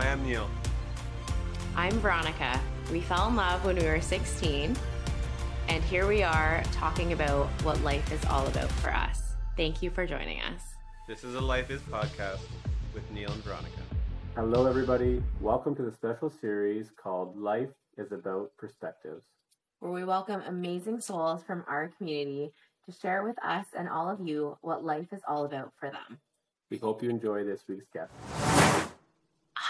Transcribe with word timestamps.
I 0.00 0.06
am 0.06 0.24
Neil. 0.24 0.48
I'm 1.76 1.92
Veronica. 2.00 2.58
We 2.90 3.02
fell 3.02 3.28
in 3.28 3.36
love 3.36 3.62
when 3.66 3.76
we 3.76 3.84
were 3.84 4.00
16, 4.00 4.74
and 5.68 5.84
here 5.84 6.08
we 6.08 6.22
are 6.22 6.62
talking 6.72 7.12
about 7.12 7.48
what 7.64 7.78
life 7.82 8.10
is 8.10 8.24
all 8.24 8.46
about 8.46 8.70
for 8.70 8.94
us. 8.94 9.34
Thank 9.58 9.82
you 9.82 9.90
for 9.90 10.06
joining 10.06 10.40
us. 10.40 10.62
This 11.06 11.22
is 11.22 11.34
a 11.34 11.40
Life 11.40 11.70
Is 11.70 11.82
podcast 11.82 12.40
with 12.94 13.10
Neil 13.10 13.30
and 13.30 13.44
Veronica. 13.44 13.82
Hello, 14.36 14.66
everybody. 14.66 15.22
Welcome 15.38 15.74
to 15.74 15.82
the 15.82 15.92
special 15.92 16.30
series 16.30 16.90
called 16.96 17.36
Life 17.36 17.68
is 17.98 18.10
About 18.10 18.52
Perspectives. 18.56 19.26
Where 19.80 19.92
we 19.92 20.04
welcome 20.04 20.40
amazing 20.46 21.02
souls 21.02 21.42
from 21.42 21.62
our 21.68 21.92
community 21.98 22.52
to 22.86 22.92
share 23.02 23.22
with 23.22 23.36
us 23.44 23.66
and 23.76 23.86
all 23.86 24.08
of 24.08 24.26
you 24.26 24.56
what 24.62 24.82
life 24.82 25.12
is 25.12 25.20
all 25.28 25.44
about 25.44 25.74
for 25.78 25.90
them. 25.90 26.20
We 26.70 26.78
hope 26.78 27.02
you 27.02 27.10
enjoy 27.10 27.44
this 27.44 27.64
week's 27.68 27.90
guest. 27.92 28.12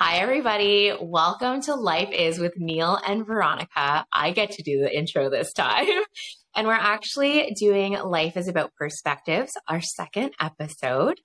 Hi, 0.02 0.16
everybody. 0.20 0.94
Welcome 0.98 1.60
to 1.64 1.74
Life 1.74 2.10
is 2.10 2.38
with 2.38 2.54
Neil 2.56 2.98
and 3.06 3.26
Veronica. 3.26 4.06
I 4.10 4.30
get 4.30 4.52
to 4.52 4.62
do 4.62 4.80
the 4.80 4.96
intro 4.96 5.28
this 5.28 5.52
time. 5.52 5.86
And 6.56 6.66
we're 6.66 6.72
actually 6.72 7.54
doing 7.56 7.92
Life 7.92 8.36
is 8.36 8.48
About 8.48 8.74
Perspectives, 8.74 9.52
our 9.68 9.80
second 9.80 10.32
episode. 10.40 11.20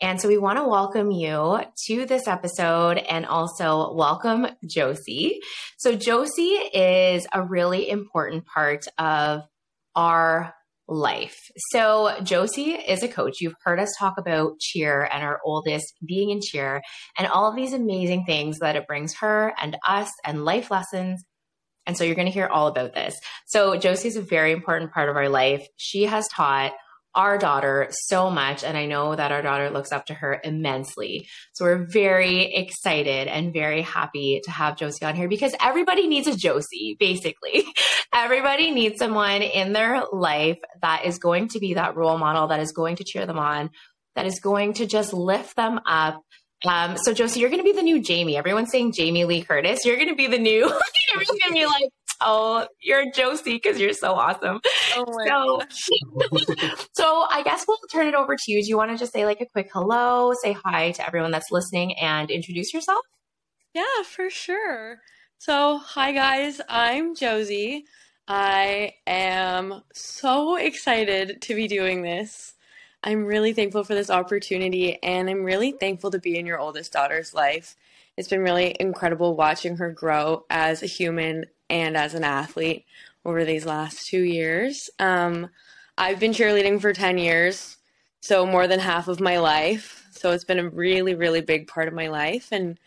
And 0.00 0.18
so 0.18 0.28
we 0.28 0.38
want 0.38 0.58
to 0.58 0.66
welcome 0.66 1.10
you 1.10 1.60
to 1.88 2.06
this 2.06 2.26
episode 2.28 2.96
and 2.96 3.26
also 3.26 3.92
welcome 3.92 4.46
Josey. 4.64 5.40
So, 5.76 5.96
Josey 5.96 6.54
is 6.72 7.26
a 7.34 7.42
really 7.42 7.90
important 7.90 8.46
part 8.46 8.86
of 8.96 9.42
our 9.94 10.54
life. 10.90 11.38
So, 11.70 12.14
Josey 12.22 12.72
is 12.72 13.02
a 13.02 13.08
coach. 13.08 13.40
You've 13.40 13.54
heard 13.64 13.80
us 13.80 13.94
talk 13.98 14.14
about 14.18 14.58
cheer 14.58 15.08
and 15.10 15.22
our 15.22 15.40
oldest 15.44 15.94
being 16.04 16.30
in 16.30 16.40
cheer 16.42 16.82
and 17.16 17.28
all 17.28 17.48
of 17.48 17.56
these 17.56 17.72
amazing 17.72 18.24
things 18.26 18.58
that 18.58 18.76
it 18.76 18.86
brings 18.86 19.14
her 19.20 19.54
and 19.60 19.76
us 19.86 20.10
and 20.24 20.44
life 20.44 20.70
lessons. 20.70 21.24
And 21.86 21.96
so, 21.96 22.04
you're 22.04 22.16
going 22.16 22.26
to 22.26 22.32
hear 22.32 22.48
all 22.48 22.66
about 22.66 22.92
this. 22.92 23.18
So, 23.46 23.76
Josey 23.76 24.08
is 24.08 24.16
a 24.16 24.22
very 24.22 24.52
important 24.52 24.92
part 24.92 25.08
of 25.08 25.16
our 25.16 25.28
life. 25.28 25.66
She 25.76 26.04
has 26.04 26.28
taught 26.28 26.72
our 27.14 27.38
daughter 27.38 27.88
so 27.90 28.30
much. 28.30 28.62
And 28.62 28.76
I 28.76 28.86
know 28.86 29.14
that 29.14 29.32
our 29.32 29.42
daughter 29.42 29.70
looks 29.70 29.92
up 29.92 30.06
to 30.06 30.14
her 30.14 30.40
immensely. 30.44 31.28
So 31.52 31.64
we're 31.64 31.84
very 31.84 32.54
excited 32.54 33.28
and 33.28 33.52
very 33.52 33.82
happy 33.82 34.40
to 34.44 34.50
have 34.50 34.76
Josey 34.76 35.04
on 35.04 35.16
here 35.16 35.28
because 35.28 35.54
everybody 35.60 36.06
needs 36.06 36.28
a 36.28 36.36
Josey, 36.36 36.96
basically. 36.98 37.64
everybody 38.14 38.70
needs 38.70 38.98
someone 38.98 39.42
in 39.42 39.72
their 39.72 40.04
life 40.12 40.58
that 40.82 41.04
is 41.04 41.18
going 41.18 41.48
to 41.48 41.58
be 41.58 41.74
that 41.74 41.96
role 41.96 42.18
model, 42.18 42.48
that 42.48 42.60
is 42.60 42.72
going 42.72 42.96
to 42.96 43.04
cheer 43.04 43.26
them 43.26 43.38
on, 43.38 43.70
that 44.14 44.26
is 44.26 44.40
going 44.40 44.74
to 44.74 44.86
just 44.86 45.12
lift 45.12 45.56
them 45.56 45.80
up. 45.86 46.22
Um, 46.66 46.96
so 46.98 47.14
Josey, 47.14 47.40
you're 47.40 47.48
going 47.48 47.62
to 47.62 47.64
be 47.64 47.72
the 47.72 47.82
new 47.82 48.02
Jamie. 48.02 48.36
Everyone's 48.36 48.70
saying 48.70 48.92
Jamie 48.92 49.24
Lee 49.24 49.42
Curtis. 49.42 49.84
You're 49.84 49.96
going 49.96 50.08
to 50.08 50.14
be 50.14 50.26
the 50.26 50.38
new. 50.38 50.64
everyone's 51.12 51.28
going 51.28 51.40
to 51.48 51.52
be 51.54 51.66
like, 51.66 51.90
oh, 52.20 52.66
you're 52.80 53.10
Josey 53.12 53.54
because 53.54 53.78
you're 53.78 53.92
so 53.92 54.14
awesome. 54.14 54.60
Oh 54.96 55.64
so, 55.70 56.36
so 56.92 57.26
I 57.30 57.42
guess 57.42 57.64
we'll 57.66 57.78
turn 57.92 58.06
it 58.06 58.14
over 58.14 58.36
to 58.36 58.52
you. 58.52 58.62
Do 58.62 58.68
you 58.68 58.76
want 58.76 58.90
to 58.90 58.96
just 58.96 59.12
say 59.12 59.24
like 59.24 59.40
a 59.40 59.46
quick 59.46 59.70
hello, 59.72 60.32
say 60.42 60.52
hi 60.64 60.92
to 60.92 61.06
everyone 61.06 61.30
that's 61.30 61.50
listening, 61.50 61.96
and 61.98 62.30
introduce 62.30 62.72
yourself? 62.72 63.04
Yeah, 63.74 64.02
for 64.04 64.30
sure. 64.30 64.98
So, 65.38 65.78
hi 65.78 66.12
guys, 66.12 66.60
I'm 66.68 67.14
Josey. 67.14 67.84
I 68.28 68.92
am 69.06 69.82
so 69.92 70.56
excited 70.56 71.42
to 71.42 71.54
be 71.54 71.66
doing 71.66 72.02
this. 72.02 72.54
I'm 73.02 73.24
really 73.24 73.54
thankful 73.54 73.82
for 73.82 73.94
this 73.94 74.10
opportunity, 74.10 75.02
and 75.02 75.30
I'm 75.30 75.42
really 75.44 75.72
thankful 75.72 76.10
to 76.10 76.18
be 76.18 76.38
in 76.38 76.46
your 76.46 76.58
oldest 76.58 76.92
daughter's 76.92 77.32
life. 77.32 77.74
It's 78.16 78.28
been 78.28 78.42
really 78.42 78.76
incredible 78.78 79.34
watching 79.34 79.78
her 79.78 79.90
grow 79.90 80.44
as 80.50 80.82
a 80.82 80.86
human 80.86 81.46
and 81.70 81.96
as 81.96 82.14
an 82.14 82.24
athlete 82.24 82.84
over 83.24 83.44
these 83.44 83.64
last 83.64 84.06
two 84.06 84.22
years. 84.22 84.90
Um, 84.98 85.48
I've 85.96 86.20
been 86.20 86.32
cheerleading 86.32 86.80
for 86.80 86.92
10 86.92 87.18
years, 87.18 87.76
so 88.20 88.46
more 88.46 88.66
than 88.66 88.80
half 88.80 89.08
of 89.08 89.20
my 89.20 89.38
life. 89.38 90.06
So 90.12 90.32
it's 90.32 90.44
been 90.44 90.58
a 90.58 90.68
really, 90.68 91.14
really 91.14 91.40
big 91.40 91.66
part 91.68 91.88
of 91.88 91.94
my 91.94 92.08
life. 92.08 92.48
And 92.52 92.78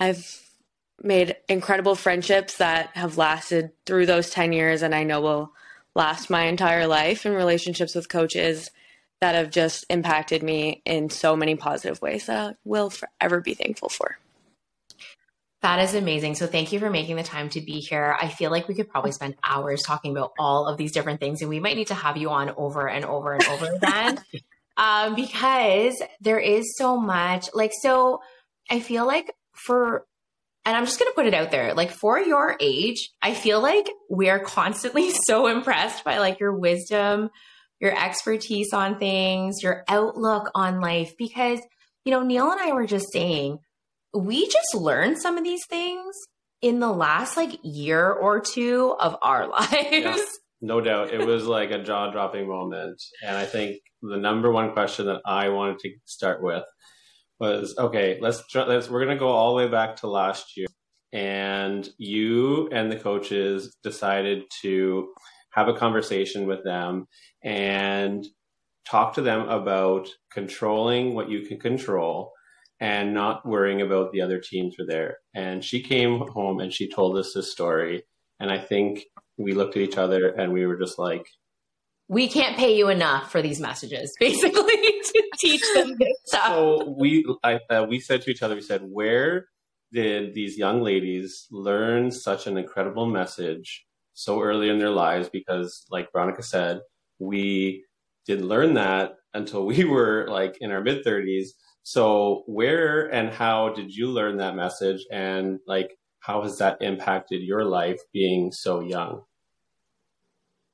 I've 0.00 0.40
made 1.02 1.36
incredible 1.48 1.94
friendships 1.94 2.58
that 2.58 2.90
have 2.96 3.18
lasted 3.18 3.70
through 3.86 4.06
those 4.06 4.30
10 4.30 4.52
years 4.52 4.82
and 4.82 4.94
I 4.94 5.04
know 5.04 5.20
will 5.20 5.52
last 5.94 6.30
my 6.30 6.44
entire 6.44 6.86
life 6.86 7.24
and 7.24 7.34
relationships 7.34 7.94
with 7.94 8.08
coaches 8.08 8.70
that 9.20 9.34
have 9.34 9.50
just 9.50 9.84
impacted 9.90 10.42
me 10.42 10.82
in 10.84 11.10
so 11.10 11.36
many 11.36 11.54
positive 11.54 12.00
ways 12.02 12.26
that 12.26 12.38
I 12.38 12.54
will 12.64 12.90
forever 12.90 13.40
be 13.40 13.54
thankful 13.54 13.88
for. 13.88 14.18
That 15.62 15.78
is 15.78 15.94
amazing. 15.94 16.34
So 16.34 16.48
thank 16.48 16.72
you 16.72 16.80
for 16.80 16.90
making 16.90 17.14
the 17.14 17.22
time 17.22 17.48
to 17.50 17.60
be 17.60 17.78
here. 17.78 18.16
I 18.20 18.28
feel 18.28 18.50
like 18.50 18.66
we 18.66 18.74
could 18.74 18.88
probably 18.88 19.12
spend 19.12 19.36
hours 19.44 19.82
talking 19.82 20.10
about 20.10 20.32
all 20.36 20.66
of 20.66 20.76
these 20.76 20.90
different 20.90 21.20
things, 21.20 21.40
and 21.40 21.48
we 21.48 21.60
might 21.60 21.76
need 21.76 21.86
to 21.86 21.94
have 21.94 22.16
you 22.16 22.30
on 22.30 22.50
over 22.56 22.88
and 22.88 23.04
over 23.04 23.32
and 23.32 23.44
over 23.44 23.66
again 23.76 24.20
um, 24.76 25.14
because 25.14 26.02
there 26.20 26.40
is 26.40 26.76
so 26.76 26.98
much. 26.98 27.48
Like, 27.54 27.70
so 27.80 28.20
I 28.70 28.80
feel 28.80 29.06
like 29.06 29.32
for, 29.52 30.04
and 30.64 30.76
I'm 30.76 30.84
just 30.84 30.98
going 30.98 31.10
to 31.10 31.14
put 31.14 31.26
it 31.26 31.34
out 31.34 31.52
there, 31.52 31.74
like 31.74 31.92
for 31.92 32.18
your 32.18 32.56
age, 32.58 33.10
I 33.22 33.32
feel 33.32 33.62
like 33.62 33.88
we 34.10 34.30
are 34.30 34.40
constantly 34.40 35.10
so 35.26 35.46
impressed 35.46 36.04
by 36.04 36.18
like 36.18 36.40
your 36.40 36.56
wisdom, 36.58 37.30
your 37.80 37.96
expertise 37.96 38.72
on 38.72 38.98
things, 38.98 39.62
your 39.62 39.84
outlook 39.86 40.50
on 40.56 40.80
life, 40.80 41.14
because, 41.16 41.60
you 42.04 42.10
know, 42.10 42.24
Neil 42.24 42.50
and 42.50 42.60
I 42.60 42.72
were 42.72 42.86
just 42.86 43.12
saying, 43.12 43.58
we 44.14 44.46
just 44.46 44.74
learned 44.74 45.18
some 45.18 45.38
of 45.38 45.44
these 45.44 45.64
things 45.68 46.14
in 46.60 46.78
the 46.78 46.92
last 46.92 47.36
like 47.36 47.58
year 47.62 48.10
or 48.10 48.40
two 48.40 48.94
of 49.00 49.16
our 49.22 49.48
lives. 49.48 49.72
Yeah, 49.90 50.16
no 50.60 50.80
doubt. 50.80 51.12
It 51.12 51.26
was 51.26 51.46
like 51.46 51.70
a 51.70 51.82
jaw 51.82 52.10
dropping 52.10 52.48
moment. 52.48 53.02
And 53.24 53.36
I 53.36 53.44
think 53.44 53.78
the 54.00 54.16
number 54.16 54.50
one 54.50 54.72
question 54.72 55.06
that 55.06 55.22
I 55.26 55.48
wanted 55.48 55.78
to 55.80 55.90
start 56.04 56.42
with 56.42 56.64
was 57.40 57.74
okay, 57.76 58.18
let's, 58.20 58.42
let's 58.54 58.88
we're 58.88 59.04
going 59.04 59.16
to 59.16 59.20
go 59.20 59.28
all 59.28 59.50
the 59.50 59.64
way 59.64 59.68
back 59.68 59.96
to 59.96 60.08
last 60.08 60.56
year. 60.56 60.68
And 61.12 61.86
you 61.98 62.68
and 62.70 62.90
the 62.90 62.96
coaches 62.96 63.76
decided 63.82 64.44
to 64.62 65.12
have 65.50 65.68
a 65.68 65.74
conversation 65.74 66.46
with 66.46 66.64
them 66.64 67.06
and 67.42 68.24
talk 68.88 69.14
to 69.14 69.20
them 69.20 69.48
about 69.48 70.08
controlling 70.32 71.14
what 71.14 71.28
you 71.28 71.42
can 71.42 71.58
control 71.58 72.32
and 72.82 73.14
not 73.14 73.46
worrying 73.46 73.80
about 73.80 74.10
the 74.10 74.20
other 74.20 74.40
teams 74.40 74.74
were 74.76 74.84
there. 74.84 75.18
And 75.34 75.64
she 75.64 75.80
came 75.80 76.18
home 76.18 76.58
and 76.58 76.72
she 76.72 76.90
told 76.90 77.16
us 77.16 77.32
this 77.32 77.52
story. 77.52 78.02
And 78.40 78.50
I 78.50 78.58
think 78.58 79.04
we 79.38 79.52
looked 79.52 79.76
at 79.76 79.82
each 79.84 79.96
other 79.96 80.30
and 80.30 80.52
we 80.52 80.66
were 80.66 80.76
just 80.76 80.98
like, 80.98 81.24
we 82.08 82.26
can't 82.26 82.56
pay 82.56 82.76
you 82.76 82.88
enough 82.88 83.30
for 83.30 83.40
these 83.40 83.60
messages, 83.60 84.12
basically, 84.20 84.64
to 84.64 85.22
teach 85.38 85.62
them 85.74 85.94
this 85.98 86.08
stuff. 86.26 86.46
So 86.48 86.94
we, 86.98 87.24
I, 87.44 87.60
uh, 87.70 87.86
we 87.88 88.00
said 88.00 88.22
to 88.22 88.30
each 88.32 88.42
other, 88.42 88.56
we 88.56 88.60
said, 88.60 88.82
where 88.84 89.46
did 89.92 90.34
these 90.34 90.58
young 90.58 90.82
ladies 90.82 91.46
learn 91.52 92.10
such 92.10 92.48
an 92.48 92.58
incredible 92.58 93.06
message 93.06 93.84
so 94.14 94.42
early 94.42 94.68
in 94.68 94.80
their 94.80 94.90
lives? 94.90 95.28
Because, 95.32 95.86
like 95.88 96.10
Veronica 96.10 96.42
said, 96.42 96.80
we 97.20 97.84
didn't 98.26 98.48
learn 98.48 98.74
that 98.74 99.12
until 99.34 99.64
we 99.64 99.84
were 99.94 100.26
like 100.28 100.56
in 100.60 100.72
our 100.72 100.82
mid 100.82 101.04
30s. 101.04 101.50
So, 101.82 102.44
where 102.46 103.12
and 103.12 103.30
how 103.30 103.70
did 103.70 103.94
you 103.94 104.08
learn 104.08 104.36
that 104.36 104.54
message? 104.54 105.04
And 105.10 105.58
like, 105.66 105.98
how 106.20 106.42
has 106.42 106.58
that 106.58 106.80
impacted 106.80 107.42
your 107.42 107.64
life 107.64 108.00
being 108.12 108.52
so 108.52 108.80
young? 108.80 109.22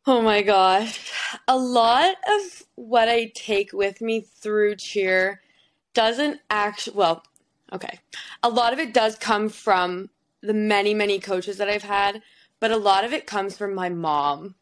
Oh 0.06 0.22
my 0.22 0.42
gosh. 0.42 1.12
A 1.48 1.56
lot 1.56 2.14
of 2.26 2.62
what 2.74 3.08
I 3.08 3.32
take 3.34 3.72
with 3.72 4.00
me 4.00 4.20
through 4.20 4.76
cheer 4.76 5.42
doesn't 5.94 6.40
actually, 6.50 6.96
well, 6.96 7.22
okay. 7.72 7.98
A 8.42 8.48
lot 8.48 8.72
of 8.72 8.78
it 8.78 8.94
does 8.94 9.16
come 9.16 9.48
from 9.48 10.10
the 10.42 10.54
many, 10.54 10.94
many 10.94 11.18
coaches 11.18 11.56
that 11.58 11.68
I've 11.68 11.82
had, 11.82 12.22
but 12.60 12.70
a 12.70 12.76
lot 12.76 13.04
of 13.04 13.12
it 13.12 13.26
comes 13.26 13.56
from 13.56 13.74
my 13.74 13.88
mom. 13.88 14.54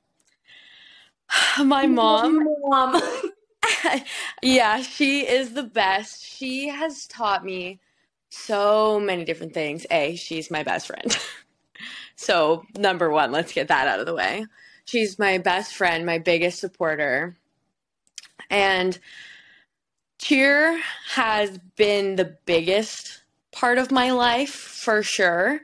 my 1.64 1.86
mom. 1.86 2.46
mom. 2.62 3.02
yeah, 4.42 4.82
she 4.82 5.26
is 5.26 5.52
the 5.52 5.62
best. 5.62 6.24
She 6.24 6.68
has 6.68 7.06
taught 7.06 7.44
me 7.44 7.80
so 8.28 9.00
many 9.00 9.24
different 9.24 9.54
things. 9.54 9.86
A, 9.90 10.16
she's 10.16 10.50
my 10.50 10.62
best 10.62 10.86
friend. 10.86 11.16
so, 12.16 12.64
number 12.76 13.10
one, 13.10 13.32
let's 13.32 13.52
get 13.52 13.68
that 13.68 13.88
out 13.88 14.00
of 14.00 14.06
the 14.06 14.14
way. 14.14 14.46
She's 14.84 15.18
my 15.18 15.38
best 15.38 15.74
friend, 15.74 16.06
my 16.06 16.18
biggest 16.18 16.60
supporter. 16.60 17.36
And 18.50 18.98
cheer 20.18 20.80
has 21.14 21.58
been 21.76 22.16
the 22.16 22.36
biggest 22.46 23.22
part 23.52 23.78
of 23.78 23.90
my 23.90 24.12
life 24.12 24.54
for 24.54 25.02
sure. 25.02 25.60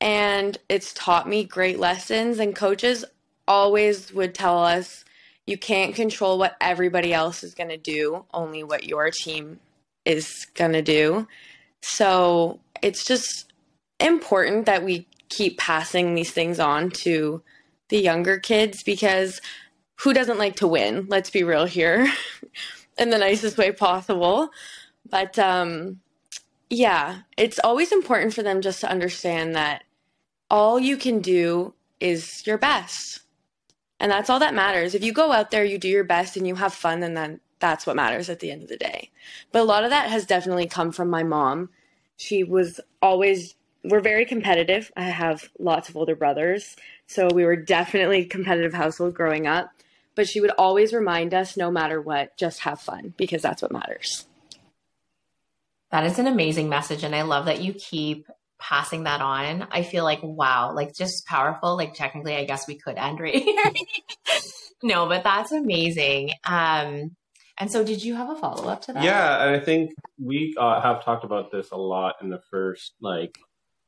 And 0.00 0.58
it's 0.68 0.92
taught 0.92 1.28
me 1.28 1.44
great 1.44 1.80
lessons. 1.80 2.38
And 2.38 2.54
coaches 2.54 3.04
always 3.48 4.12
would 4.12 4.34
tell 4.34 4.62
us 4.62 5.04
you 5.46 5.56
can't 5.56 5.94
control 5.94 6.38
what 6.38 6.56
everybody 6.60 7.14
else 7.14 7.44
is 7.44 7.54
going 7.54 7.70
to 7.70 7.76
do, 7.76 8.24
only 8.34 8.62
what 8.62 8.84
your 8.84 9.10
team 9.10 9.60
is 10.04 10.46
going 10.54 10.72
to 10.72 10.82
do. 10.82 11.26
So 11.82 12.60
it's 12.82 13.04
just 13.04 13.52
important 14.00 14.66
that 14.66 14.84
we 14.84 15.06
keep 15.28 15.58
passing 15.58 16.14
these 16.14 16.30
things 16.30 16.58
on 16.58 16.90
to 16.90 17.42
the 17.88 17.98
younger 17.98 18.38
kids 18.38 18.82
because 18.82 19.40
who 19.96 20.12
doesn't 20.12 20.38
like 20.38 20.56
to 20.56 20.66
win? 20.66 21.06
Let's 21.08 21.30
be 21.30 21.44
real 21.44 21.64
here 21.64 22.12
in 22.98 23.10
the 23.10 23.18
nicest 23.18 23.56
way 23.56 23.72
possible. 23.72 24.50
But 25.08 25.38
um, 25.38 26.00
yeah, 26.68 27.20
it's 27.36 27.60
always 27.60 27.92
important 27.92 28.34
for 28.34 28.42
them 28.42 28.60
just 28.60 28.80
to 28.80 28.90
understand 28.90 29.54
that 29.54 29.84
all 30.50 30.78
you 30.78 30.96
can 30.96 31.20
do 31.20 31.72
is 32.00 32.46
your 32.46 32.58
best. 32.58 33.20
And 33.98 34.12
that's 34.12 34.28
all 34.28 34.38
that 34.40 34.54
matters. 34.54 34.94
If 34.94 35.02
you 35.02 35.12
go 35.12 35.32
out 35.32 35.50
there, 35.50 35.64
you 35.64 35.78
do 35.78 35.88
your 35.88 36.04
best 36.04 36.36
and 36.36 36.46
you 36.46 36.54
have 36.56 36.74
fun, 36.74 37.02
and 37.02 37.16
then 37.16 37.40
that's 37.58 37.86
what 37.86 37.96
matters 37.96 38.28
at 38.28 38.40
the 38.40 38.50
end 38.50 38.62
of 38.62 38.68
the 38.68 38.76
day. 38.76 39.10
But 39.52 39.62
a 39.62 39.64
lot 39.64 39.84
of 39.84 39.90
that 39.90 40.10
has 40.10 40.26
definitely 40.26 40.66
come 40.66 40.92
from 40.92 41.08
my 41.08 41.22
mom. 41.22 41.70
She 42.16 42.44
was 42.44 42.80
always, 43.00 43.54
we're 43.84 44.00
very 44.00 44.26
competitive. 44.26 44.92
I 44.96 45.04
have 45.04 45.48
lots 45.58 45.88
of 45.88 45.96
older 45.96 46.14
brothers. 46.14 46.76
So 47.06 47.28
we 47.32 47.44
were 47.44 47.56
definitely 47.56 48.26
competitive 48.26 48.74
household 48.74 49.14
growing 49.14 49.46
up. 49.46 49.70
But 50.14 50.28
she 50.28 50.40
would 50.40 50.52
always 50.58 50.92
remind 50.94 51.34
us 51.34 51.56
no 51.56 51.70
matter 51.70 52.00
what, 52.00 52.36
just 52.36 52.60
have 52.60 52.80
fun 52.80 53.14
because 53.16 53.42
that's 53.42 53.60
what 53.62 53.72
matters. 53.72 54.26
That 55.90 56.04
is 56.04 56.18
an 56.18 56.26
amazing 56.26 56.68
message. 56.68 57.02
And 57.02 57.14
I 57.14 57.22
love 57.22 57.46
that 57.46 57.60
you 57.60 57.74
keep 57.74 58.26
passing 58.58 59.04
that 59.04 59.20
on. 59.20 59.66
I 59.70 59.82
feel 59.82 60.04
like, 60.04 60.20
wow, 60.22 60.72
like 60.74 60.94
just 60.94 61.26
powerful. 61.26 61.76
Like 61.76 61.94
technically, 61.94 62.36
I 62.36 62.44
guess 62.44 62.66
we 62.66 62.78
could 62.78 62.96
end 62.96 63.20
right 63.20 63.34
here. 63.34 63.64
no, 64.82 65.06
but 65.06 65.24
that's 65.24 65.52
amazing. 65.52 66.30
Um, 66.44 67.16
and 67.58 67.70
so 67.70 67.82
did 67.84 68.02
you 68.04 68.14
have 68.14 68.30
a 68.30 68.36
follow 68.36 68.68
up 68.68 68.82
to 68.82 68.92
that? 68.92 69.04
Yeah. 69.04 69.44
And 69.44 69.56
I 69.56 69.60
think 69.60 69.92
we 70.22 70.54
uh, 70.58 70.80
have 70.80 71.04
talked 71.04 71.24
about 71.24 71.50
this 71.50 71.70
a 71.70 71.76
lot 71.76 72.16
in 72.22 72.28
the 72.28 72.40
first 72.50 72.94
like 73.00 73.36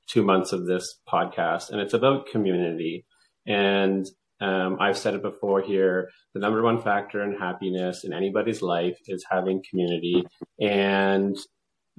two 0.07 0.23
months 0.23 0.53
of 0.53 0.67
this 0.67 0.99
podcast, 1.07 1.71
and 1.71 1.81
it's 1.81 1.93
about 1.93 2.29
community. 2.29 3.05
And 3.47 4.07
um, 4.41 4.79
I've 4.81 4.97
said 4.97 5.15
it 5.15 5.23
before 5.23 5.61
here. 5.61 6.11
The 6.33 6.41
number 6.41 6.63
one 6.63 6.81
factor 6.81 7.23
in 7.23 7.37
happiness 7.37 8.05
in 8.05 8.13
anybody's 8.13 8.63
life 8.63 8.99
is 9.07 9.25
having 9.31 9.63
community. 9.69 10.25
And 10.61 11.37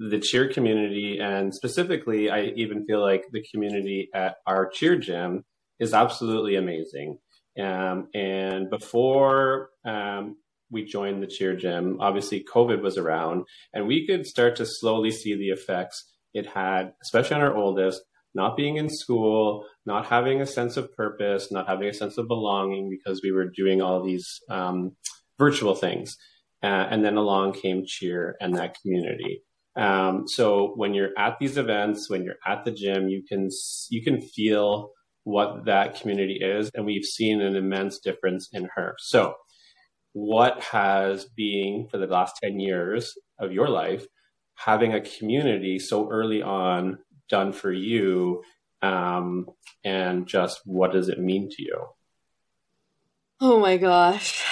the 0.00 0.18
cheer 0.18 0.48
community, 0.48 1.18
and 1.20 1.54
specifically, 1.54 2.30
I 2.30 2.52
even 2.56 2.86
feel 2.86 3.02
like 3.02 3.24
the 3.32 3.44
community 3.52 4.08
at 4.14 4.36
our 4.46 4.70
cheer 4.70 4.96
gym 4.96 5.44
is 5.78 5.92
absolutely 5.92 6.56
amazing. 6.56 7.18
Um, 7.60 8.08
and 8.14 8.70
before 8.70 9.68
um, 9.84 10.36
we 10.70 10.86
joined 10.86 11.22
the 11.22 11.26
cheer 11.26 11.54
gym, 11.54 11.98
obviously 12.00 12.42
COVID 12.42 12.80
was 12.80 12.96
around, 12.96 13.44
and 13.74 13.86
we 13.86 14.06
could 14.06 14.26
start 14.26 14.56
to 14.56 14.64
slowly 14.64 15.10
see 15.10 15.34
the 15.34 15.50
effects 15.50 16.10
it 16.32 16.46
had, 16.46 16.92
especially 17.02 17.36
on 17.36 17.42
our 17.42 17.54
oldest, 17.54 18.00
not 18.34 18.56
being 18.56 18.78
in 18.78 18.88
school, 18.88 19.66
not 19.84 20.06
having 20.06 20.40
a 20.40 20.46
sense 20.46 20.78
of 20.78 20.94
purpose, 20.94 21.52
not 21.52 21.68
having 21.68 21.88
a 21.88 21.92
sense 21.94 22.16
of 22.16 22.26
belonging 22.26 22.88
because 22.88 23.20
we 23.22 23.32
were 23.32 23.50
doing 23.54 23.82
all 23.82 24.02
these 24.02 24.40
um, 24.48 24.96
virtual 25.38 25.74
things. 25.74 26.16
Uh, 26.62 26.86
and 26.90 27.04
then 27.04 27.16
along 27.16 27.52
came 27.52 27.84
cheer 27.86 28.36
and 28.40 28.54
that 28.54 28.76
community. 28.80 29.42
Um, 29.76 30.26
so 30.26 30.72
when 30.76 30.94
you're 30.94 31.16
at 31.16 31.38
these 31.38 31.56
events, 31.56 32.10
when 32.10 32.24
you're 32.24 32.40
at 32.46 32.64
the 32.64 32.72
gym, 32.72 33.08
you 33.08 33.22
can 33.28 33.48
you 33.90 34.02
can 34.02 34.20
feel 34.20 34.90
what 35.24 35.66
that 35.66 36.00
community 36.00 36.38
is, 36.42 36.70
and 36.74 36.84
we've 36.84 37.04
seen 37.04 37.40
an 37.40 37.56
immense 37.56 37.98
difference 37.98 38.48
in 38.52 38.68
her. 38.74 38.94
So, 38.98 39.34
what 40.12 40.60
has 40.62 41.26
being 41.36 41.88
for 41.88 41.98
the 41.98 42.06
last 42.06 42.34
ten 42.42 42.58
years 42.58 43.14
of 43.38 43.52
your 43.52 43.68
life 43.68 44.06
having 44.56 44.92
a 44.92 45.00
community 45.00 45.78
so 45.78 46.10
early 46.10 46.42
on 46.42 46.98
done 47.28 47.52
for 47.52 47.72
you, 47.72 48.42
um, 48.82 49.46
and 49.84 50.26
just 50.26 50.60
what 50.64 50.92
does 50.92 51.08
it 51.08 51.20
mean 51.20 51.48
to 51.50 51.62
you? 51.62 51.86
Oh 53.40 53.60
my 53.60 53.76
gosh 53.76 54.44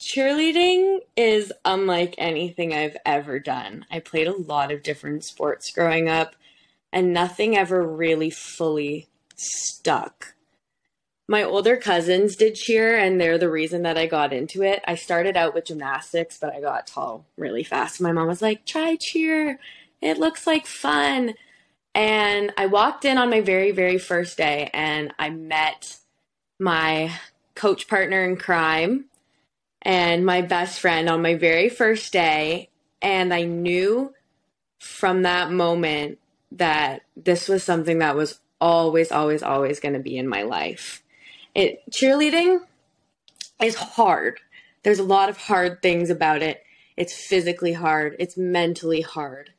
cheerleading 0.00 1.00
is 1.16 1.52
unlike 1.64 2.14
anything 2.18 2.72
I've 2.72 2.96
ever 3.04 3.38
done. 3.38 3.84
I 3.90 4.00
played 4.00 4.28
a 4.28 4.36
lot 4.36 4.70
of 4.70 4.82
different 4.82 5.24
sports 5.24 5.70
growing 5.72 6.08
up, 6.08 6.36
and 6.92 7.12
nothing 7.12 7.56
ever 7.56 7.86
really 7.86 8.30
fully 8.30 9.08
stuck. 9.36 10.34
My 11.30 11.42
older 11.42 11.76
cousins 11.76 12.36
did 12.36 12.54
cheer, 12.54 12.96
and 12.96 13.20
they're 13.20 13.38
the 13.38 13.50
reason 13.50 13.82
that 13.82 13.98
I 13.98 14.06
got 14.06 14.32
into 14.32 14.62
it. 14.62 14.82
I 14.86 14.94
started 14.94 15.36
out 15.36 15.52
with 15.52 15.66
gymnastics, 15.66 16.38
but 16.40 16.54
I 16.54 16.60
got 16.60 16.86
tall 16.86 17.26
really 17.36 17.64
fast. 17.64 18.00
My 18.00 18.12
mom 18.12 18.28
was 18.28 18.40
like, 18.40 18.64
try 18.64 18.96
cheer. 18.98 19.58
It 20.00 20.18
looks 20.18 20.46
like 20.46 20.66
fun. 20.66 21.34
And 21.94 22.52
I 22.56 22.66
walked 22.66 23.04
in 23.04 23.18
on 23.18 23.28
my 23.28 23.40
very, 23.40 23.72
very 23.72 23.98
first 23.98 24.38
day, 24.38 24.70
and 24.72 25.12
I 25.18 25.30
met 25.30 25.98
my 26.58 27.12
coach 27.54 27.88
partner 27.88 28.24
in 28.24 28.36
crime 28.36 29.06
and 29.82 30.24
my 30.26 30.42
best 30.42 30.80
friend 30.80 31.08
on 31.08 31.22
my 31.22 31.34
very 31.34 31.68
first 31.68 32.12
day. 32.12 32.68
And 33.00 33.32
I 33.32 33.44
knew 33.44 34.14
from 34.78 35.22
that 35.22 35.50
moment 35.50 36.18
that 36.52 37.02
this 37.16 37.48
was 37.48 37.62
something 37.62 37.98
that 37.98 38.16
was 38.16 38.40
always, 38.60 39.12
always, 39.12 39.42
always 39.42 39.80
going 39.80 39.94
to 39.94 40.00
be 40.00 40.16
in 40.16 40.28
my 40.28 40.42
life. 40.42 41.02
It 41.54 41.82
cheerleading 41.90 42.60
is 43.62 43.74
hard. 43.74 44.40
There's 44.82 44.98
a 44.98 45.04
lot 45.04 45.28
of 45.28 45.36
hard 45.36 45.82
things 45.82 46.10
about 46.10 46.42
it. 46.42 46.64
It's 46.96 47.12
physically 47.12 47.74
hard, 47.74 48.16
it's 48.18 48.36
mentally 48.36 49.02
hard. 49.02 49.52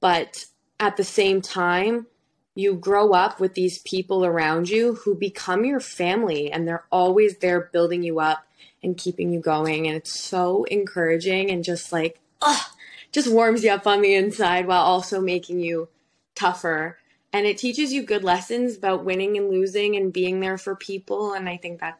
But 0.00 0.46
at 0.80 0.96
the 0.96 1.04
same 1.04 1.42
time, 1.42 2.06
you 2.54 2.74
grow 2.74 3.12
up 3.12 3.40
with 3.40 3.54
these 3.54 3.78
people 3.78 4.24
around 4.24 4.68
you 4.68 4.94
who 4.94 5.14
become 5.14 5.64
your 5.64 5.80
family 5.80 6.50
and 6.50 6.66
they're 6.66 6.84
always 6.90 7.38
there 7.38 7.60
building 7.72 8.02
you 8.02 8.20
up 8.20 8.46
and 8.82 8.96
keeping 8.96 9.32
you 9.32 9.40
going. 9.40 9.86
And 9.86 9.96
it's 9.96 10.18
so 10.18 10.64
encouraging 10.64 11.50
and 11.50 11.64
just 11.64 11.92
like, 11.92 12.20
ugh, 12.40 12.66
just 13.12 13.30
warms 13.30 13.62
you 13.62 13.70
up 13.70 13.86
on 13.86 14.00
the 14.00 14.14
inside 14.14 14.66
while 14.66 14.82
also 14.82 15.20
making 15.20 15.60
you 15.60 15.88
tougher. 16.34 16.98
And 17.32 17.46
it 17.46 17.58
teaches 17.58 17.92
you 17.92 18.02
good 18.02 18.24
lessons 18.24 18.76
about 18.76 19.04
winning 19.04 19.36
and 19.36 19.48
losing 19.48 19.96
and 19.96 20.12
being 20.12 20.40
there 20.40 20.58
for 20.58 20.74
people. 20.74 21.32
And 21.32 21.48
I 21.48 21.56
think 21.56 21.80
that 21.80 21.98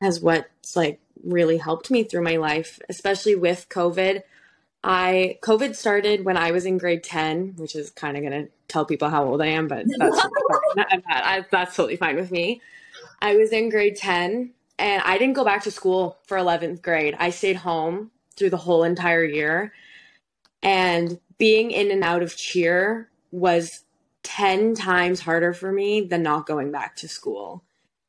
has 0.00 0.20
what's 0.20 0.76
like 0.76 1.00
really 1.24 1.58
helped 1.58 1.90
me 1.90 2.04
through 2.04 2.22
my 2.22 2.36
life, 2.36 2.78
especially 2.88 3.34
with 3.34 3.68
COVID. 3.68 4.22
I 4.82 5.38
COVID 5.42 5.74
started 5.74 6.24
when 6.24 6.36
I 6.36 6.52
was 6.52 6.64
in 6.64 6.78
grade 6.78 7.02
10, 7.02 7.54
which 7.56 7.74
is 7.74 7.90
kind 7.90 8.16
of 8.16 8.22
going 8.22 8.44
to 8.44 8.52
tell 8.68 8.84
people 8.84 9.08
how 9.08 9.24
old 9.24 9.40
I 9.40 9.46
am, 9.46 9.68
but 9.68 9.86
that's, 9.96 10.26
that's 11.50 11.76
totally 11.76 11.96
fine 11.96 12.16
with 12.16 12.30
me. 12.30 12.60
I 13.20 13.36
was 13.36 13.50
in 13.52 13.68
grade 13.68 13.96
10 13.96 14.52
and 14.78 15.02
I 15.04 15.18
didn't 15.18 15.34
go 15.34 15.44
back 15.44 15.62
to 15.64 15.70
school 15.70 16.18
for 16.26 16.36
11th 16.36 16.82
grade. 16.82 17.16
I 17.18 17.30
stayed 17.30 17.56
home 17.56 18.10
through 18.36 18.50
the 18.50 18.56
whole 18.56 18.84
entire 18.84 19.24
year. 19.24 19.72
And 20.62 21.18
being 21.38 21.70
in 21.70 21.90
and 21.90 22.04
out 22.04 22.22
of 22.22 22.36
cheer 22.36 23.10
was 23.30 23.84
10 24.22 24.74
times 24.74 25.20
harder 25.20 25.52
for 25.52 25.70
me 25.70 26.00
than 26.00 26.22
not 26.22 26.46
going 26.46 26.72
back 26.72 26.96
to 26.96 27.08
school 27.08 27.62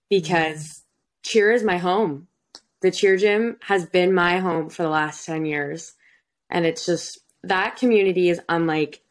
because 0.09 0.57
mm-hmm. 0.57 1.29
cheer 1.29 1.51
is 1.51 1.63
my 1.63 1.77
home. 1.77 2.27
The 2.81 2.91
cheer 2.91 3.17
gym 3.17 3.57
has 3.61 3.85
been 3.85 4.13
my 4.13 4.39
home 4.39 4.69
for 4.69 4.83
the 4.83 4.89
last 4.89 5.25
10 5.25 5.45
years. 5.45 5.93
And 6.49 6.65
it's 6.65 6.85
just 6.85 7.19
that 7.43 7.75
community 7.77 8.29
is 8.29 8.41
unlike 8.49 9.01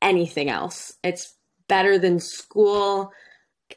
anything 0.00 0.50
else. 0.50 0.94
It's 1.02 1.34
better 1.68 1.98
than 1.98 2.20
school. 2.20 3.12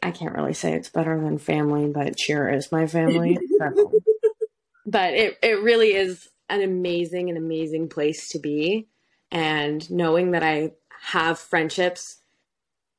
I 0.02 0.12
can't 0.12 0.36
really 0.36 0.54
say 0.54 0.74
it's 0.74 0.90
better 0.90 1.20
than 1.20 1.38
family, 1.38 1.88
but 1.88 2.18
cheer 2.18 2.50
is 2.50 2.72
my 2.72 2.88
family. 2.88 3.38
but 4.86 5.14
it, 5.14 5.38
it 5.42 5.62
really 5.62 5.94
is 5.94 6.30
an 6.50 6.62
amazing 6.62 7.30
and 7.30 7.38
amazing 7.38 7.90
place 7.90 8.30
to 8.30 8.40
be. 8.40 8.88
And 9.32 9.90
knowing 9.90 10.32
that 10.32 10.44
I 10.44 10.74
have 11.02 11.40
friendships 11.40 12.18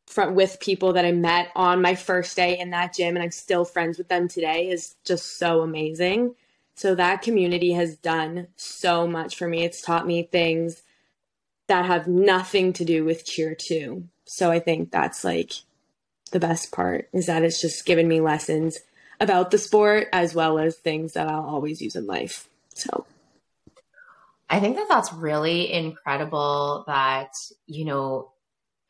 from, 0.07 0.35
with 0.35 0.61
people 0.61 0.93
that 0.95 1.05
I 1.05 1.13
met 1.13 1.51
on 1.55 1.83
my 1.83 1.95
first 1.95 2.37
day 2.37 2.59
in 2.59 2.71
that 2.71 2.95
gym 2.95 3.17
and 3.17 3.23
I'm 3.23 3.31
still 3.31 3.65
friends 3.65 3.99
with 3.99 4.09
them 4.09 4.29
today 4.29 4.69
is 4.69 4.97
just 5.05 5.39
so 5.39 5.63
amazing. 5.63 6.35
So 6.75 6.95
that 6.95 7.23
community 7.23 7.73
has 7.73 7.97
done 7.97 8.49
so 8.57 9.07
much 9.07 9.37
for 9.37 9.49
me. 9.49 9.65
It's 9.65 9.81
taught 9.81 10.07
me 10.07 10.25
things 10.25 10.83
that 11.69 11.87
have 11.87 12.07
nothing 12.07 12.73
to 12.75 12.85
do 12.85 13.05
with 13.05 13.25
cheer 13.25 13.55
too. 13.55 14.09
So 14.25 14.51
I 14.51 14.61
think 14.61 14.91
that's 14.91 15.25
like 15.25 15.53
the 16.37 16.47
best 16.47 16.71
part 16.71 17.09
is 17.15 17.25
that 17.25 17.43
it's 17.43 17.63
just 17.63 17.87
given 17.87 18.07
me 18.07 18.21
lessons 18.21 18.79
about 19.19 19.51
the 19.51 19.57
sport 19.57 20.07
as 20.13 20.35
well 20.35 20.59
as 20.59 20.77
things 20.77 21.15
that 21.15 21.27
I'll 21.27 21.47
always 21.47 21.81
use 21.81 21.97
in 21.97 22.07
life. 22.07 22.47
So 22.75 23.07
I 24.51 24.61
think 24.61 24.77
that 24.77 24.85
that's 24.87 25.15
really 25.15 25.73
incredible 25.73 26.85
that, 26.89 27.31
you 27.67 27.87
know, 27.87 28.33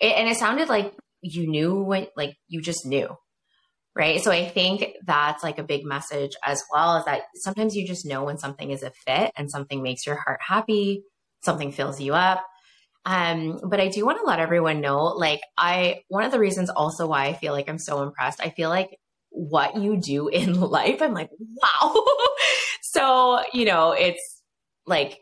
it, 0.00 0.16
and 0.16 0.28
it 0.28 0.36
sounded 0.36 0.68
like 0.68 0.92
you 1.20 1.46
knew 1.46 1.84
when, 1.84 2.08
like, 2.16 2.36
you 2.48 2.60
just 2.60 2.84
knew, 2.84 3.16
right? 3.94 4.20
So 4.20 4.32
I 4.32 4.48
think 4.48 4.96
that's 5.06 5.44
like 5.44 5.60
a 5.60 5.62
big 5.62 5.84
message 5.84 6.32
as 6.44 6.64
well 6.72 6.96
is 6.96 7.04
that 7.04 7.22
sometimes 7.36 7.76
you 7.76 7.86
just 7.86 8.04
know 8.04 8.24
when 8.24 8.38
something 8.38 8.72
is 8.72 8.82
a 8.82 8.90
fit 8.90 9.30
and 9.36 9.48
something 9.48 9.84
makes 9.84 10.04
your 10.04 10.16
heart 10.16 10.40
happy, 10.44 11.04
something 11.44 11.70
fills 11.70 12.00
you 12.00 12.12
up. 12.12 12.44
Um, 13.06 13.60
but 13.62 13.80
I 13.80 13.86
do 13.86 14.04
want 14.04 14.18
to 14.18 14.26
let 14.26 14.40
everyone 14.40 14.80
know, 14.80 15.04
like, 15.04 15.40
I, 15.56 16.02
one 16.08 16.24
of 16.24 16.32
the 16.32 16.40
reasons 16.40 16.70
also 16.70 17.06
why 17.06 17.26
I 17.26 17.34
feel 17.34 17.52
like 17.52 17.68
I'm 17.68 17.78
so 17.78 18.02
impressed, 18.02 18.40
I 18.42 18.50
feel 18.50 18.68
like 18.68 18.98
what 19.30 19.76
you 19.76 19.96
do 19.96 20.26
in 20.32 20.60
life, 20.60 21.00
I'm 21.00 21.14
like, 21.14 21.30
wow. 21.38 22.04
so, 22.82 23.40
you 23.52 23.64
know, 23.64 23.92
it's 23.92 24.42
like, 24.86 25.20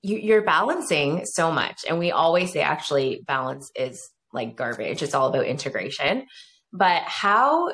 you, 0.00 0.16
you're 0.16 0.42
balancing 0.42 1.26
so 1.26 1.52
much. 1.52 1.84
And 1.88 1.98
we 1.98 2.10
always 2.10 2.52
say 2.52 2.62
actually 2.62 3.22
balance 3.26 3.70
is 3.76 4.08
like 4.32 4.56
garbage. 4.56 5.02
It's 5.02 5.14
all 5.14 5.28
about 5.28 5.46
integration. 5.46 6.26
But 6.72 7.02
how 7.02 7.70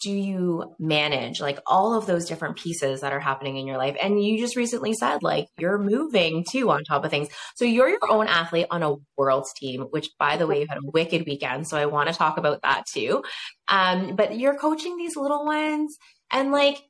do 0.00 0.10
you 0.10 0.74
manage 0.78 1.40
like 1.40 1.58
all 1.66 1.94
of 1.94 2.06
those 2.06 2.26
different 2.26 2.56
pieces 2.56 3.00
that 3.00 3.12
are 3.12 3.20
happening 3.20 3.56
in 3.56 3.66
your 3.66 3.78
life? 3.78 3.96
And 4.00 4.22
you 4.22 4.38
just 4.38 4.56
recently 4.56 4.92
said 4.92 5.22
like 5.22 5.48
you're 5.58 5.78
moving 5.78 6.44
too 6.48 6.70
on 6.70 6.84
top 6.84 7.04
of 7.04 7.10
things. 7.10 7.28
So 7.56 7.64
you're 7.64 7.88
your 7.88 8.10
own 8.10 8.28
athlete 8.28 8.66
on 8.70 8.82
a 8.82 8.96
world's 9.16 9.52
team, 9.54 9.82
which 9.90 10.08
by 10.18 10.36
the 10.36 10.46
way, 10.46 10.60
you 10.60 10.66
had 10.68 10.78
a 10.78 10.90
wicked 10.92 11.26
weekend. 11.26 11.66
So 11.66 11.76
I 11.76 11.86
want 11.86 12.08
to 12.08 12.14
talk 12.14 12.38
about 12.38 12.62
that 12.62 12.84
too. 12.86 13.22
Um, 13.66 14.14
but 14.14 14.38
you're 14.38 14.58
coaching 14.58 14.96
these 14.96 15.16
little 15.16 15.44
ones 15.44 15.96
and 16.30 16.52
like, 16.52 16.80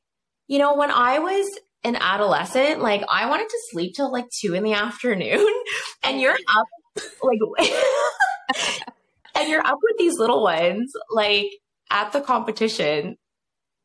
you 0.47 0.59
know, 0.59 0.77
when 0.77 0.91
I 0.91 1.19
was 1.19 1.47
an 1.85 1.97
adolescent, 1.97 2.81
like 2.83 3.03
I 3.09 3.29
wanted 3.29 3.49
to 3.49 3.59
sleep 3.71 3.95
till 3.95 4.13
like 4.13 4.27
two 4.41 4.55
in 4.55 4.65
the 4.65 4.73
afternoon 4.75 5.49
and 6.03 6.21
you're 6.21 6.35
up 6.35 6.67
like, 7.23 7.39
and 9.35 9.49
you're 9.49 9.65
up 9.65 9.79
with 9.83 9.99
these 9.99 10.19
little 10.19 10.43
ones, 10.43 10.93
like 11.11 11.47
at 11.91 12.13
the 12.13 12.21
competition 12.21 13.17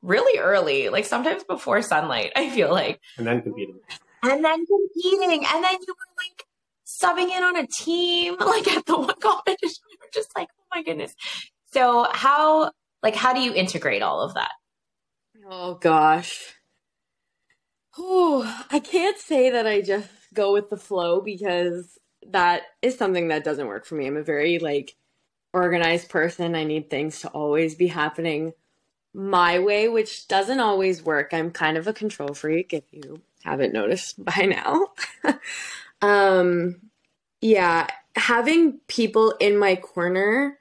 really 0.01 0.39
early, 0.39 0.89
like 0.89 1.05
sometimes 1.05 1.43
before 1.43 1.81
sunlight, 1.81 2.31
I 2.35 2.49
feel 2.49 2.71
like. 2.71 2.99
And 3.17 3.25
then 3.25 3.41
competing. 3.41 3.79
And 4.21 4.43
then 4.43 4.65
competing. 4.65 5.45
And 5.45 5.63
then 5.63 5.77
you 5.87 5.95
were 5.95 6.13
like 6.17 6.45
subbing 6.85 7.35
in 7.35 7.43
on 7.43 7.57
a 7.57 7.67
team, 7.67 8.35
like 8.39 8.67
at 8.67 8.85
the 8.85 8.97
one 8.97 9.15
competition. 9.19 9.83
We 9.89 9.97
were 9.99 10.11
just 10.13 10.35
like, 10.35 10.49
oh 10.59 10.65
my 10.75 10.83
goodness. 10.83 11.15
So 11.71 12.07
how 12.11 12.71
like 13.01 13.15
how 13.15 13.33
do 13.33 13.41
you 13.41 13.53
integrate 13.53 14.01
all 14.01 14.21
of 14.21 14.35
that? 14.35 14.51
Oh 15.49 15.75
gosh. 15.75 16.53
Oh, 17.97 18.65
I 18.71 18.79
can't 18.79 19.17
say 19.17 19.51
that 19.51 19.67
I 19.67 19.81
just 19.81 20.09
go 20.33 20.51
with 20.51 20.69
the 20.69 20.77
flow 20.77 21.21
because 21.21 21.99
that 22.31 22.63
is 22.81 22.97
something 22.97 23.27
that 23.27 23.43
doesn't 23.43 23.67
work 23.67 23.85
for 23.85 23.95
me. 23.95 24.07
I'm 24.07 24.17
a 24.17 24.23
very 24.23 24.57
like 24.57 24.95
organized 25.53 26.09
person. 26.09 26.55
I 26.55 26.63
need 26.63 26.89
things 26.89 27.21
to 27.21 27.29
always 27.29 27.75
be 27.75 27.87
happening 27.87 28.53
my 29.13 29.59
way, 29.59 29.87
which 29.87 30.27
doesn't 30.27 30.59
always 30.59 31.03
work. 31.03 31.33
I'm 31.33 31.51
kind 31.51 31.77
of 31.77 31.87
a 31.87 31.93
control 31.93 32.33
freak 32.33 32.73
if 32.73 32.83
you 32.91 33.21
haven't 33.43 33.73
noticed 33.73 34.23
by 34.23 34.45
now. 34.45 34.87
um 36.01 36.81
yeah, 37.41 37.87
having 38.15 38.79
people 38.87 39.31
in 39.39 39.57
my 39.57 39.75
corner 39.75 40.57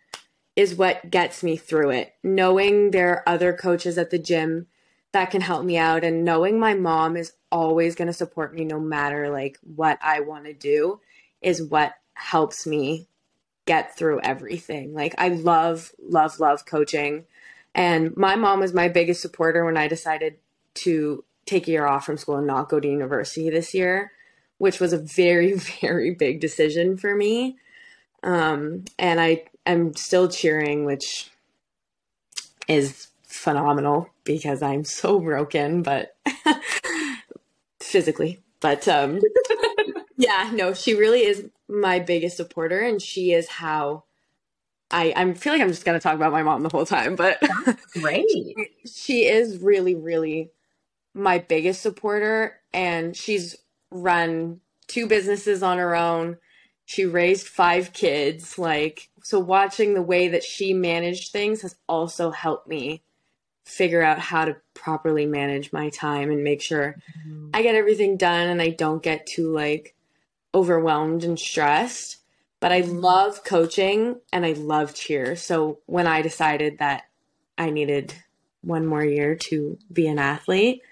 is 0.56 0.74
what 0.74 1.10
gets 1.10 1.42
me 1.42 1.56
through 1.56 1.90
it. 1.90 2.14
Knowing 2.22 2.90
there 2.90 3.10
are 3.10 3.28
other 3.28 3.52
coaches 3.52 3.96
at 3.96 4.10
the 4.10 4.18
gym 4.18 4.66
that 5.12 5.30
can 5.30 5.40
help 5.40 5.64
me 5.64 5.76
out 5.76 6.04
and 6.04 6.24
knowing 6.24 6.58
my 6.58 6.74
mom 6.74 7.16
is 7.16 7.32
always 7.50 7.94
going 7.94 8.06
to 8.06 8.12
support 8.12 8.54
me 8.54 8.64
no 8.64 8.80
matter 8.80 9.30
like 9.30 9.58
what 9.62 9.98
I 10.02 10.20
want 10.20 10.46
to 10.46 10.54
do 10.54 11.00
is 11.40 11.62
what 11.62 11.94
helps 12.14 12.66
me 12.66 13.08
get 13.66 13.96
through 13.96 14.20
everything. 14.20 14.94
Like 14.94 15.14
I 15.18 15.28
love 15.28 15.92
love 16.02 16.40
love 16.40 16.66
coaching 16.66 17.24
and 17.74 18.16
my 18.16 18.36
mom 18.36 18.60
was 18.60 18.72
my 18.72 18.88
biggest 18.88 19.22
supporter 19.22 19.64
when 19.64 19.76
I 19.76 19.88
decided 19.88 20.36
to 20.74 21.24
take 21.46 21.68
a 21.68 21.70
year 21.70 21.86
off 21.86 22.04
from 22.04 22.16
school 22.16 22.36
and 22.36 22.46
not 22.46 22.68
go 22.68 22.80
to 22.80 22.88
university 22.88 23.50
this 23.50 23.74
year, 23.74 24.12
which 24.58 24.80
was 24.80 24.92
a 24.92 24.98
very 24.98 25.52
very 25.80 26.12
big 26.14 26.40
decision 26.40 26.96
for 26.96 27.14
me. 27.14 27.56
Um 28.22 28.84
and 28.98 29.20
I 29.20 29.44
am 29.66 29.94
still 29.94 30.28
cheering 30.28 30.84
which 30.84 31.30
is 32.68 33.08
phenomenal 33.32 34.08
because 34.24 34.62
I'm 34.62 34.84
so 34.84 35.18
broken, 35.18 35.82
but 35.82 36.16
physically. 37.80 38.40
But 38.60 38.86
um, 38.86 39.20
yeah, 40.16 40.50
no, 40.54 40.74
she 40.74 40.94
really 40.94 41.24
is 41.24 41.48
my 41.72 41.98
biggest 41.98 42.36
supporter, 42.36 42.80
and 42.80 43.00
she 43.00 43.32
is 43.32 43.48
how 43.48 44.04
I 44.90 45.12
I 45.16 45.32
feel 45.34 45.52
like 45.52 45.62
I'm 45.62 45.68
just 45.68 45.84
gonna 45.84 46.00
talk 46.00 46.14
about 46.14 46.32
my 46.32 46.42
mom 46.42 46.62
the 46.62 46.68
whole 46.68 46.86
time, 46.86 47.16
but 47.16 47.42
great. 47.92 48.26
she 48.92 49.26
is 49.26 49.58
really, 49.58 49.94
really 49.94 50.50
my 51.14 51.38
biggest 51.38 51.82
supporter, 51.82 52.60
and 52.72 53.16
she's 53.16 53.56
run 53.90 54.60
two 54.86 55.06
businesses 55.06 55.62
on 55.62 55.78
her 55.78 55.94
own. 55.96 56.38
She 56.84 57.06
raised 57.06 57.46
five 57.46 57.92
kids. 57.92 58.58
Like, 58.58 59.08
so 59.22 59.38
watching 59.38 59.94
the 59.94 60.02
way 60.02 60.28
that 60.28 60.42
she 60.42 60.74
managed 60.74 61.32
things 61.32 61.62
has 61.62 61.76
also 61.88 62.30
helped 62.30 62.68
me 62.68 63.02
figure 63.64 64.02
out 64.02 64.18
how 64.18 64.44
to 64.44 64.56
properly 64.74 65.24
manage 65.24 65.72
my 65.72 65.88
time 65.90 66.30
and 66.30 66.42
make 66.42 66.60
sure 66.60 66.96
mm-hmm. 67.18 67.50
I 67.54 67.62
get 67.62 67.76
everything 67.76 68.16
done 68.16 68.48
and 68.48 68.60
I 68.60 68.70
don't 68.70 69.02
get 69.02 69.26
too 69.26 69.52
like 69.52 69.94
overwhelmed 70.54 71.24
and 71.24 71.38
stressed. 71.38 72.18
But 72.60 72.72
I 72.72 72.82
mm-hmm. 72.82 72.98
love 72.98 73.44
coaching 73.44 74.20
and 74.32 74.46
I 74.46 74.52
love 74.52 74.94
cheer. 74.94 75.36
So 75.36 75.80
when 75.86 76.06
I 76.06 76.22
decided 76.22 76.78
that 76.78 77.04
I 77.58 77.70
needed 77.70 78.14
one 78.60 78.86
more 78.86 79.04
year 79.04 79.34
to 79.48 79.78
be 79.92 80.06
an 80.06 80.18
athlete 80.18 80.82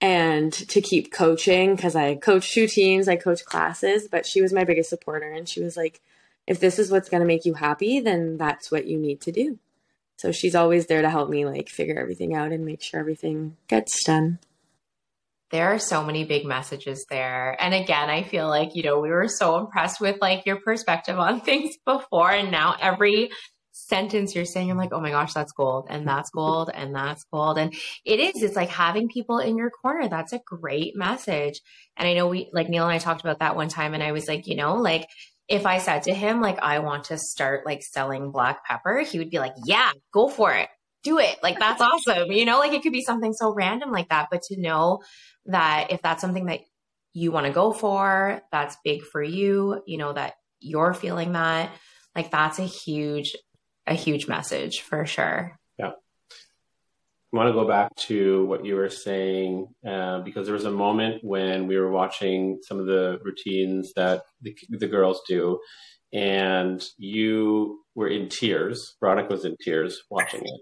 and 0.00 0.52
to 0.52 0.80
keep 0.80 1.12
coaching 1.12 1.76
because 1.76 1.94
I 1.94 2.14
coach 2.14 2.52
two 2.52 2.66
teams, 2.66 3.08
I 3.08 3.16
coach 3.16 3.44
classes, 3.44 4.08
but 4.08 4.26
she 4.26 4.40
was 4.40 4.52
my 4.52 4.64
biggest 4.64 4.90
supporter 4.90 5.30
and 5.30 5.48
she 5.48 5.62
was 5.62 5.76
like, 5.76 6.00
if 6.46 6.60
this 6.60 6.78
is 6.78 6.90
what's 6.90 7.10
going 7.10 7.20
to 7.20 7.26
make 7.26 7.44
you 7.44 7.54
happy, 7.54 8.00
then 8.00 8.38
that's 8.38 8.70
what 8.70 8.86
you 8.86 8.96
need 8.96 9.20
to 9.22 9.32
do. 9.32 9.58
So 10.16 10.32
she's 10.32 10.54
always 10.54 10.86
there 10.86 11.02
to 11.02 11.10
help 11.10 11.28
me 11.28 11.44
like 11.44 11.68
figure 11.68 11.98
everything 11.98 12.34
out 12.34 12.52
and 12.52 12.64
make 12.64 12.82
sure 12.82 12.98
everything 12.98 13.56
gets 13.68 14.02
done. 14.02 14.38
There 15.50 15.72
are 15.72 15.78
so 15.78 16.04
many 16.04 16.24
big 16.24 16.44
messages 16.44 17.06
there. 17.08 17.56
And 17.58 17.74
again, 17.74 18.10
I 18.10 18.22
feel 18.22 18.48
like, 18.48 18.74
you 18.74 18.82
know, 18.82 19.00
we 19.00 19.10
were 19.10 19.28
so 19.28 19.58
impressed 19.58 20.00
with 20.00 20.16
like 20.20 20.46
your 20.46 20.60
perspective 20.60 21.18
on 21.18 21.40
things 21.42 21.76
before 21.84 22.30
and 22.30 22.50
now 22.50 22.76
every 22.80 23.30
sentence 23.72 24.34
you're 24.34 24.44
saying, 24.44 24.70
I'm 24.70 24.76
like, 24.76 24.92
oh 24.92 25.00
my 25.00 25.10
gosh, 25.10 25.32
that's 25.32 25.52
gold 25.52 25.86
and 25.88 26.06
that's 26.06 26.30
gold 26.30 26.70
and 26.72 26.94
that's 26.94 27.24
gold. 27.32 27.58
And 27.58 27.72
it 28.04 28.20
is, 28.20 28.42
it's 28.42 28.56
like 28.56 28.68
having 28.68 29.08
people 29.08 29.38
in 29.38 29.56
your 29.56 29.70
corner. 29.70 30.08
That's 30.08 30.32
a 30.32 30.40
great 30.44 30.96
message. 30.96 31.60
And 31.96 32.08
I 32.08 32.14
know 32.14 32.28
we, 32.28 32.50
like 32.52 32.68
Neil 32.68 32.84
and 32.84 32.92
I 32.92 32.98
talked 32.98 33.20
about 33.20 33.38
that 33.38 33.56
one 33.56 33.68
time 33.68 33.94
and 33.94 34.02
I 34.02 34.12
was 34.12 34.26
like, 34.26 34.46
you 34.46 34.56
know, 34.56 34.74
like 34.74 35.08
if 35.48 35.64
I 35.64 35.78
said 35.78 36.02
to 36.04 36.14
him, 36.14 36.40
like, 36.42 36.58
I 36.60 36.80
want 36.80 37.04
to 37.04 37.18
start 37.18 37.64
like 37.64 37.82
selling 37.82 38.30
black 38.30 38.64
pepper, 38.66 39.00
he 39.00 39.18
would 39.18 39.30
be 39.30 39.38
like, 39.38 39.54
yeah, 39.64 39.90
go 40.12 40.28
for 40.28 40.52
it. 40.52 40.68
Do 41.08 41.18
it. 41.18 41.38
Like, 41.42 41.58
that's 41.58 41.80
awesome. 41.80 42.30
You 42.30 42.44
know, 42.44 42.58
like 42.58 42.72
it 42.72 42.82
could 42.82 42.92
be 42.92 43.02
something 43.02 43.32
so 43.32 43.54
random 43.54 43.90
like 43.90 44.10
that. 44.10 44.28
But 44.30 44.42
to 44.48 44.60
know 44.60 45.00
that 45.46 45.86
if 45.90 46.02
that's 46.02 46.20
something 46.20 46.46
that 46.46 46.60
you 47.14 47.32
want 47.32 47.46
to 47.46 47.52
go 47.52 47.72
for, 47.72 48.42
that's 48.52 48.76
big 48.84 49.02
for 49.02 49.22
you, 49.22 49.82
you 49.86 49.96
know, 49.96 50.12
that 50.12 50.34
you're 50.60 50.92
feeling 50.92 51.32
that, 51.32 51.70
like, 52.14 52.30
that's 52.30 52.58
a 52.58 52.64
huge, 52.64 53.36
a 53.86 53.94
huge 53.94 54.28
message 54.28 54.80
for 54.80 55.06
sure. 55.06 55.58
Yeah. 55.78 55.92
I 57.32 57.36
want 57.36 57.48
to 57.48 57.54
go 57.54 57.66
back 57.66 57.94
to 58.08 58.44
what 58.46 58.64
you 58.66 58.74
were 58.74 58.90
saying 58.90 59.68
uh, 59.88 60.20
because 60.20 60.46
there 60.46 60.54
was 60.54 60.66
a 60.66 60.70
moment 60.70 61.24
when 61.24 61.66
we 61.66 61.78
were 61.78 61.90
watching 61.90 62.58
some 62.62 62.78
of 62.78 62.86
the 62.86 63.18
routines 63.24 63.92
that 63.96 64.24
the, 64.42 64.54
the 64.68 64.88
girls 64.88 65.22
do, 65.28 65.58
and 66.12 66.84
you 66.98 67.80
were 67.94 68.08
in 68.08 68.28
tears. 68.28 68.96
Veronica 69.00 69.30
was 69.30 69.44
in 69.44 69.56
tears 69.62 70.02
watching 70.10 70.40
it, 70.40 70.60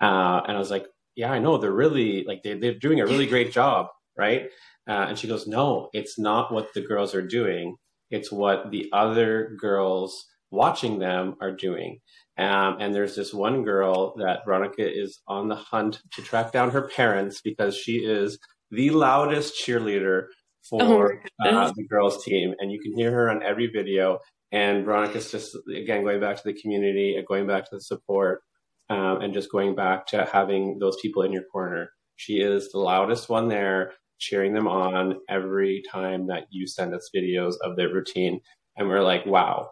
uh, 0.00 0.42
and 0.46 0.56
I 0.56 0.58
was 0.58 0.70
like, 0.70 0.86
"Yeah, 1.16 1.32
I 1.32 1.38
know. 1.38 1.58
They're 1.58 1.72
really 1.72 2.24
like 2.24 2.42
they, 2.42 2.54
they're 2.54 2.78
doing 2.78 3.00
a 3.00 3.06
really 3.06 3.26
great 3.26 3.52
job, 3.52 3.86
right?" 4.16 4.50
Uh, 4.88 5.06
and 5.08 5.18
she 5.18 5.28
goes, 5.28 5.46
"No, 5.46 5.88
it's 5.92 6.18
not 6.18 6.52
what 6.52 6.72
the 6.74 6.82
girls 6.82 7.14
are 7.14 7.26
doing. 7.26 7.76
It's 8.10 8.30
what 8.30 8.70
the 8.70 8.88
other 8.92 9.56
girls 9.60 10.26
watching 10.50 10.98
them 10.98 11.36
are 11.40 11.52
doing." 11.52 12.00
Um, 12.36 12.78
and 12.80 12.94
there's 12.94 13.14
this 13.14 13.32
one 13.32 13.62
girl 13.62 14.14
that 14.16 14.40
Veronica 14.44 14.86
is 14.86 15.20
on 15.28 15.48
the 15.48 15.54
hunt 15.54 16.00
to 16.12 16.22
track 16.22 16.52
down 16.52 16.70
her 16.70 16.88
parents 16.88 17.40
because 17.40 17.76
she 17.76 17.98
is 17.98 18.38
the 18.70 18.90
loudest 18.90 19.54
cheerleader 19.54 20.26
for 20.68 20.82
oh 20.82 21.48
uh, 21.48 21.72
the 21.76 21.84
girls' 21.84 22.24
team. 22.24 22.54
And 22.58 22.72
you 22.72 22.80
can 22.80 22.96
hear 22.96 23.12
her 23.12 23.30
on 23.30 23.42
every 23.42 23.68
video. 23.68 24.18
And 24.50 24.84
Veronica's 24.84 25.30
just, 25.30 25.56
again, 25.74 26.04
going 26.04 26.20
back 26.20 26.36
to 26.36 26.42
the 26.44 26.60
community, 26.60 27.16
and 27.16 27.26
going 27.26 27.46
back 27.46 27.64
to 27.64 27.76
the 27.76 27.80
support, 27.80 28.42
um, 28.90 29.20
and 29.20 29.34
just 29.34 29.50
going 29.50 29.74
back 29.74 30.06
to 30.08 30.24
having 30.24 30.78
those 30.78 30.96
people 31.00 31.22
in 31.22 31.32
your 31.32 31.44
corner. 31.52 31.90
She 32.16 32.34
is 32.34 32.70
the 32.70 32.78
loudest 32.78 33.28
one 33.28 33.48
there, 33.48 33.92
cheering 34.18 34.54
them 34.54 34.68
on 34.68 35.16
every 35.28 35.82
time 35.90 36.28
that 36.28 36.44
you 36.50 36.66
send 36.66 36.94
us 36.94 37.10
videos 37.14 37.54
of 37.62 37.76
their 37.76 37.92
routine. 37.92 38.40
And 38.76 38.88
we're 38.88 39.02
like, 39.02 39.26
wow, 39.26 39.70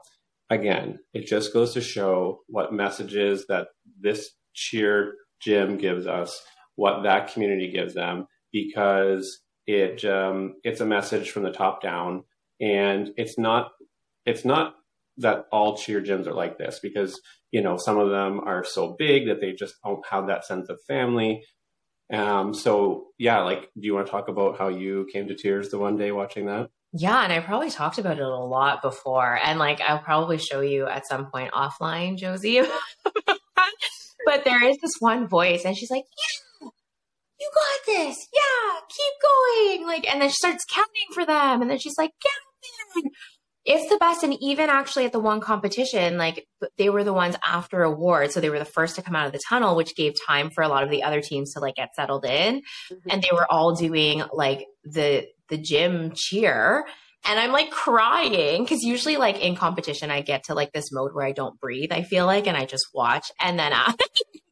again, 0.51 0.99
it 1.15 1.27
just 1.27 1.53
goes 1.53 1.73
to 1.75 1.81
show 1.81 2.41
what 2.49 2.73
messages 2.73 3.47
that 3.49 3.69
this 4.01 4.31
cheer 4.55 5.15
gym 5.41 5.77
gives 5.77 6.07
us, 6.07 6.41
what 6.77 7.03
that 7.03 7.33
community 7.33 7.71
gives 7.71 7.95
them, 7.95 8.27
because 8.53 9.41
it 9.67 10.05
um, 10.05 10.55
it's 10.65 10.81
a 10.81 10.87
message 10.87 11.31
from 11.31 11.45
the 11.45 11.53
top 11.53 11.83
down, 11.83 12.25
and 12.61 13.11
it's 13.17 13.39
not 13.39 13.71
it's 14.27 14.45
not 14.45 14.75
that 15.19 15.47
all 15.53 15.77
cheer 15.77 16.01
gyms 16.01 16.27
are 16.27 16.35
like 16.35 16.59
this 16.59 16.81
because 16.83 17.21
you 17.51 17.61
know 17.61 17.77
some 17.77 17.99
of 17.99 18.11
them 18.11 18.41
are 18.41 18.65
so 18.65 18.95
big 18.99 19.27
that 19.27 19.41
they 19.41 19.53
just 19.53 19.75
don't 19.85 20.05
have 20.07 20.27
that 20.27 20.45
sense 20.45 20.69
of 20.69 20.79
family 20.89 21.45
um 22.13 22.53
so 22.55 23.07
yeah 23.19 23.41
like 23.41 23.71
do 23.79 23.87
you 23.87 23.95
want 23.95 24.07
to 24.07 24.11
talk 24.11 24.29
about 24.29 24.59
how 24.59 24.69
you 24.69 25.07
came 25.13 25.29
to 25.29 25.35
tears 25.35 25.69
the 25.71 25.79
one 25.79 25.97
day 25.97 26.13
watching 26.13 26.47
that 26.47 26.69
Yeah, 26.93 27.25
and 27.25 27.33
I 27.33 27.41
probably 27.41 27.71
talked 27.71 27.97
about 27.99 28.19
it 28.19 28.23
a 28.23 28.29
lot 28.29 28.83
before. 28.83 29.39
And 29.43 29.59
like 29.59 29.81
I'll 29.81 29.99
probably 29.99 30.37
show 30.37 30.61
you 30.61 30.87
at 30.87 31.07
some 31.07 31.31
point 31.31 31.53
offline, 31.53 32.19
Josey. 32.19 32.61
but 34.27 34.45
there 34.45 34.63
is 34.63 34.77
this 34.83 34.97
one 35.01 35.27
voice 35.27 35.65
and 35.65 35.75
she's 35.75 35.91
like, 35.91 36.05
Yeah, 36.61 36.69
you 37.41 37.51
got 37.55 37.87
this. 37.87 38.29
Yeah, 38.33 38.81
keep 38.91 39.15
going. 39.31 39.87
Like, 39.87 40.07
and 40.11 40.21
then 40.21 40.29
she 40.29 40.35
starts 40.35 40.67
counting 40.67 41.11
for 41.15 41.25
them. 41.25 41.63
And 41.63 41.71
then 41.71 41.79
she's 41.79 41.97
like, 41.97 42.11
Get 42.23 42.33
It's 43.65 43.89
the 43.89 43.97
best. 43.99 44.25
And 44.25 44.37
even 44.41 44.71
actually 44.71 45.05
at 45.05 45.13
the 45.13 45.21
one 45.21 45.41
competition, 45.41 46.19
like 46.19 46.47
they 46.79 46.91
were 46.91 47.05
the 47.05 47.13
ones 47.13 47.37
after 47.45 47.83
awards. 47.83 48.35
So 48.35 48.41
they 48.41 48.51
were 48.51 48.59
the 48.59 48.65
first 48.65 48.97
to 48.97 49.03
come 49.03 49.15
out 49.15 49.27
of 49.27 49.33
the 49.33 49.41
tunnel, 49.49 49.77
which 49.77 49.95
gave 49.95 50.15
time 50.27 50.51
for 50.51 50.63
a 50.63 50.69
lot 50.69 50.83
of 50.83 50.91
the 50.91 51.05
other 51.05 51.21
teams 51.21 51.55
to 51.55 51.61
like 51.61 51.77
get 51.77 51.95
settled 51.95 52.25
in. 52.25 52.63
And 53.09 53.23
they 53.23 53.29
were 53.33 53.51
all 53.51 53.75
doing 53.75 54.23
like 54.33 54.67
the 54.85 55.27
the 55.49 55.59
gym 55.59 56.13
cheer. 56.15 56.85
And 57.25 57.39
I'm 57.39 57.53
like 57.53 57.71
crying 57.71 58.65
because 58.65 58.83
usually, 58.83 59.17
like 59.17 59.41
in 59.41 59.55
competition, 59.55 60.11
I 60.11 60.23
get 60.23 60.45
to 60.45 60.55
like 60.55 60.73
this 60.73 60.91
mode 60.91 61.15
where 61.15 61.25
I 61.25 61.31
don't 61.31 61.59
breathe, 61.61 61.93
I 61.93 62.03
feel 62.03 62.27
like, 62.27 62.49
and 62.49 62.57
I 62.57 62.65
just 62.65 62.87
watch. 62.93 63.31
And 63.41 63.57
then 63.59 63.73
uh, 63.73 63.93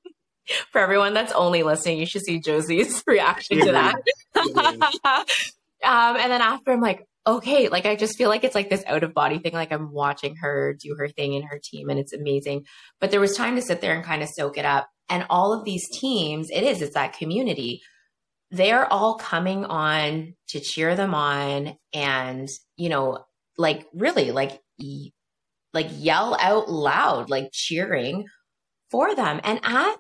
for 0.71 0.81
everyone 0.81 1.15
that's 1.15 1.33
only 1.33 1.65
listening, 1.65 1.99
you 1.99 2.07
should 2.07 2.23
see 2.23 2.39
Josey's 2.39 3.03
reaction 3.09 3.59
to 3.59 3.73
that. 3.73 3.95
um, 4.37 6.17
and 6.17 6.31
then 6.31 6.41
after, 6.41 6.71
I'm 6.71 6.81
like, 6.81 7.05
okay, 7.27 7.69
like 7.69 7.87
I 7.87 7.97
just 7.97 8.17
feel 8.17 8.29
like 8.29 8.45
it's 8.45 8.55
like 8.55 8.71
this 8.71 8.85
out 8.87 9.03
of 9.03 9.15
body 9.15 9.39
thing. 9.39 9.53
Like 9.53 9.73
I'm 9.73 9.93
watching 9.93 10.37
her 10.37 10.77
do 10.81 10.95
her 10.99 11.09
thing 11.09 11.35
in 11.35 11.43
her 11.43 11.61
team, 11.63 11.89
and 11.89 11.99
it's 11.99 12.13
amazing. 12.13 12.65
But 13.01 13.11
there 13.11 13.21
was 13.21 13.37
time 13.37 13.57
to 13.57 13.63
sit 13.63 13.81
there 13.81 13.95
and 13.95 14.05
kind 14.05 14.23
of 14.23 14.29
soak 14.29 14.59
it 14.59 14.65
up. 14.65 14.89
And 15.09 15.27
all 15.29 15.53
of 15.53 15.65
these 15.65 15.89
teams, 15.91 16.51
it 16.51 16.63
is, 16.63 16.83
it's 16.83 16.95
that 16.95 17.15
community 17.15 17.83
they're 18.51 18.91
all 18.93 19.15
coming 19.15 19.65
on 19.65 20.35
to 20.49 20.61
cheer 20.61 20.97
them 20.97 21.15
on 21.15 21.77
and 21.93 22.49
you 22.77 22.89
know 22.89 23.25
like 23.57 23.87
really 23.95 24.33
like 24.33 24.61
y- 24.79 25.11
like 25.73 25.89
yell 25.93 26.37
out 26.41 26.69
loud 26.69 27.31
like 27.31 27.51
cheering 27.53 28.27
for 28.91 29.15
them 29.15 29.41
and 29.45 29.61
at 29.63 29.97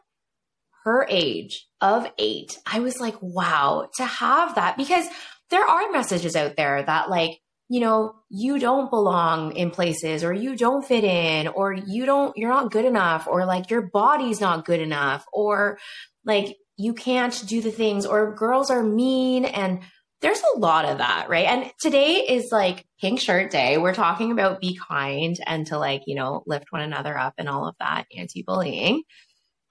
her 0.84 1.06
age 1.08 1.66
of 1.80 2.10
8 2.18 2.58
i 2.66 2.80
was 2.80 2.98
like 2.98 3.16
wow 3.20 3.88
to 3.96 4.04
have 4.04 4.56
that 4.56 4.76
because 4.76 5.06
there 5.50 5.66
are 5.66 5.90
messages 5.90 6.36
out 6.36 6.56
there 6.56 6.82
that 6.82 7.10
like 7.10 7.40
you 7.68 7.80
know 7.80 8.14
you 8.28 8.58
don't 8.58 8.90
belong 8.90 9.56
in 9.56 9.70
places 9.70 10.24
or 10.24 10.32
you 10.32 10.56
don't 10.56 10.84
fit 10.84 11.04
in 11.04 11.48
or 11.48 11.72
you 11.72 12.06
don't 12.06 12.36
you're 12.36 12.50
not 12.50 12.70
good 12.70 12.84
enough 12.84 13.26
or 13.26 13.44
like 13.44 13.70
your 13.70 13.82
body's 13.82 14.40
not 14.40 14.64
good 14.64 14.80
enough 14.80 15.24
or 15.32 15.78
like 16.24 16.56
you 16.76 16.94
can't 16.94 17.46
do 17.46 17.60
the 17.60 17.70
things 17.70 18.06
or 18.06 18.34
girls 18.34 18.70
are 18.70 18.82
mean 18.82 19.44
and 19.44 19.80
there's 20.20 20.42
a 20.54 20.58
lot 20.58 20.84
of 20.84 20.98
that, 20.98 21.28
right? 21.30 21.46
And 21.46 21.72
today 21.80 22.26
is 22.28 22.50
like 22.52 22.84
pink 23.00 23.20
shirt 23.20 23.50
day. 23.50 23.78
We're 23.78 23.94
talking 23.94 24.32
about 24.32 24.60
be 24.60 24.78
kind 24.88 25.38
and 25.46 25.66
to 25.68 25.78
like, 25.78 26.02
you 26.06 26.14
know, 26.14 26.42
lift 26.46 26.66
one 26.70 26.82
another 26.82 27.16
up 27.16 27.34
and 27.38 27.48
all 27.48 27.66
of 27.66 27.74
that 27.80 28.04
anti-bullying. 28.16 29.02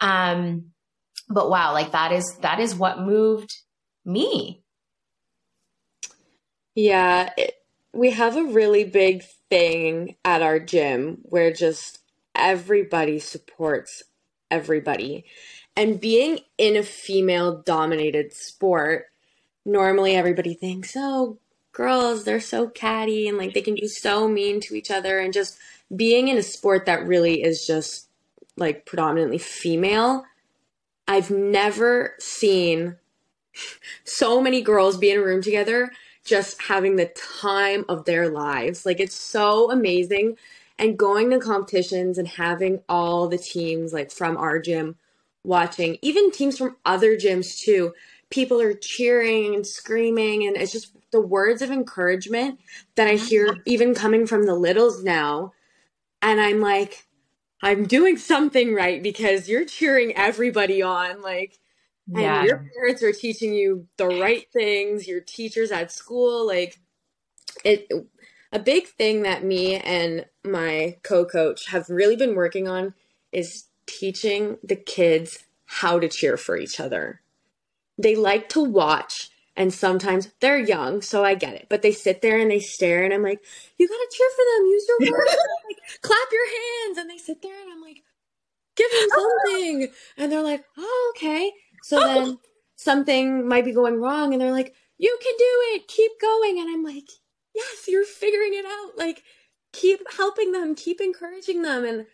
Um 0.01 0.71
but 1.29 1.49
wow, 1.49 1.73
like 1.73 1.91
that 1.91 2.11
is 2.11 2.37
that 2.41 2.59
is 2.59 2.75
what 2.75 2.99
moved 2.99 3.55
me. 4.05 4.63
Yeah, 6.75 7.31
it, 7.37 7.61
we 7.93 8.11
have 8.11 8.37
a 8.37 8.43
really 8.43 8.83
big 8.83 9.23
thing 9.49 10.15
at 10.23 10.41
our 10.41 10.59
gym 10.59 11.19
where 11.23 11.51
just 11.51 11.99
everybody 12.35 13.19
supports 13.19 14.03
everybody. 14.51 15.25
And 15.75 15.99
being 15.99 16.39
in 16.57 16.75
a 16.75 16.83
female 16.83 17.61
dominated 17.61 18.33
sport, 18.33 19.07
normally 19.65 20.15
everybody 20.15 20.53
thinks, 20.53 20.93
oh, 20.95 21.37
girls, 21.71 22.23
they're 22.23 22.39
so 22.39 22.67
catty 22.67 23.27
and 23.27 23.37
like 23.37 23.53
they 23.53 23.61
can 23.61 23.75
be 23.75 23.87
so 23.87 24.27
mean 24.27 24.59
to 24.61 24.75
each 24.75 24.91
other. 24.91 25.19
And 25.19 25.33
just 25.33 25.57
being 25.95 26.27
in 26.27 26.37
a 26.37 26.43
sport 26.43 26.85
that 26.85 27.05
really 27.07 27.43
is 27.43 27.65
just 27.65 28.07
like 28.57 28.85
predominantly 28.85 29.37
female, 29.37 30.25
I've 31.07 31.31
never 31.31 32.15
seen 32.19 32.97
so 34.03 34.41
many 34.41 34.61
girls 34.61 34.97
be 34.97 35.11
in 35.11 35.19
a 35.19 35.23
room 35.23 35.41
together 35.41 35.91
just 36.29 36.61
having 36.61 36.95
the 36.95 37.11
time 37.41 37.83
of 37.89 38.05
their 38.05 38.29
lives. 38.29 38.85
Like 38.85 38.99
it's 38.99 39.15
so 39.15 39.71
amazing. 39.71 40.37
And 40.77 40.97
going 40.97 41.29
to 41.31 41.39
competitions 41.39 42.17
and 42.17 42.27
having 42.27 42.81
all 42.87 43.27
the 43.27 43.37
teams 43.37 43.91
like 43.91 44.11
from 44.11 44.37
our 44.37 44.59
gym 44.59 44.95
watching, 45.43 45.97
even 46.01 46.31
teams 46.31 46.57
from 46.57 46.77
other 46.85 47.17
gyms 47.17 47.59
too. 47.59 47.93
People 48.29 48.61
are 48.61 48.75
cheering 48.75 49.55
and 49.55 49.65
screaming, 49.65 50.45
and 50.45 50.55
it's 50.55 50.71
just 50.71 50.93
the 51.11 51.19
words 51.19 51.63
of 51.63 51.71
encouragement 51.71 52.59
that 52.95 53.07
I 53.07 53.15
hear 53.15 53.47
mm-hmm. 53.47 53.61
even 53.65 53.95
coming 53.95 54.27
from 54.27 54.45
the 54.45 54.53
littles 54.53 55.03
now. 55.03 55.53
And 56.21 56.39
I'm 56.39 56.61
like, 56.61 57.07
I'm 57.63 57.85
doing 57.85 58.17
something 58.17 58.73
right 58.73 59.01
because 59.01 59.49
you're 59.49 59.65
cheering 59.65 60.15
everybody 60.15 60.81
on. 60.81 61.21
Like, 61.21 61.57
and 62.15 62.47
your 62.47 62.65
parents 62.75 63.03
are 63.03 63.11
teaching 63.11 63.53
you 63.53 63.87
the 63.97 64.07
right 64.07 64.45
things, 64.51 65.07
your 65.07 65.21
teachers 65.21 65.71
at 65.71 65.91
school. 65.91 66.45
Like, 66.45 66.79
it, 67.63 67.87
a 68.51 68.59
big 68.59 68.87
thing 68.87 69.23
that 69.23 69.43
me 69.43 69.75
and 69.75 70.25
my 70.43 70.97
co 71.03 71.25
coach 71.25 71.67
have 71.67 71.89
really 71.89 72.15
been 72.15 72.35
working 72.35 72.67
on 72.67 72.93
is 73.31 73.65
teaching 73.85 74.57
the 74.63 74.75
kids 74.75 75.45
how 75.65 75.99
to 75.99 76.07
cheer 76.07 76.37
for 76.37 76.57
each 76.57 76.79
other. 76.79 77.21
They 77.97 78.15
like 78.15 78.49
to 78.49 78.63
watch, 78.63 79.29
and 79.55 79.73
sometimes 79.73 80.29
they're 80.39 80.57
young, 80.57 81.01
so 81.01 81.23
I 81.23 81.35
get 81.35 81.53
it, 81.53 81.67
but 81.69 81.81
they 81.81 81.91
sit 81.91 82.21
there 82.21 82.39
and 82.39 82.49
they 82.49 82.59
stare, 82.59 83.03
and 83.03 83.13
I'm 83.13 83.23
like, 83.23 83.43
you 83.77 83.87
gotta 83.87 84.07
cheer 84.11 84.29
for 84.35 84.45
them, 84.57 84.67
use 84.67 84.87
your 84.87 85.11
words, 85.11 85.35
like, 85.69 86.01
clap 86.01 86.27
your 86.31 86.47
hands. 86.47 86.97
And 86.97 87.09
they 87.09 87.17
sit 87.17 87.41
there, 87.41 87.61
and 87.61 87.71
I'm 87.71 87.81
like, 87.81 88.03
give 88.75 88.89
them 88.89 89.09
oh, 89.13 89.39
something. 89.45 89.87
And 90.17 90.31
they're 90.31 90.43
like, 90.43 90.63
oh, 90.77 91.13
okay. 91.15 91.51
So 91.81 91.99
then 91.99 92.39
something 92.75 93.47
might 93.47 93.65
be 93.65 93.73
going 93.73 93.99
wrong, 93.99 94.33
and 94.33 94.41
they're 94.41 94.51
like, 94.51 94.73
you 94.97 95.17
can 95.21 95.33
do 95.37 95.45
it, 95.73 95.87
keep 95.87 96.11
going. 96.21 96.59
And 96.59 96.69
I'm 96.69 96.83
like, 96.83 97.09
yes, 97.55 97.85
you're 97.87 98.05
figuring 98.05 98.53
it 98.53 98.65
out. 98.65 98.97
Like, 98.97 99.23
keep 99.71 100.01
helping 100.17 100.51
them, 100.51 100.75
keep 100.75 100.99
encouraging 101.01 101.61
them. 101.61 101.85
And 101.85 102.05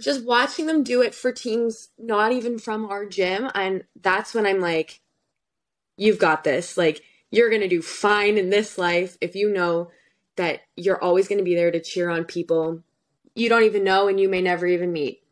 just 0.00 0.24
watching 0.24 0.66
them 0.66 0.82
do 0.82 1.02
it 1.02 1.14
for 1.14 1.32
teams 1.32 1.88
not 1.98 2.32
even 2.32 2.58
from 2.58 2.86
our 2.86 3.06
gym. 3.06 3.50
And 3.54 3.84
that's 4.00 4.34
when 4.34 4.46
I'm 4.46 4.60
like, 4.60 5.00
you've 5.96 6.18
got 6.18 6.44
this. 6.44 6.78
Like, 6.78 7.02
you're 7.30 7.50
going 7.50 7.60
to 7.60 7.68
do 7.68 7.82
fine 7.82 8.38
in 8.38 8.50
this 8.50 8.78
life 8.78 9.18
if 9.20 9.36
you 9.36 9.52
know 9.52 9.90
that 10.36 10.60
you're 10.76 11.02
always 11.02 11.28
going 11.28 11.38
to 11.38 11.44
be 11.44 11.54
there 11.54 11.70
to 11.70 11.80
cheer 11.80 12.08
on 12.08 12.24
people 12.24 12.82
you 13.34 13.48
don't 13.48 13.64
even 13.64 13.84
know 13.84 14.08
and 14.08 14.18
you 14.18 14.28
may 14.28 14.42
never 14.42 14.66
even 14.66 14.92
meet 14.92 15.22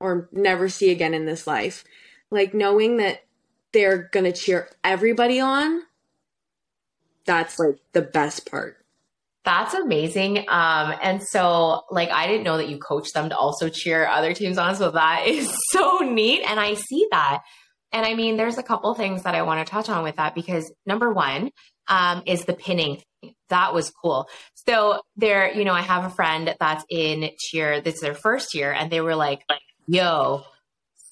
or 0.00 0.28
never 0.32 0.68
see 0.68 0.90
again 0.90 1.14
in 1.14 1.26
this 1.26 1.46
life. 1.46 1.84
Like, 2.30 2.54
knowing 2.54 2.96
that 2.96 3.24
they're 3.72 4.08
going 4.12 4.24
to 4.24 4.32
cheer 4.32 4.68
everybody 4.84 5.40
on, 5.40 5.82
that's 7.26 7.58
like 7.58 7.76
the 7.92 8.02
best 8.02 8.50
part. 8.50 8.76
That's 9.44 9.74
amazing. 9.74 10.38
Um, 10.48 10.94
and 11.02 11.22
so 11.22 11.82
like 11.90 12.10
I 12.10 12.28
didn't 12.28 12.44
know 12.44 12.58
that 12.58 12.68
you 12.68 12.78
coach 12.78 13.12
them 13.12 13.28
to 13.30 13.36
also 13.36 13.68
cheer 13.68 14.06
other 14.06 14.34
teams 14.34 14.58
on. 14.58 14.76
So 14.76 14.92
that 14.92 15.22
is 15.26 15.52
so 15.70 15.98
neat. 15.98 16.42
And 16.46 16.60
I 16.60 16.74
see 16.74 17.06
that. 17.10 17.42
And 17.92 18.06
I 18.06 18.14
mean, 18.14 18.36
there's 18.36 18.58
a 18.58 18.62
couple 18.62 18.94
things 18.94 19.24
that 19.24 19.34
I 19.34 19.42
want 19.42 19.66
to 19.66 19.70
touch 19.70 19.88
on 19.88 20.02
with 20.02 20.16
that 20.16 20.34
because 20.34 20.72
number 20.86 21.12
one 21.12 21.50
um, 21.88 22.22
is 22.26 22.44
the 22.44 22.54
pinning. 22.54 23.02
That 23.50 23.74
was 23.74 23.90
cool. 23.90 24.28
So 24.66 25.02
there, 25.16 25.52
you 25.52 25.64
know, 25.64 25.74
I 25.74 25.82
have 25.82 26.04
a 26.04 26.10
friend 26.10 26.54
that's 26.58 26.84
in 26.88 27.30
cheer. 27.38 27.80
This 27.80 27.96
is 27.96 28.00
their 28.00 28.14
first 28.14 28.54
year, 28.54 28.72
and 28.72 28.90
they 28.90 29.02
were 29.02 29.14
like, 29.14 29.42
"Yo, 29.86 30.44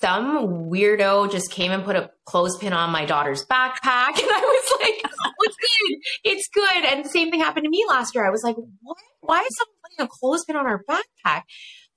some 0.00 0.70
weirdo 0.70 1.30
just 1.30 1.50
came 1.50 1.72
and 1.72 1.84
put 1.84 1.96
a 1.96 2.10
clothespin 2.24 2.72
on 2.72 2.90
my 2.90 3.04
daughter's 3.04 3.44
backpack," 3.46 4.08
and 4.18 4.30
I 4.30 4.40
was 4.40 4.80
like, 4.80 5.12
"It's 5.42 5.56
good, 5.56 5.98
it's 6.24 6.48
good." 6.48 6.84
And 6.84 7.04
the 7.04 7.08
same 7.08 7.30
thing 7.30 7.40
happened 7.40 7.64
to 7.64 7.70
me 7.70 7.84
last 7.88 8.14
year. 8.14 8.26
I 8.26 8.30
was 8.30 8.42
like, 8.42 8.56
"What? 8.80 8.96
Why 9.20 9.40
is 9.40 9.56
someone 9.56 9.76
putting 9.84 10.06
a 10.06 10.08
clothespin 10.08 10.56
on 10.56 10.66
our 10.66 10.84
backpack?" 10.84 11.42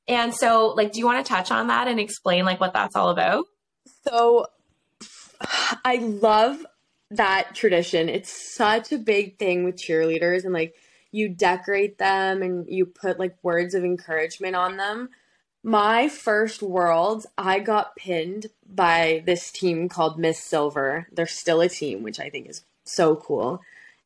And 0.08 0.34
so, 0.34 0.74
like, 0.76 0.92
do 0.92 1.00
you 1.00 1.06
want 1.06 1.26
to 1.26 1.30
touch 1.30 1.52
on 1.52 1.68
that 1.68 1.88
and 1.88 2.00
explain 2.00 2.46
like 2.46 2.60
what 2.60 2.74
that's 2.74 2.96
all 2.96 3.10
about? 3.10 3.46
So 4.06 4.46
I 5.86 5.96
love 5.98 6.66
that 7.12 7.56
tradition. 7.56 8.10
It's 8.10 8.56
such 8.56 8.92
a 8.92 8.98
big 8.98 9.38
thing 9.38 9.63
with 9.63 9.76
cheerleaders 9.76 10.44
and 10.44 10.54
like 10.54 10.76
you 11.12 11.30
decorate 11.30 11.98
them 12.00 12.42
and 12.42 12.66
you 12.68 12.86
put 12.86 13.20
like 13.20 13.36
words 13.44 13.76
of 13.76 13.84
encouragement 13.84 14.56
on 14.56 14.78
them. 14.78 15.10
My 15.63 16.10
first 16.10 16.62
world, 16.62 17.26
I 17.38 17.60
got 17.60 17.95
pinned 17.95 18.47
by 18.67 19.23
this 19.26 19.49
team 19.49 19.88
called 19.88 20.19
Miss 20.19 20.38
Silver. 20.38 21.08
They're 21.12 21.26
still 21.26 21.62
a 21.62 21.69
team, 21.69 22.04
which 22.04 22.19
I 22.19 22.30
think 22.30 22.49
is 22.49 22.63
so 22.84 23.15
cool. 23.15 23.62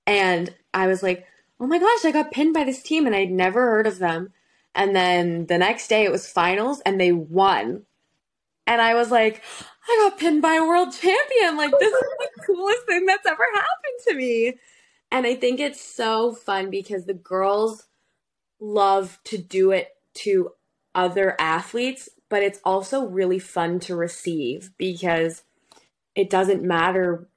And 0.05 0.53
I 0.73 0.85
was 0.85 1.01
like, 1.01 1.25
oh 1.59 1.65
my 1.65 1.79
gosh, 1.79 2.05
I 2.05 2.11
got 2.11 2.31
pinned 2.31 2.53
by 2.53 2.63
this 2.63 2.83
team 2.83 3.07
and 3.07 3.15
I'd 3.15 3.31
never 3.31 3.61
heard 3.71 3.87
of 3.87 3.97
them. 3.97 4.33
And 4.75 4.95
then 4.95 5.47
the 5.47 5.57
next 5.57 5.87
day 5.87 6.03
it 6.03 6.11
was 6.11 6.29
finals 6.29 6.79
and 6.81 7.01
they 7.01 7.11
won. 7.11 7.87
And 8.67 8.79
I 8.79 8.93
was 8.93 9.09
like, 9.09 9.41
I 9.89 10.07
got 10.07 10.19
pinned 10.19 10.43
by 10.43 10.55
a 10.55 10.63
world 10.63 10.93
champion. 10.93 11.57
Like, 11.57 11.71
this 11.79 11.91
is 11.93 11.99
the 12.19 12.29
coolest 12.45 12.85
thing 12.85 13.05
that's 13.07 13.25
ever 13.25 13.43
happened 13.55 13.99
to 14.09 14.13
me. 14.13 14.53
And 15.11 15.25
I 15.25 15.33
think 15.33 15.59
it's 15.59 15.81
so 15.81 16.33
fun 16.33 16.69
because 16.69 17.05
the 17.05 17.13
girls 17.15 17.87
love 18.59 19.19
to 19.23 19.37
do 19.39 19.71
it 19.71 19.95
to 20.15 20.51
other 20.97 21.35
athletes, 21.39 22.09
but 22.27 22.43
it's 22.43 22.59
also 22.65 23.05
really 23.05 23.39
fun 23.39 23.79
to 23.81 23.95
receive 23.95 24.71
because 24.77 25.43
it 26.15 26.29
doesn't 26.29 26.63
matter 26.63 27.27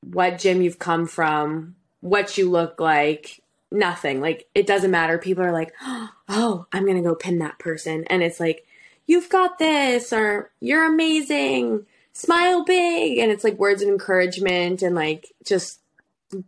what 0.00 0.38
gym 0.38 0.62
you've 0.62 0.78
come 0.78 1.06
from, 1.06 1.76
what 2.00 2.36
you 2.36 2.50
look 2.50 2.80
like, 2.80 3.40
nothing. 3.70 4.20
Like, 4.20 4.48
it 4.54 4.66
doesn't 4.66 4.90
matter. 4.90 5.18
People 5.18 5.44
are 5.44 5.52
like, 5.52 5.72
oh, 6.28 6.66
I'm 6.72 6.84
going 6.84 6.96
to 6.96 7.08
go 7.08 7.14
pin 7.14 7.38
that 7.38 7.58
person. 7.58 8.04
And 8.08 8.22
it's 8.22 8.40
like, 8.40 8.66
you've 9.06 9.28
got 9.28 9.58
this, 9.58 10.12
or 10.12 10.50
you're 10.60 10.86
amazing, 10.86 11.86
smile 12.14 12.64
big. 12.64 13.18
And 13.18 13.30
it's 13.30 13.44
like 13.44 13.58
words 13.58 13.82
of 13.82 13.88
encouragement 13.88 14.82
and 14.82 14.94
like 14.94 15.32
just 15.44 15.80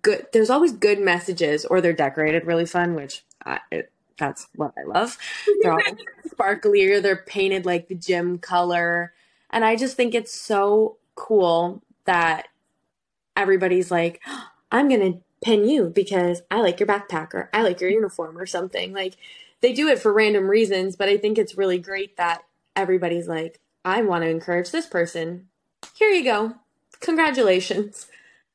good. 0.01 0.27
There's 0.33 0.51
always 0.51 0.73
good 0.73 0.99
messages, 0.99 1.67
or 1.67 1.81
they're 1.81 1.93
decorated 1.93 2.47
really 2.47 2.67
fun, 2.67 2.95
which 2.95 3.25
I, 3.45 3.61
it, 3.71 3.93
that's 4.19 4.49
what 4.55 4.73
I 4.79 4.85
love. 4.85 5.19
They're 5.61 5.73
all 5.73 5.81
sparkly, 6.31 6.87
or 6.87 7.01
they're 7.01 7.17
painted 7.17 7.67
like 7.67 7.89
the 7.89 7.95
gym 7.95 8.39
color. 8.39 9.13
And 9.51 9.65
I 9.65 9.77
just 9.77 9.97
think 9.97 10.15
it's 10.15 10.35
so 10.35 10.97
cool 11.15 11.83
that 12.05 12.49
everybody's 13.37 13.91
like, 13.91 14.21
I'm 14.73 14.89
going 14.89 15.13
to 15.13 15.21
pin 15.43 15.69
you 15.69 15.91
because 15.91 16.43
I 16.51 16.61
like 16.61 16.81
your 16.81 16.87
backpack 16.87 17.35
or 17.35 17.51
I 17.53 17.63
like 17.63 17.81
your 17.81 17.91
uniform 17.91 18.39
or 18.39 18.47
something. 18.47 18.93
Like 18.93 19.15
they 19.61 19.73
do 19.73 19.89
it 19.89 19.99
for 19.99 20.13
random 20.13 20.49
reasons, 20.49 20.97
but 20.97 21.09
I 21.09 21.17
think 21.17 21.39
it's 21.39 21.59
really 21.59 21.79
great 21.79 22.17
that 22.17 22.43
everybody's 22.75 23.29
like, 23.29 23.61
I 23.85 24.03
want 24.03 24.25
to 24.25 24.31
encourage 24.31 24.71
this 24.71 24.87
person. 24.87 25.49
Here 25.95 26.11
you 26.11 26.25
go. 26.25 26.55
Congratulations. 27.01 28.07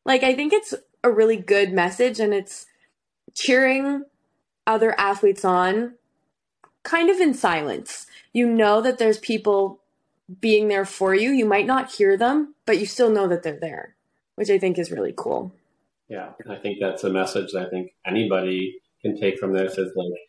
Like 0.06 0.24
I 0.24 0.36
think 0.36 0.54
it's 0.54 0.74
a 1.04 1.12
really 1.12 1.38
good 1.38 1.71
message 1.71 2.19
and 2.19 2.34
it's 2.34 2.65
cheering 3.34 4.04
other 4.67 4.97
athletes 5.00 5.43
on 5.45 5.95
kind 6.84 7.10
of 7.10 7.19
in 7.19 7.34
silence. 7.34 8.08
You 8.34 8.47
know 8.47 8.82
that 8.82 8.97
there's 8.97 9.19
people 9.19 9.82
being 10.39 10.67
there 10.67 10.86
for 10.86 11.13
you. 11.13 11.32
You 11.32 11.45
might 11.45 11.65
not 11.65 11.93
hear 11.93 12.17
them, 12.17 12.56
but 12.65 12.80
you 12.80 12.86
still 12.86 13.10
know 13.10 13.28
that 13.28 13.43
they're 13.43 13.60
there, 13.60 13.95
which 14.36 14.50
I 14.50 14.58
think 14.58 14.78
is 14.78 14.91
really 14.91 15.13
cool. 15.15 15.54
Yeah, 16.10 16.32
I 16.50 16.56
think 16.56 16.78
that's 16.82 17.04
a 17.04 17.10
message 17.10 17.52
that 17.54 17.67
I 17.67 17.69
think 17.69 17.91
anybody 18.06 18.76
can 19.02 19.19
take 19.19 19.39
from 19.39 19.54
this 19.54 19.78
is 19.78 19.91
like 19.95 20.19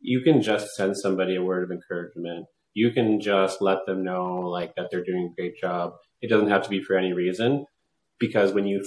you 0.00 0.22
can 0.22 0.42
just 0.42 0.74
send 0.74 0.96
somebody 0.96 1.36
a 1.36 1.42
word 1.42 1.64
of 1.64 1.70
encouragement. 1.70 2.46
You 2.74 2.90
can 2.92 3.20
just 3.20 3.60
let 3.60 3.84
them 3.86 4.04
know 4.04 4.40
like 4.40 4.74
that 4.76 4.88
they're 4.90 5.04
doing 5.04 5.30
a 5.32 5.34
great 5.40 5.56
job. 5.56 5.92
It 6.20 6.30
doesn't 6.30 6.50
have 6.50 6.62
to 6.62 6.70
be 6.70 6.82
for 6.82 6.96
any 6.96 7.12
reason 7.12 7.66
because 8.18 8.52
when 8.52 8.66
you, 8.66 8.84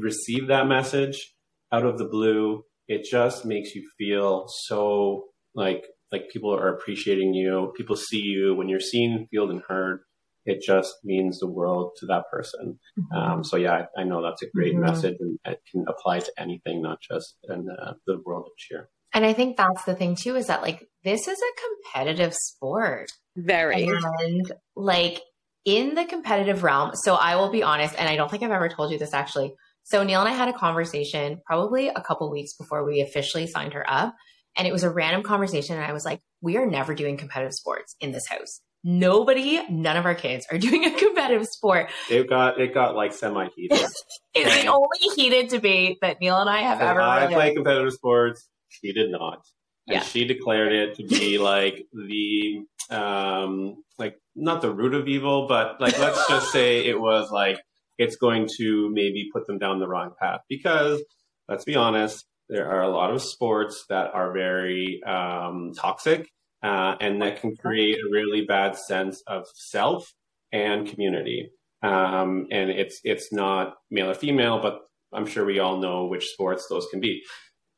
receive 0.00 0.46
that 0.46 0.68
message 0.68 1.34
out 1.72 1.84
of 1.84 1.98
the 1.98 2.04
blue, 2.04 2.62
it 2.90 3.04
just 3.04 3.44
makes 3.44 3.76
you 3.76 3.88
feel 3.96 4.46
so 4.48 5.26
like 5.54 5.84
like 6.10 6.28
people 6.32 6.52
are 6.52 6.74
appreciating 6.74 7.34
you. 7.34 7.72
People 7.76 7.94
see 7.94 8.20
you 8.20 8.56
when 8.56 8.68
you're 8.68 8.80
seen, 8.80 9.28
feel, 9.30 9.48
and 9.48 9.62
heard. 9.68 10.00
It 10.44 10.60
just 10.60 10.92
means 11.04 11.38
the 11.38 11.46
world 11.46 11.92
to 11.98 12.06
that 12.06 12.24
person. 12.32 12.80
Mm-hmm. 12.98 13.16
Um, 13.16 13.44
so 13.44 13.56
yeah, 13.56 13.82
I, 13.96 14.00
I, 14.00 14.04
know 14.04 14.22
that's 14.22 14.42
a 14.42 14.50
great 14.52 14.72
mm-hmm. 14.72 14.86
message, 14.86 15.16
and 15.20 15.38
it 15.44 15.60
can 15.70 15.84
apply 15.86 16.18
to 16.20 16.32
anything, 16.36 16.82
not 16.82 16.98
just 17.00 17.36
in 17.48 17.68
uh, 17.70 17.92
the 18.08 18.18
world 18.24 18.46
of 18.46 18.56
cheer. 18.58 18.88
And 19.14 19.24
I 19.24 19.34
think 19.34 19.56
that's 19.56 19.84
the 19.84 19.94
thing 19.94 20.16
too, 20.16 20.34
is 20.34 20.48
that 20.48 20.62
like 20.62 20.88
this 21.04 21.28
is 21.28 21.38
a 21.38 21.94
competitive 21.94 22.34
sport. 22.34 23.06
Very. 23.36 23.86
And 23.86 24.52
like 24.74 25.20
in 25.64 25.94
the 25.94 26.06
competitive 26.06 26.64
realm, 26.64 26.90
so 27.04 27.14
I 27.14 27.36
will 27.36 27.50
be 27.50 27.62
honest, 27.62 27.94
and 27.96 28.08
I 28.08 28.16
don't 28.16 28.28
think 28.28 28.42
I've 28.42 28.50
ever 28.50 28.68
told 28.68 28.90
you 28.90 28.98
this 28.98 29.14
actually. 29.14 29.54
So 29.90 30.04
Neil 30.04 30.20
and 30.20 30.28
I 30.28 30.32
had 30.32 30.48
a 30.48 30.52
conversation 30.52 31.40
probably 31.44 31.88
a 31.88 32.00
couple 32.00 32.30
weeks 32.30 32.52
before 32.52 32.84
we 32.84 33.00
officially 33.00 33.48
signed 33.48 33.72
her 33.72 33.84
up. 33.90 34.14
And 34.56 34.68
it 34.68 34.72
was 34.72 34.84
a 34.84 34.90
random 34.90 35.24
conversation. 35.24 35.74
And 35.74 35.84
I 35.84 35.92
was 35.92 36.04
like, 36.04 36.20
we 36.40 36.56
are 36.58 36.66
never 36.66 36.94
doing 36.94 37.16
competitive 37.16 37.54
sports 37.54 37.96
in 38.00 38.12
this 38.12 38.26
house. 38.28 38.60
Nobody, 38.84 39.60
none 39.68 39.96
of 39.96 40.06
our 40.06 40.14
kids 40.14 40.46
are 40.50 40.58
doing 40.66 40.84
a 40.84 40.96
competitive 40.96 41.46
sport. 41.46 41.90
It 42.08 42.28
got 42.28 42.60
it 42.60 42.72
got 42.72 42.94
like 42.94 43.12
semi 43.12 43.48
heated. 43.56 43.80
it's 44.34 44.62
the 44.62 44.68
only 44.68 45.16
heated 45.16 45.48
debate 45.48 45.98
that 46.02 46.20
Neil 46.20 46.36
and 46.36 46.48
I 46.48 46.60
have 46.60 46.80
ever. 46.80 47.00
Had. 47.00 47.24
I 47.24 47.32
play 47.32 47.54
competitive 47.54 47.92
sports. 47.92 48.48
She 48.68 48.92
did 48.92 49.10
not. 49.10 49.44
And 49.88 49.96
yeah. 49.96 50.02
she 50.02 50.24
declared 50.24 50.72
it 50.72 50.94
to 50.96 51.04
be 51.04 51.38
like 51.38 51.84
the 51.92 52.62
um 52.90 53.82
like 53.98 54.20
not 54.36 54.62
the 54.62 54.72
root 54.72 54.94
of 54.94 55.08
evil, 55.08 55.48
but 55.48 55.80
like 55.80 55.98
let's 55.98 56.28
just 56.28 56.52
say 56.52 56.86
it 56.86 56.98
was 56.98 57.32
like 57.32 57.58
it's 58.00 58.16
going 58.16 58.48
to 58.56 58.90
maybe 58.92 59.28
put 59.32 59.46
them 59.46 59.58
down 59.58 59.78
the 59.78 59.86
wrong 59.86 60.12
path 60.18 60.40
because 60.48 61.02
let's 61.48 61.64
be 61.64 61.76
honest, 61.76 62.24
there 62.48 62.68
are 62.70 62.82
a 62.82 62.88
lot 62.88 63.12
of 63.12 63.20
sports 63.20 63.84
that 63.90 64.10
are 64.14 64.32
very 64.32 65.02
um, 65.06 65.72
toxic 65.76 66.30
uh, 66.62 66.94
and 67.00 67.20
that 67.20 67.40
can 67.40 67.54
create 67.56 67.98
a 67.98 68.10
really 68.10 68.44
bad 68.46 68.74
sense 68.76 69.22
of 69.26 69.44
self 69.54 70.12
and 70.50 70.88
community. 70.88 71.50
Um, 71.82 72.46
and 72.50 72.70
it's 72.70 73.00
it's 73.04 73.32
not 73.32 73.74
male 73.90 74.10
or 74.10 74.14
female, 74.14 74.60
but 74.60 74.80
I'm 75.12 75.26
sure 75.26 75.44
we 75.44 75.58
all 75.58 75.78
know 75.78 76.06
which 76.06 76.26
sports 76.28 76.66
those 76.68 76.86
can 76.90 77.00
be. 77.00 77.22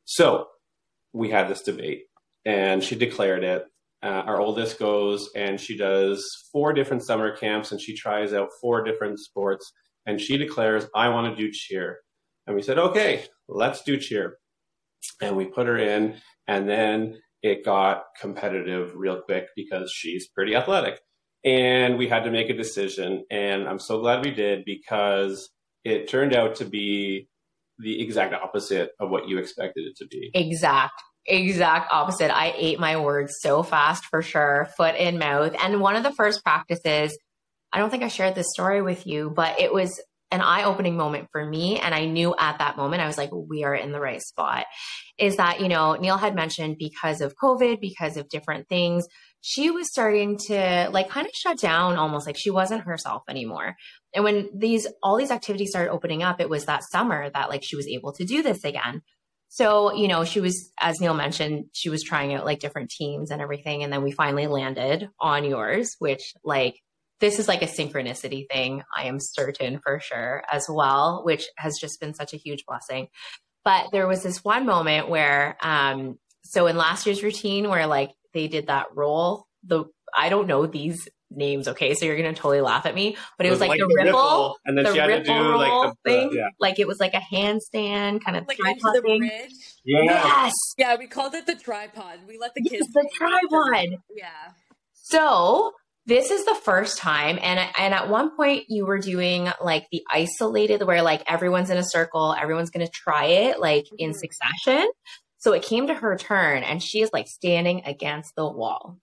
So 0.05 0.47
we 1.11 1.29
had 1.29 1.49
this 1.49 1.63
debate, 1.63 2.03
and 2.45 2.81
she 2.81 2.95
declared 2.95 3.43
it. 3.43 3.65
Uh, 4.01 4.23
our 4.27 4.41
oldest 4.41 4.79
goes 4.79 5.29
and 5.33 5.61
she 5.61 5.77
does 5.77 6.25
four 6.51 6.73
different 6.73 7.05
summer 7.05 7.35
camps, 7.35 7.71
and 7.71 7.79
she 7.79 7.95
tries 7.95 8.33
out 8.33 8.49
four 8.59 8.83
different 8.83 9.19
sports, 9.19 9.71
and 10.05 10.19
she 10.19 10.37
declares, 10.37 10.87
"I 10.95 11.09
want 11.09 11.35
to 11.35 11.41
do 11.41 11.51
cheer." 11.51 11.99
And 12.45 12.55
we 12.55 12.61
said, 12.61 12.77
"Okay, 12.77 13.25
let's 13.47 13.83
do 13.83 13.97
cheer." 13.97 14.37
And 15.21 15.35
we 15.37 15.45
put 15.45 15.67
her 15.67 15.77
in, 15.77 16.21
and 16.47 16.69
then 16.69 17.19
it 17.41 17.65
got 17.65 18.03
competitive 18.19 18.93
real 18.95 19.21
quick 19.21 19.47
because 19.55 19.91
she's 19.93 20.29
pretty 20.29 20.55
athletic. 20.55 20.99
And 21.43 21.97
we 21.97 22.07
had 22.07 22.23
to 22.23 22.31
make 22.31 22.49
a 22.49 22.55
decision. 22.55 23.25
And 23.29 23.67
I'm 23.67 23.79
so 23.79 23.99
glad 23.99 24.23
we 24.23 24.31
did 24.31 24.63
because 24.65 25.49
it 25.83 26.07
turned 26.07 26.33
out 26.33 26.55
to 26.55 26.65
be 26.65 27.27
the 27.79 28.01
exact 28.01 28.33
opposite 28.33 28.91
of 28.99 29.09
what 29.09 29.27
you 29.27 29.37
expected 29.39 29.83
it 29.85 29.97
to 29.97 30.07
be. 30.07 30.31
Exact. 30.33 30.93
Exact 31.25 31.93
opposite. 31.93 32.35
I 32.35 32.53
ate 32.55 32.79
my 32.79 32.97
words 32.97 33.35
so 33.39 33.63
fast 33.63 34.05
for 34.05 34.21
sure, 34.21 34.67
foot 34.77 34.95
in 34.95 35.17
mouth. 35.17 35.53
And 35.61 35.81
one 35.81 35.97
of 35.97 36.03
the 36.03 36.13
first 36.13 36.43
practices, 36.43 37.17
I 37.73 37.79
don't 37.79 37.89
think 37.89 38.03
I 38.03 38.07
shared 38.07 38.35
this 38.35 38.51
story 38.51 38.81
with 38.81 39.07
you, 39.07 39.31
but 39.35 39.59
it 39.59 39.73
was 39.73 39.99
an 40.31 40.41
eye 40.41 40.63
opening 40.63 40.97
moment 40.97 41.27
for 41.31 41.45
me. 41.45 41.79
And 41.79 41.93
I 41.93 42.05
knew 42.05 42.35
at 42.37 42.59
that 42.59 42.77
moment, 42.77 43.01
I 43.01 43.07
was 43.07 43.17
like, 43.17 43.29
we 43.31 43.63
are 43.63 43.75
in 43.75 43.91
the 43.91 43.99
right 43.99 44.21
spot. 44.21 44.65
Is 45.17 45.37
that, 45.37 45.59
you 45.61 45.67
know, 45.67 45.93
Neil 45.93 46.17
had 46.17 46.33
mentioned 46.33 46.77
because 46.79 47.21
of 47.21 47.35
COVID, 47.35 47.79
because 47.79 48.17
of 48.17 48.29
different 48.29 48.67
things, 48.67 49.05
she 49.41 49.69
was 49.69 49.89
starting 49.89 50.37
to 50.47 50.89
like 50.91 51.09
kind 51.09 51.27
of 51.27 51.33
shut 51.33 51.59
down 51.59 51.97
almost 51.97 52.25
like 52.25 52.37
she 52.37 52.49
wasn't 52.49 52.83
herself 52.83 53.23
anymore. 53.29 53.75
And 54.15 54.23
when 54.23 54.49
these, 54.57 54.87
all 55.03 55.17
these 55.17 55.31
activities 55.31 55.69
started 55.69 55.91
opening 55.91 56.23
up, 56.23 56.41
it 56.41 56.49
was 56.49 56.65
that 56.65 56.83
summer 56.83 57.29
that 57.29 57.49
like 57.49 57.63
she 57.63 57.75
was 57.75 57.87
able 57.87 58.13
to 58.13 58.25
do 58.25 58.41
this 58.41 58.63
again. 58.63 59.01
So, 59.49 59.93
you 59.93 60.07
know, 60.07 60.25
she 60.25 60.39
was, 60.39 60.71
as 60.79 60.99
Neil 60.99 61.13
mentioned, 61.13 61.65
she 61.73 61.89
was 61.89 62.01
trying 62.01 62.33
out 62.33 62.43
like 62.45 62.59
different 62.59 62.89
teams 62.89 63.29
and 63.29 63.39
everything. 63.39 63.83
And 63.83 63.93
then 63.93 64.01
we 64.01 64.11
finally 64.11 64.47
landed 64.47 65.09
on 65.19 65.43
yours, 65.43 65.95
which 65.99 66.33
like 66.43 66.79
this 67.23 67.39
is 67.39 67.47
like 67.47 67.61
a 67.61 67.67
synchronicity 67.67 68.45
thing, 68.51 68.83
I 68.93 69.05
am 69.05 69.17
certain 69.17 69.79
for 69.79 70.01
sure 70.01 70.43
as 70.51 70.65
well, 70.67 71.21
which 71.23 71.45
has 71.55 71.77
just 71.79 72.01
been 72.01 72.13
such 72.13 72.33
a 72.33 72.37
huge 72.37 72.65
blessing. 72.67 73.07
But 73.63 73.91
there 73.93 74.09
was 74.09 74.23
this 74.23 74.43
one 74.43 74.65
moment 74.65 75.07
where, 75.07 75.55
um, 75.61 76.19
so 76.43 76.67
in 76.67 76.75
last 76.75 77.05
year's 77.05 77.23
routine 77.23 77.69
where 77.69 77.87
like 77.87 78.11
they 78.33 78.49
did 78.49 78.67
that 78.67 78.87
roll, 78.93 79.45
the 79.65 79.85
I 80.13 80.27
don't 80.27 80.47
know 80.47 80.65
these 80.65 81.07
names, 81.31 81.69
okay, 81.69 81.93
so 81.93 82.05
you're 82.05 82.17
gonna 82.17 82.33
totally 82.33 82.59
laugh 82.59 82.85
at 82.85 82.93
me, 82.93 83.15
but 83.37 83.45
it, 83.45 83.47
it 83.47 83.51
was, 83.51 83.61
was, 83.61 83.69
like, 83.69 83.79
the, 83.79 83.85
the 83.85 84.03
ripple, 84.03 84.19
ripple, 84.19 84.57
and 84.65 84.77
then 84.77 84.83
the 84.83 84.91
she 84.91 84.99
had 84.99 85.07
to 85.07 85.23
do 85.23 85.55
like 85.55 85.71
the 85.71 85.95
thing, 86.03 86.29
yeah. 86.33 86.49
like 86.59 86.77
it 86.77 86.89
was 86.89 86.99
like 86.99 87.13
a 87.13 87.21
handstand 87.33 88.21
kind 88.21 88.35
of 88.35 88.45
like 88.49 88.59
into 88.59 88.91
the 88.93 89.01
bridge. 89.01 89.53
Yeah. 89.85 90.03
Yes, 90.03 90.53
yeah, 90.77 90.97
we 90.97 91.07
called 91.07 91.35
it 91.35 91.45
the 91.45 91.55
tripod. 91.55 92.19
We 92.27 92.37
let 92.37 92.51
the 92.53 92.69
kids 92.69 92.85
the 92.91 93.09
tripod. 93.15 93.97
Yeah. 94.13 94.27
So 94.91 95.71
this 96.05 96.31
is 96.31 96.45
the 96.45 96.55
first 96.55 96.97
time 96.97 97.39
and 97.41 97.59
and 97.77 97.93
at 97.93 98.09
one 98.09 98.35
point 98.35 98.65
you 98.67 98.85
were 98.85 98.99
doing 98.99 99.49
like 99.61 99.87
the 99.91 100.03
isolated 100.09 100.83
where 100.83 101.01
like 101.01 101.23
everyone's 101.27 101.69
in 101.69 101.77
a 101.77 101.83
circle 101.83 102.35
everyone's 102.39 102.69
going 102.69 102.85
to 102.85 102.91
try 102.91 103.25
it 103.25 103.59
like 103.59 103.85
in 103.97 104.11
mm-hmm. 104.11 104.17
succession. 104.17 104.89
So 105.37 105.53
it 105.53 105.63
came 105.63 105.87
to 105.87 105.93
her 105.93 106.15
turn 106.17 106.63
and 106.63 106.81
she 106.81 107.01
is 107.01 107.09
like 107.11 107.27
standing 107.27 107.83
against 107.85 108.35
the 108.35 108.49
wall. 108.49 108.97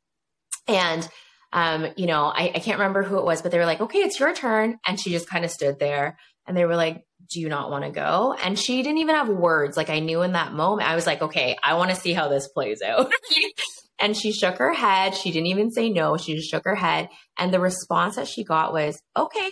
And 0.69 1.09
um 1.53 1.87
you 1.97 2.07
know 2.07 2.27
I, 2.27 2.53
I 2.55 2.59
can't 2.59 2.79
remember 2.79 3.03
who 3.03 3.19
it 3.19 3.25
was 3.25 3.43
but 3.43 3.51
they 3.51 3.59
were 3.59 3.67
like 3.67 3.81
okay 3.81 4.01
it's 4.01 4.21
your 4.21 4.35
turn. 4.35 4.79
And 4.87 5.01
she 5.01 5.11
just 5.11 5.29
kind 5.29 5.45
of 5.45 5.51
stood 5.51 5.79
there 5.79 6.19
and 6.47 6.57
they 6.57 6.67
were 6.67 6.77
like 6.77 7.05
do 7.31 7.41
you 7.41 7.49
not 7.49 7.71
want 7.71 7.85
to 7.85 7.93
go? 7.93 8.35
And 8.43 8.59
she 8.59 8.83
didn't 8.83 8.99
even 8.99 9.15
have 9.15 9.29
words. 9.29 9.77
Like 9.77 9.89
i 9.89 10.01
knew 10.01 10.21
in 10.21 10.33
that 10.33 10.53
moment 10.53 10.89
i 10.89 10.97
was 10.97 11.07
like 11.07 11.23
okay 11.23 11.57
i 11.63 11.75
want 11.75 11.91
to 11.91 11.97
see 11.97 12.13
how 12.13 12.29
this 12.29 12.49
plays 12.49 12.83
out 12.83 13.11
And 14.01 14.17
she 14.17 14.33
shook 14.33 14.57
her 14.59 14.73
head. 14.73 15.15
She 15.15 15.31
didn't 15.31 15.49
even 15.49 15.71
say 15.71 15.91
no. 15.91 16.17
She 16.17 16.35
just 16.35 16.51
shook 16.51 16.65
her 16.65 16.75
head. 16.75 17.09
And 17.39 17.53
the 17.53 17.61
response 17.61 18.17
that 18.17 18.29
she 18.29 18.45
got 18.45 18.73
was, 18.73 19.01
okay, 19.17 19.51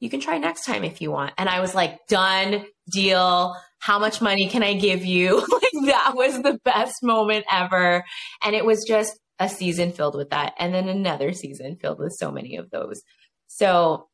you 0.00 0.10
can 0.10 0.20
try 0.20 0.38
next 0.38 0.64
time 0.64 0.84
if 0.84 1.00
you 1.00 1.10
want. 1.10 1.32
And 1.38 1.48
I 1.48 1.60
was 1.60 1.74
like, 1.74 2.06
done, 2.08 2.66
deal. 2.92 3.54
How 3.78 3.98
much 3.98 4.20
money 4.20 4.48
can 4.48 4.62
I 4.62 4.74
give 4.74 5.04
you? 5.04 5.36
like 5.50 5.86
that 5.86 6.12
was 6.14 6.40
the 6.42 6.58
best 6.64 7.02
moment 7.02 7.44
ever. 7.50 8.04
And 8.42 8.54
it 8.54 8.64
was 8.64 8.84
just 8.86 9.18
a 9.38 9.48
season 9.48 9.92
filled 9.92 10.14
with 10.14 10.30
that. 10.30 10.54
And 10.58 10.74
then 10.74 10.88
another 10.88 11.32
season 11.32 11.76
filled 11.76 11.98
with 11.98 12.14
so 12.18 12.30
many 12.30 12.56
of 12.56 12.70
those. 12.70 13.02
So 13.48 14.08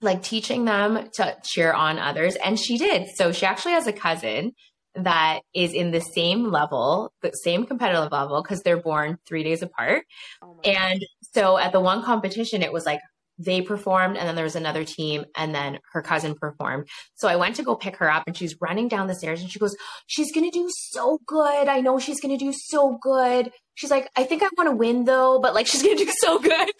like 0.00 0.22
teaching 0.22 0.64
them 0.64 1.08
to 1.14 1.36
cheer 1.44 1.72
on 1.72 1.98
others. 1.98 2.36
And 2.36 2.58
she 2.58 2.78
did. 2.78 3.08
So 3.14 3.32
she 3.32 3.46
actually 3.46 3.72
has 3.72 3.86
a 3.86 3.92
cousin 3.92 4.52
that 4.96 5.40
is 5.54 5.72
in 5.72 5.90
the 5.90 6.00
same 6.00 6.50
level, 6.50 7.12
the 7.22 7.30
same 7.30 7.66
competitive 7.66 8.10
level, 8.10 8.42
because 8.42 8.60
they're 8.60 8.80
born 8.80 9.18
three 9.26 9.42
days 9.42 9.62
apart. 9.62 10.04
Oh 10.42 10.58
and 10.64 11.04
so 11.34 11.58
at 11.58 11.72
the 11.72 11.80
one 11.80 12.02
competition, 12.02 12.62
it 12.62 12.72
was 12.72 12.86
like 12.86 13.00
they 13.38 13.60
performed 13.60 14.16
and 14.16 14.26
then 14.26 14.34
there 14.34 14.44
was 14.44 14.56
another 14.56 14.84
team 14.84 15.24
and 15.36 15.54
then 15.54 15.78
her 15.92 16.00
cousin 16.00 16.34
performed. 16.34 16.88
So 17.14 17.28
I 17.28 17.36
went 17.36 17.56
to 17.56 17.62
go 17.62 17.76
pick 17.76 17.96
her 17.96 18.10
up 18.10 18.24
and 18.26 18.36
she's 18.36 18.56
running 18.60 18.88
down 18.88 19.08
the 19.08 19.14
stairs 19.14 19.42
and 19.42 19.50
she 19.50 19.58
goes, 19.58 19.76
She's 20.06 20.32
gonna 20.32 20.50
do 20.50 20.68
so 20.70 21.18
good. 21.26 21.68
I 21.68 21.80
know 21.80 21.98
she's 21.98 22.20
gonna 22.20 22.38
do 22.38 22.52
so 22.54 22.98
good. 23.02 23.52
She's 23.74 23.90
like, 23.90 24.08
I 24.16 24.24
think 24.24 24.42
I 24.42 24.48
wanna 24.56 24.74
win 24.74 25.04
though, 25.04 25.38
but 25.40 25.54
like 25.54 25.66
she's 25.66 25.82
gonna 25.82 25.96
do 25.96 26.10
so 26.10 26.38
good. 26.38 26.52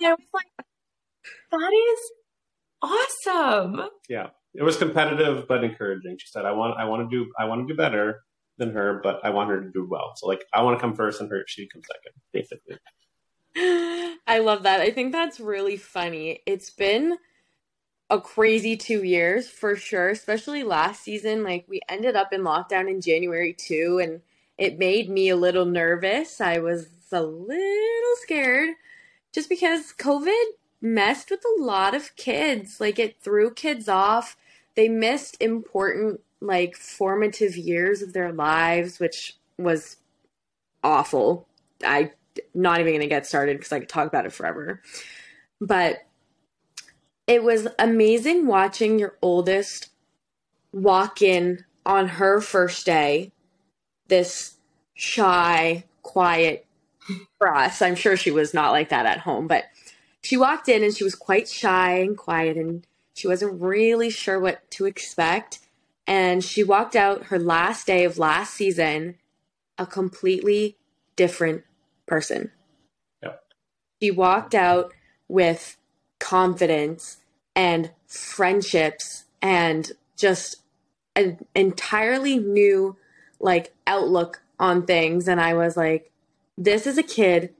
And 0.00 0.08
I 0.08 0.10
was 0.10 0.28
like, 0.32 0.66
That 1.52 1.72
is 1.72 2.10
awesome. 2.82 3.88
Yeah 4.08 4.30
it 4.54 4.62
was 4.62 4.76
competitive 4.76 5.46
but 5.48 5.64
encouraging. 5.64 6.16
She 6.18 6.28
said, 6.28 6.44
"I 6.44 6.52
want, 6.52 6.78
I 6.78 6.84
want 6.84 7.08
to 7.08 7.16
do, 7.16 7.30
I 7.38 7.44
want 7.46 7.66
to 7.66 7.72
do 7.72 7.76
better 7.76 8.22
than 8.56 8.72
her, 8.72 9.00
but 9.02 9.20
I 9.24 9.30
want 9.30 9.50
her 9.50 9.60
to 9.60 9.70
do 9.70 9.86
well. 9.88 10.12
So 10.16 10.26
like, 10.26 10.44
I 10.52 10.62
want 10.62 10.78
to 10.78 10.80
come 10.80 10.94
first, 10.94 11.20
and 11.20 11.30
her 11.30 11.44
she 11.46 11.68
come 11.68 11.82
second, 11.82 12.12
basically." 12.32 12.78
I 14.26 14.38
love 14.38 14.62
that. 14.64 14.80
I 14.80 14.90
think 14.90 15.12
that's 15.12 15.38
really 15.38 15.76
funny. 15.76 16.40
It's 16.46 16.70
been 16.70 17.18
a 18.10 18.20
crazy 18.20 18.76
two 18.76 19.02
years 19.02 19.48
for 19.48 19.76
sure, 19.76 20.10
especially 20.10 20.62
last 20.62 21.02
season. 21.02 21.42
Like 21.42 21.64
we 21.68 21.80
ended 21.88 22.16
up 22.16 22.32
in 22.32 22.42
lockdown 22.42 22.88
in 22.88 23.00
January 23.00 23.54
too, 23.54 24.00
and 24.02 24.20
it 24.58 24.78
made 24.78 25.10
me 25.10 25.28
a 25.28 25.36
little 25.36 25.64
nervous. 25.66 26.40
I 26.40 26.58
was 26.58 26.88
a 27.12 27.22
little 27.22 28.16
scared 28.22 28.70
just 29.32 29.48
because 29.48 29.92
COVID 29.98 30.44
messed 30.80 31.30
with 31.30 31.42
a 31.44 31.62
lot 31.62 31.94
of 31.94 32.14
kids. 32.16 32.80
Like 32.80 32.98
it 32.98 33.20
threw 33.20 33.52
kids 33.52 33.88
off 33.88 34.36
they 34.76 34.88
missed 34.88 35.36
important 35.40 36.20
like 36.40 36.76
formative 36.76 37.56
years 37.56 38.02
of 38.02 38.12
their 38.12 38.32
lives, 38.32 38.98
which 39.00 39.36
was 39.58 39.96
awful. 40.82 41.48
I 41.84 42.12
not 42.52 42.80
even 42.80 42.92
going 42.92 43.00
to 43.00 43.06
get 43.06 43.26
started 43.26 43.56
because 43.56 43.72
I 43.72 43.80
could 43.80 43.88
talk 43.88 44.06
about 44.06 44.26
it 44.26 44.32
forever. 44.32 44.82
But 45.60 46.04
it 47.26 47.42
was 47.42 47.68
amazing 47.78 48.46
watching 48.46 48.98
your 48.98 49.16
oldest 49.22 49.90
walk 50.72 51.22
in 51.22 51.64
on 51.86 52.08
her 52.08 52.40
first 52.40 52.84
day, 52.84 53.32
this 54.08 54.56
shy, 54.94 55.84
quiet 56.02 56.66
us. 57.40 57.82
I'm 57.82 57.94
sure 57.94 58.16
she 58.16 58.30
was 58.30 58.54
not 58.54 58.72
like 58.72 58.88
that 58.88 59.06
at 59.06 59.20
home, 59.20 59.46
but 59.46 59.64
she 60.22 60.36
walked 60.36 60.68
in 60.68 60.82
and 60.82 60.96
she 60.96 61.04
was 61.04 61.14
quite 61.14 61.48
shy 61.48 61.98
and 61.98 62.16
quiet 62.16 62.56
and 62.56 62.86
she 63.14 63.28
wasn't 63.28 63.60
really 63.60 64.10
sure 64.10 64.38
what 64.38 64.68
to 64.72 64.86
expect. 64.86 65.60
And 66.06 66.44
she 66.44 66.62
walked 66.62 66.96
out 66.96 67.26
her 67.26 67.38
last 67.38 67.86
day 67.86 68.04
of 68.04 68.18
last 68.18 68.54
season 68.54 69.16
a 69.78 69.86
completely 69.86 70.76
different 71.16 71.64
person. 72.06 72.50
Yep. 73.22 73.42
She 74.02 74.10
walked 74.10 74.54
out 74.54 74.92
with 75.28 75.76
confidence 76.18 77.18
and 77.56 77.90
friendships 78.06 79.24
and 79.40 79.92
just 80.16 80.56
an 81.16 81.38
entirely 81.54 82.38
new 82.38 82.96
like 83.40 83.72
outlook 83.86 84.42
on 84.58 84.86
things 84.86 85.28
and 85.28 85.40
I 85.40 85.54
was 85.54 85.76
like 85.76 86.10
this 86.56 86.86
is 86.86 86.96
a 86.96 87.02
kid 87.02 87.52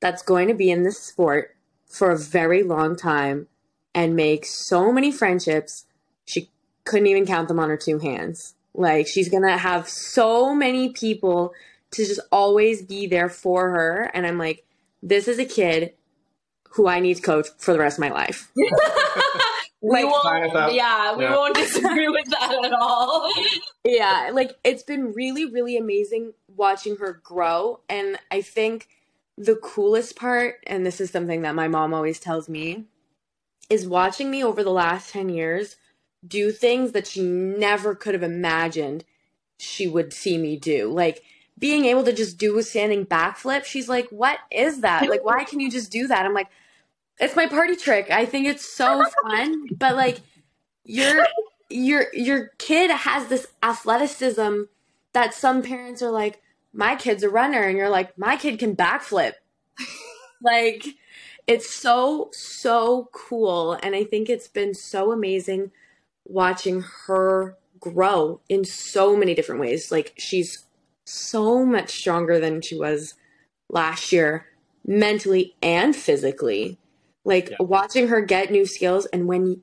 that's 0.00 0.22
going 0.22 0.48
to 0.48 0.54
be 0.54 0.70
in 0.70 0.82
this 0.82 0.98
sport 0.98 1.56
for 1.86 2.10
a 2.10 2.18
very 2.18 2.62
long 2.62 2.96
time 2.96 3.48
and 3.94 4.16
make 4.16 4.46
so 4.46 4.92
many 4.92 5.12
friendships. 5.12 5.86
She 6.24 6.50
couldn't 6.84 7.06
even 7.06 7.26
count 7.26 7.48
them 7.48 7.58
on 7.58 7.68
her 7.68 7.76
two 7.76 7.98
hands. 7.98 8.54
Like 8.74 9.06
she's 9.06 9.28
going 9.28 9.42
to 9.42 9.56
have 9.56 9.88
so 9.88 10.54
many 10.54 10.90
people 10.90 11.52
to 11.92 12.06
just 12.06 12.20
always 12.30 12.82
be 12.82 13.06
there 13.06 13.28
for 13.28 13.70
her. 13.70 14.10
And 14.14 14.26
I'm 14.26 14.38
like, 14.38 14.64
this 15.02 15.28
is 15.28 15.38
a 15.38 15.44
kid 15.44 15.92
who 16.70 16.88
I 16.88 17.00
need 17.00 17.16
to 17.16 17.22
coach 17.22 17.48
for 17.58 17.72
the 17.72 17.78
rest 17.78 17.98
of 17.98 18.00
my 18.00 18.10
life. 18.10 18.50
we 19.82 20.04
won't, 20.04 20.74
yeah, 20.74 21.14
we 21.14 21.24
yeah. 21.24 21.34
won't 21.34 21.54
disagree 21.54 22.08
with 22.08 22.24
that 22.30 22.64
at 22.64 22.72
all. 22.72 23.30
yeah, 23.84 24.30
like 24.32 24.52
it's 24.64 24.82
been 24.82 25.12
really, 25.12 25.44
really 25.44 25.76
amazing 25.76 26.32
watching 26.56 26.96
her 26.96 27.20
grow. 27.22 27.80
And 27.90 28.16
I 28.30 28.40
think 28.40 28.88
the 29.36 29.56
coolest 29.56 30.16
part, 30.16 30.56
and 30.66 30.86
this 30.86 31.00
is 31.00 31.10
something 31.10 31.42
that 31.42 31.54
my 31.54 31.68
mom 31.68 31.92
always 31.92 32.18
tells 32.18 32.48
me, 32.48 32.84
is 33.70 33.86
watching 33.86 34.30
me 34.30 34.44
over 34.44 34.62
the 34.62 34.70
last 34.70 35.10
10 35.10 35.28
years 35.28 35.76
do 36.26 36.52
things 36.52 36.92
that 36.92 37.06
she 37.06 37.22
never 37.22 37.94
could 37.94 38.14
have 38.14 38.22
imagined 38.22 39.04
she 39.58 39.86
would 39.86 40.12
see 40.12 40.38
me 40.38 40.56
do. 40.56 40.90
Like 40.90 41.22
being 41.58 41.84
able 41.84 42.04
to 42.04 42.12
just 42.12 42.38
do 42.38 42.58
a 42.58 42.62
standing 42.62 43.06
backflip. 43.06 43.64
She's 43.64 43.88
like, 43.88 44.08
What 44.08 44.38
is 44.50 44.80
that? 44.80 45.08
Like, 45.08 45.24
why 45.24 45.44
can 45.44 45.60
you 45.60 45.70
just 45.70 45.92
do 45.92 46.06
that? 46.08 46.26
I'm 46.26 46.34
like, 46.34 46.48
It's 47.18 47.36
my 47.36 47.46
party 47.46 47.76
trick. 47.76 48.10
I 48.10 48.26
think 48.26 48.46
it's 48.46 48.66
so 48.66 49.04
fun. 49.22 49.66
But 49.78 49.96
like, 49.96 50.20
your 50.84 51.26
your 51.70 52.06
your 52.12 52.48
kid 52.58 52.90
has 52.90 53.28
this 53.28 53.46
athleticism 53.62 54.62
that 55.12 55.34
some 55.34 55.62
parents 55.62 56.02
are 56.02 56.10
like, 56.10 56.42
My 56.72 56.96
kid's 56.96 57.22
a 57.22 57.30
runner. 57.30 57.62
And 57.62 57.78
you're 57.78 57.90
like, 57.90 58.18
My 58.18 58.36
kid 58.36 58.58
can 58.58 58.74
backflip. 58.74 59.34
like, 60.42 60.84
it's 61.46 61.72
so 61.72 62.28
so 62.32 63.08
cool 63.12 63.72
and 63.82 63.94
i 63.94 64.04
think 64.04 64.28
it's 64.28 64.48
been 64.48 64.74
so 64.74 65.12
amazing 65.12 65.70
watching 66.24 66.84
her 67.06 67.56
grow 67.80 68.40
in 68.48 68.64
so 68.64 69.16
many 69.16 69.34
different 69.34 69.60
ways 69.60 69.90
like 69.90 70.12
she's 70.16 70.66
so 71.04 71.64
much 71.64 71.90
stronger 71.90 72.38
than 72.38 72.60
she 72.60 72.76
was 72.76 73.14
last 73.68 74.12
year 74.12 74.46
mentally 74.86 75.54
and 75.62 75.96
physically 75.96 76.78
like 77.24 77.50
yeah. 77.50 77.56
watching 77.60 78.08
her 78.08 78.20
get 78.20 78.52
new 78.52 78.64
skills 78.64 79.06
and 79.06 79.26
when 79.26 79.60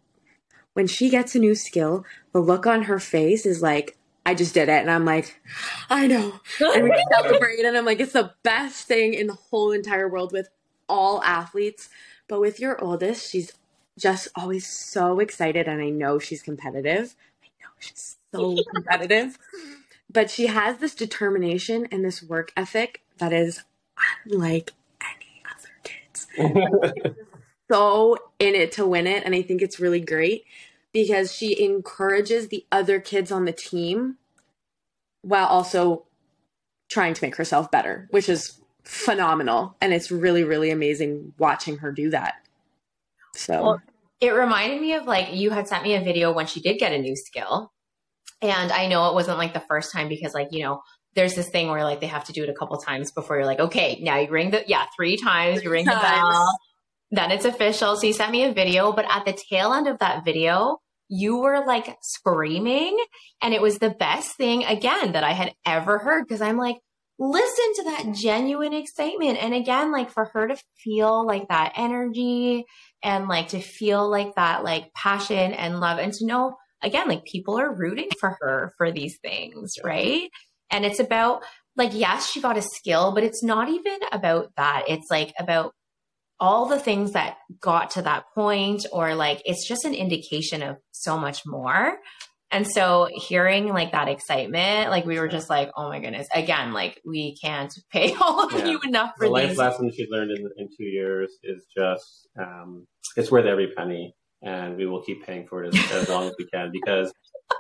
when 0.74 0.86
she 0.86 1.10
gets 1.10 1.34
a 1.34 1.40
new 1.40 1.56
skill 1.56 2.04
the 2.34 2.40
look 2.40 2.68
on 2.68 2.84
her 2.84 3.00
face 3.00 3.46
is 3.46 3.62
like 3.62 3.96
I 4.26 4.36
just 4.36 4.54
did 4.54 4.70
it. 4.70 4.82
And 4.82 4.92
I'm 4.92 5.06
like, 5.06 5.42
I 5.90 6.06
know. 6.06 6.40
And 6.62 6.84
we 6.84 7.06
celebrate. 7.12 7.66
And 7.66 7.76
I'm 7.76 7.86
like, 7.86 8.00
it's 8.00 8.14
the 8.14 8.32
best 8.44 8.88
thing 8.88 9.16
in 9.16 9.26
the 9.26 9.34
whole 9.34 9.72
entire 9.72 10.08
world 10.08 10.32
with 10.32 10.50
all 10.90 11.24
athletes, 11.24 11.90
but 12.28 12.42
with 12.42 12.60
your 12.60 12.84
oldest, 12.84 13.32
she's 13.32 13.54
just 13.98 14.30
always 14.36 14.66
so 14.66 15.20
excited 15.20 15.68
and 15.68 15.82
I 15.82 15.90
know 15.90 16.20
she's 16.20 16.42
competitive. 16.42 17.16
I 17.44 17.48
know 17.62 17.70
she's 17.80 18.18
so 18.34 18.58
competitive. 18.74 19.38
But 20.12 20.32
she 20.32 20.48
has 20.48 20.78
this 20.78 20.96
determination 20.96 21.88
and 21.92 22.04
this 22.04 22.24
work 22.24 22.52
ethic 22.58 23.02
that 23.20 23.32
is 23.32 23.64
unlike 24.26 24.72
any 25.02 25.44
other 25.46 25.70
kids. 25.84 26.28
so 27.72 28.18
in 28.40 28.56
it 28.56 28.72
to 28.74 28.88
win 28.88 29.06
it 29.06 29.24
and 29.24 29.36
I 29.36 29.44
think 29.44 29.62
it's 29.62 29.80
really 29.80 30.00
great 30.00 30.46
because 30.92 31.34
she 31.34 31.64
encourages 31.64 32.48
the 32.48 32.66
other 32.72 33.00
kids 33.00 33.32
on 33.32 33.46
the 33.46 33.52
team 33.52 34.18
while 35.22 35.46
also 35.46 36.06
trying 36.90 37.14
to 37.14 37.24
make 37.24 37.36
herself 37.36 37.70
better, 37.70 38.08
which 38.10 38.28
is 38.28 38.60
phenomenal. 38.84 39.76
And 39.82 39.94
it's 39.94 40.12
really 40.12 40.44
really 40.44 40.72
amazing 40.72 41.34
watching 41.38 41.78
her 41.78 41.92
do 41.92 42.10
that. 42.12 42.36
So 43.36 43.64
well, 43.64 43.82
it 44.20 44.32
reminded 44.32 44.82
me 44.82 44.94
of 44.94 45.06
like 45.06 45.34
you 45.34 45.52
had 45.52 45.68
sent 45.68 45.84
me 45.84 45.96
a 45.96 46.02
video 46.02 46.32
when 46.32 46.48
she 46.48 46.62
did 46.62 46.78
get 46.78 46.94
a 46.94 46.98
new 46.98 47.16
skill. 47.16 47.72
And 48.42 48.72
i 48.72 48.88
know 48.88 49.10
it 49.10 49.14
wasn't 49.14 49.38
like 49.38 49.54
the 49.54 49.60
first 49.60 49.92
time 49.92 50.08
because 50.08 50.34
like 50.34 50.50
you 50.52 50.64
know 50.64 50.82
there's 51.16 51.36
this 51.36 51.50
thing 51.50 51.70
where 51.70 51.84
like 51.84 52.00
they 52.00 52.08
have 52.08 52.24
to 52.26 52.34
do 52.34 52.44
it 52.44 52.50
a 52.50 52.54
couple 52.54 52.78
times 52.78 53.12
before 53.12 53.38
you're 53.38 53.46
like 53.46 53.60
okay 53.60 54.00
now 54.02 54.18
you 54.18 54.30
ring 54.30 54.52
the 54.52 54.64
yeah 54.68 54.86
three 54.96 55.18
times 55.18 55.64
you 55.64 55.70
ring 55.70 55.86
the 55.86 55.92
bell. 55.92 56.48
Then 57.12 57.32
it's 57.32 57.46
official. 57.46 57.98
So 57.98 58.06
you 58.06 58.14
sent 58.14 58.32
me 58.32 58.44
a 58.44 58.54
video 58.54 58.92
but 58.92 59.06
at 59.10 59.26
the 59.26 59.38
tail 59.50 59.74
end 59.74 59.88
of 59.88 60.00
that 60.00 60.24
video 60.24 60.78
you 61.10 61.38
were 61.38 61.66
like 61.66 61.98
screaming. 62.02 62.98
And 63.42 63.54
it 63.54 63.62
was 63.62 63.80
the 63.80 63.90
best 63.90 64.38
thing 64.38 64.64
again 64.64 65.14
that 65.14 65.24
i 65.24 65.34
had 65.34 65.54
ever 65.66 65.98
heard. 65.98 66.26
Because 66.28 66.42
i'm 66.42 66.58
like 66.58 66.78
listen 67.20 67.74
to 67.76 67.84
that 67.84 68.16
genuine 68.16 68.74
excitement. 68.74 69.38
And 69.44 69.54
again, 69.54 69.92
like 69.92 70.10
for 70.10 70.26
her 70.34 70.48
to 70.48 70.58
feel 70.82 71.26
like 71.26 71.50
that 71.50 71.74
energy 71.76 72.66
and 73.04 73.28
like 73.28 73.50
to 73.50 73.60
feel 73.60 74.10
like 74.10 74.36
that 74.36 74.64
like 74.64 74.94
passion 74.94 75.54
and 75.54 75.82
love 75.82 76.00
and 76.00 76.14
to 76.14 76.26
know 76.26 76.56
again, 76.82 77.10
like 77.10 77.26
people 77.26 77.60
are 77.60 77.76
rooting 77.76 78.10
for 78.20 78.38
her 78.40 78.74
for 78.78 78.92
these 78.92 79.20
things, 79.22 79.74
right? 79.84 80.30
And 80.72 80.86
it's 80.86 81.00
about 81.00 81.44
like 81.76 81.92
yes, 81.94 82.30
she 82.30 82.42
got 82.42 82.58
a 82.58 82.62
skill, 82.62 83.14
but 83.14 83.24
it's 83.24 83.44
not 83.44 83.68
even 83.68 84.00
about 84.14 84.52
that. 84.56 84.86
It's 84.88 85.08
like 85.12 85.34
about 85.38 85.74
all 86.40 86.68
the 86.68 86.80
things 86.80 87.12
that 87.12 87.36
got 87.60 87.92
to 87.92 88.02
that 88.02 88.24
point 88.34 88.86
or 88.94 89.14
like 89.14 89.42
it's 89.44 89.68
just 89.68 89.84
an 89.84 89.94
indication 89.94 90.64
of 90.64 90.78
so 90.92 91.18
much 91.18 91.42
more. 91.46 91.98
And 92.52 92.66
so 92.68 93.08
hearing 93.14 93.68
like 93.68 93.92
that 93.92 94.08
excitement, 94.08 94.90
like 94.90 95.06
we 95.06 95.20
were 95.20 95.28
just 95.28 95.50
like, 95.50 95.70
oh 95.78 95.90
my 95.90 96.00
goodness, 96.00 96.28
again, 96.34 96.74
like 96.74 97.00
we 97.06 97.36
can't 97.36 97.74
pay 97.92 98.16
all 98.16 98.46
of 98.48 98.54
Yeah. 98.54 98.66
you 98.72 98.80
enough 98.86 99.12
for 99.18 99.28
the 99.28 99.32
life 99.32 99.50
these. 99.50 99.58
lesson 99.58 99.92
she 99.96 100.08
learned 100.10 100.32
in, 100.32 100.50
in 100.58 100.68
two 100.76 100.86
years 100.86 101.32
is 101.44 101.66
just 101.76 102.28
um, 102.40 102.88
it's 103.16 103.32
worth 103.32 103.46
every 103.46 103.72
penny 103.78 104.16
and 104.42 104.78
we 104.78 104.86
will 104.86 105.02
keep 105.04 105.26
paying 105.26 105.46
for 105.48 105.64
it 105.64 105.76
as, 105.76 105.92
as 105.92 106.10
long 106.10 106.28
as 106.28 106.34
we 106.40 106.46
can 106.48 106.72
because 106.72 107.12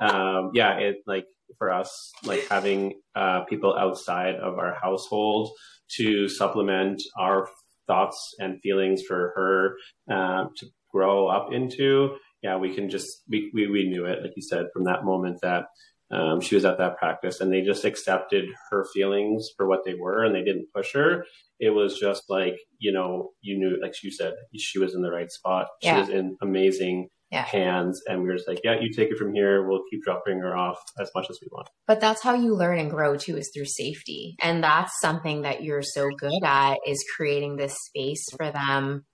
um, 0.01 0.51
yeah 0.53 0.77
it 0.77 0.97
like 1.05 1.25
for 1.57 1.71
us 1.71 2.11
like 2.23 2.47
having 2.49 2.93
uh, 3.15 3.41
people 3.45 3.75
outside 3.75 4.35
of 4.35 4.57
our 4.57 4.75
household 4.81 5.49
to 5.97 6.27
supplement 6.29 7.01
our 7.19 7.47
thoughts 7.87 8.35
and 8.39 8.61
feelings 8.61 9.01
for 9.07 9.33
her 9.35 10.15
um, 10.15 10.49
to 10.57 10.67
grow 10.91 11.27
up 11.27 11.51
into 11.51 12.15
yeah 12.41 12.57
we 12.57 12.73
can 12.73 12.89
just 12.89 13.23
we, 13.29 13.51
we, 13.53 13.67
we 13.67 13.87
knew 13.87 14.05
it 14.05 14.21
like 14.21 14.33
you 14.35 14.41
said 14.41 14.65
from 14.73 14.85
that 14.85 15.03
moment 15.03 15.39
that 15.41 15.65
um, 16.11 16.41
she 16.41 16.55
was 16.55 16.65
at 16.65 16.79
that 16.79 16.97
practice 16.97 17.39
and 17.39 17.53
they 17.53 17.61
just 17.61 17.85
accepted 17.85 18.45
her 18.71 18.83
feelings 18.95 19.49
for 19.55 19.67
what 19.67 19.81
they 19.85 19.93
were 19.93 20.23
and 20.23 20.33
they 20.33 20.43
didn't 20.43 20.67
push 20.75 20.93
her 20.93 21.23
it 21.59 21.69
was 21.69 21.99
just 21.99 22.23
like 22.29 22.55
you 22.79 22.91
know 22.91 23.29
you 23.41 23.57
knew 23.59 23.77
like 23.81 23.93
you 24.03 24.11
said 24.11 24.33
she 24.57 24.79
was 24.79 24.95
in 24.95 25.01
the 25.01 25.11
right 25.11 25.31
spot 25.31 25.67
she 25.81 25.87
Yeah. 25.89 25.99
was 25.99 26.09
in 26.09 26.35
amazing 26.41 27.09
Yeah. 27.31 27.45
hands 27.45 28.01
and 28.07 28.21
we 28.23 28.29
were 28.29 28.37
just 28.37 28.47
like 28.47 28.61
yeah 28.63 28.79
you 28.81 28.91
take 28.91 29.11
it 29.11 29.17
from 29.19 29.33
here 29.35 29.67
we'll 29.67 29.83
keep 29.91 30.01
dropping 30.03 30.39
her 30.39 30.57
off 30.57 30.79
as 30.99 31.11
much 31.13 31.27
as 31.29 31.37
we 31.41 31.47
want 31.51 31.67
But 31.85 31.99
that's 31.99 32.23
how 32.23 32.33
you 32.33 32.55
learn 32.55 32.79
and 32.79 32.89
grow 32.89 33.15
too, 33.15 33.37
is 33.37 33.51
through 33.53 33.65
safety. 33.65 34.35
And 34.41 34.63
that's 34.63 34.93
something 35.01 35.41
that 35.43 35.63
you're 35.63 35.83
so 35.83 36.09
good 36.17 36.41
at 36.43 36.77
is 36.87 37.03
creating 37.15 37.57
this 37.57 37.75
space 37.87 38.25
for 38.35 38.51
them 38.51 39.05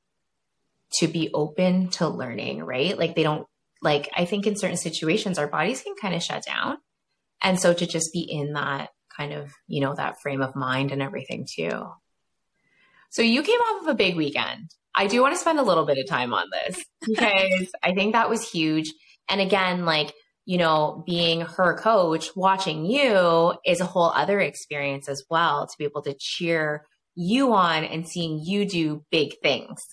to 1.00 1.08
be 1.08 1.30
open 1.34 1.90
to 1.90 2.08
learning, 2.08 2.64
right? 2.64 2.98
Like 2.98 3.16
they 3.16 3.24
don't 3.24 3.48
like 3.82 4.10
I 4.16 4.26
think 4.26 4.48
in 4.48 4.58
certain 4.58 4.78
situations 4.78 5.38
our 5.38 5.48
bodies 5.48 5.82
can 5.82 5.96
kind 6.02 6.16
of 6.16 6.24
shut 6.24 6.46
down. 6.46 6.78
And 7.42 7.60
so 7.60 7.74
to 7.74 7.86
just 7.86 8.12
be 8.14 8.22
in 8.22 8.54
that 8.54 8.90
kind 9.16 9.34
of, 9.34 9.52
you 9.68 9.82
know, 9.82 9.94
that 9.96 10.20
frame 10.22 10.42
of 10.42 10.56
mind 10.56 10.92
and 10.92 11.02
everything 11.02 11.48
too. 11.50 11.88
So 13.10 13.22
you 13.22 13.44
came 13.44 13.60
off 13.60 13.84
of 13.84 13.88
a 13.88 13.96
big 13.96 14.16
weekend. 14.16 14.72
I 14.94 15.08
do 15.08 15.22
want 15.22 15.36
to 15.36 15.40
spend 15.40 15.60
a 15.60 15.64
little 15.64 15.86
bit 15.86 15.98
of 15.98 16.08
time 16.08 16.34
on 16.34 16.48
this 16.52 16.84
because 17.08 17.70
I 17.84 17.94
think 17.94 18.14
that 18.14 18.30
was 18.30 18.50
huge. 18.50 18.94
And 19.30 19.42
again, 19.42 19.86
like 19.86 20.14
you 20.46 20.60
know, 20.60 21.04
being 21.08 21.42
her 21.42 21.76
coach, 21.76 22.30
watching 22.36 22.86
you 22.86 23.54
is 23.66 23.82
a 23.82 23.86
whole 23.86 24.12
other 24.12 24.40
experience 24.40 25.10
as 25.10 25.24
well 25.30 25.66
to 25.66 25.74
be 25.78 25.86
able 25.86 26.04
to 26.04 26.16
cheer 26.20 26.86
you 27.16 27.54
on 27.54 27.84
and 27.84 28.08
seeing 28.08 28.40
you 28.44 28.66
do 28.66 29.04
big 29.10 29.34
things. 29.42 29.84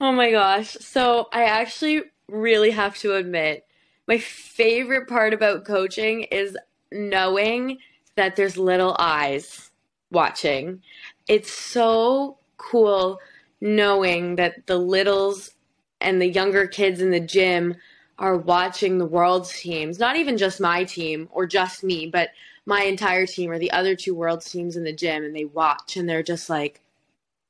Oh 0.00 0.12
my 0.12 0.30
gosh. 0.30 0.76
So 0.80 1.28
I 1.32 1.44
actually 1.44 2.02
really 2.28 2.70
have 2.70 2.96
to 2.98 3.14
admit, 3.14 3.64
my 4.06 4.18
favorite 4.18 5.08
part 5.08 5.32
about 5.32 5.64
coaching 5.64 6.22
is 6.24 6.56
knowing 6.92 7.78
that 8.14 8.36
there's 8.36 8.56
little 8.56 8.94
eyes 8.98 9.70
watching. 10.10 10.82
It's 11.28 11.52
so 11.52 12.38
cool 12.58 13.18
knowing 13.60 14.36
that 14.36 14.66
the 14.66 14.76
littles 14.76 15.54
and 16.00 16.20
the 16.20 16.28
younger 16.28 16.66
kids 16.66 17.00
in 17.00 17.10
the 17.10 17.20
gym 17.20 17.74
are 18.18 18.36
watching 18.36 18.98
the 18.98 19.06
world's 19.06 19.58
teams, 19.58 19.98
not 19.98 20.16
even 20.16 20.36
just 20.36 20.60
my 20.60 20.84
team 20.84 21.28
or 21.32 21.46
just 21.46 21.82
me, 21.82 22.06
but 22.06 22.30
my 22.66 22.82
entire 22.82 23.26
team 23.26 23.50
or 23.50 23.58
the 23.58 23.70
other 23.70 23.94
two 23.96 24.14
world's 24.14 24.50
teams 24.50 24.76
in 24.76 24.84
the 24.84 24.92
gym, 24.92 25.24
and 25.24 25.34
they 25.34 25.44
watch 25.44 25.96
and 25.96 26.08
they're 26.08 26.22
just 26.22 26.48
like, 26.50 26.80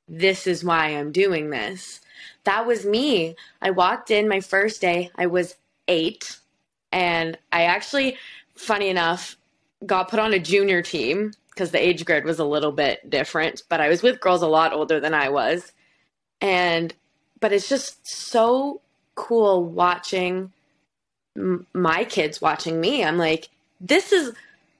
this 0.07 0.47
is 0.47 0.63
why 0.63 0.87
I'm 0.87 1.11
doing 1.11 1.49
this 1.49 2.01
that 2.47 2.65
was 2.65 2.85
me. 2.85 3.35
I 3.61 3.71
walked 3.71 4.09
in 4.09 4.29
my 4.29 4.39
first 4.39 4.79
day, 4.79 5.11
I 5.15 5.25
was 5.25 5.55
eight, 5.89 6.39
and 6.93 7.37
I 7.51 7.63
actually, 7.63 8.15
funny 8.55 8.87
enough, 8.87 9.35
got 9.85 10.09
put 10.09 10.19
on 10.19 10.33
a 10.33 10.39
junior 10.39 10.81
team 10.81 11.33
because 11.49 11.71
the 11.71 11.85
age 11.85 12.05
grid 12.05 12.23
was 12.23 12.39
a 12.39 12.45
little 12.45 12.71
bit 12.71 13.09
different, 13.09 13.63
but 13.67 13.81
I 13.81 13.89
was 13.89 14.01
with 14.01 14.21
girls 14.21 14.41
a 14.43 14.47
lot 14.47 14.71
older 14.71 15.01
than 15.01 15.13
I 15.13 15.27
was. 15.27 15.73
And, 16.39 16.93
but 17.41 17.51
it's 17.51 17.67
just 17.67 18.07
so 18.07 18.79
cool 19.15 19.65
watching 19.65 20.53
m- 21.35 21.67
my 21.73 22.05
kids 22.05 22.39
watching 22.39 22.79
me. 22.79 23.03
I'm 23.03 23.17
like, 23.17 23.49
this 23.81 24.13
is 24.13 24.33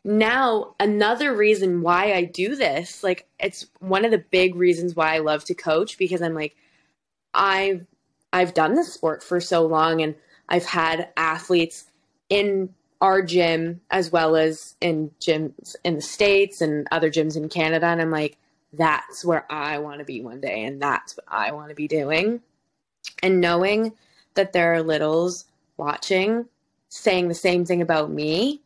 now 0.06 0.74
another 0.80 1.36
reason 1.36 1.82
why 1.82 2.14
I 2.14 2.24
do 2.24 2.56
this. 2.56 3.04
Like, 3.04 3.28
it's 3.42 3.66
one 3.80 4.06
of 4.06 4.12
the 4.12 4.20
big 4.20 4.56
reasons 4.56 4.96
why 4.96 5.16
I 5.16 5.20
love 5.20 5.44
to 5.46 5.54
coach 5.54 5.98
because 5.98 6.22
I'm 6.22 6.34
like, 6.34 6.56
I've 7.38 7.86
I've 8.34 8.54
done 8.54 8.76
this 8.76 8.94
sport 8.94 9.24
for 9.24 9.40
so 9.40 9.66
long 9.66 10.02
and 10.02 10.16
I've 10.50 10.66
had 10.66 11.10
athletes 11.16 11.86
in 12.30 12.74
our 13.00 13.22
gym 13.22 13.80
as 13.92 14.12
well 14.12 14.36
as 14.36 14.76
in 14.82 15.12
gyms 15.22 15.76
in 15.84 15.96
the 15.96 16.02
States 16.02 16.62
and 16.62 16.88
other 16.92 17.10
gyms 17.10 17.38
in 17.38 17.48
Canada 17.48 17.86
and 17.86 18.02
I'm 18.02 18.12
like, 18.12 18.38
that's 18.74 19.24
where 19.24 19.50
I 19.52 19.78
want 19.78 20.00
to 20.00 20.06
be 20.06 20.22
one 20.22 20.42
day 20.42 20.66
and 20.66 20.82
that's 20.82 21.16
what 21.16 21.26
I 21.28 21.52
want 21.52 21.70
to 21.70 21.76
be 21.76 21.88
doing. 21.88 22.42
And 23.24 23.40
knowing 23.40 23.94
that 24.34 24.52
there 24.52 24.74
are 24.74 24.84
littles 24.84 25.46
watching 25.78 26.48
saying 26.90 27.28
the 27.28 27.36
same 27.36 27.66
thing 27.66 27.82
about 27.82 28.12
me, 28.12 28.62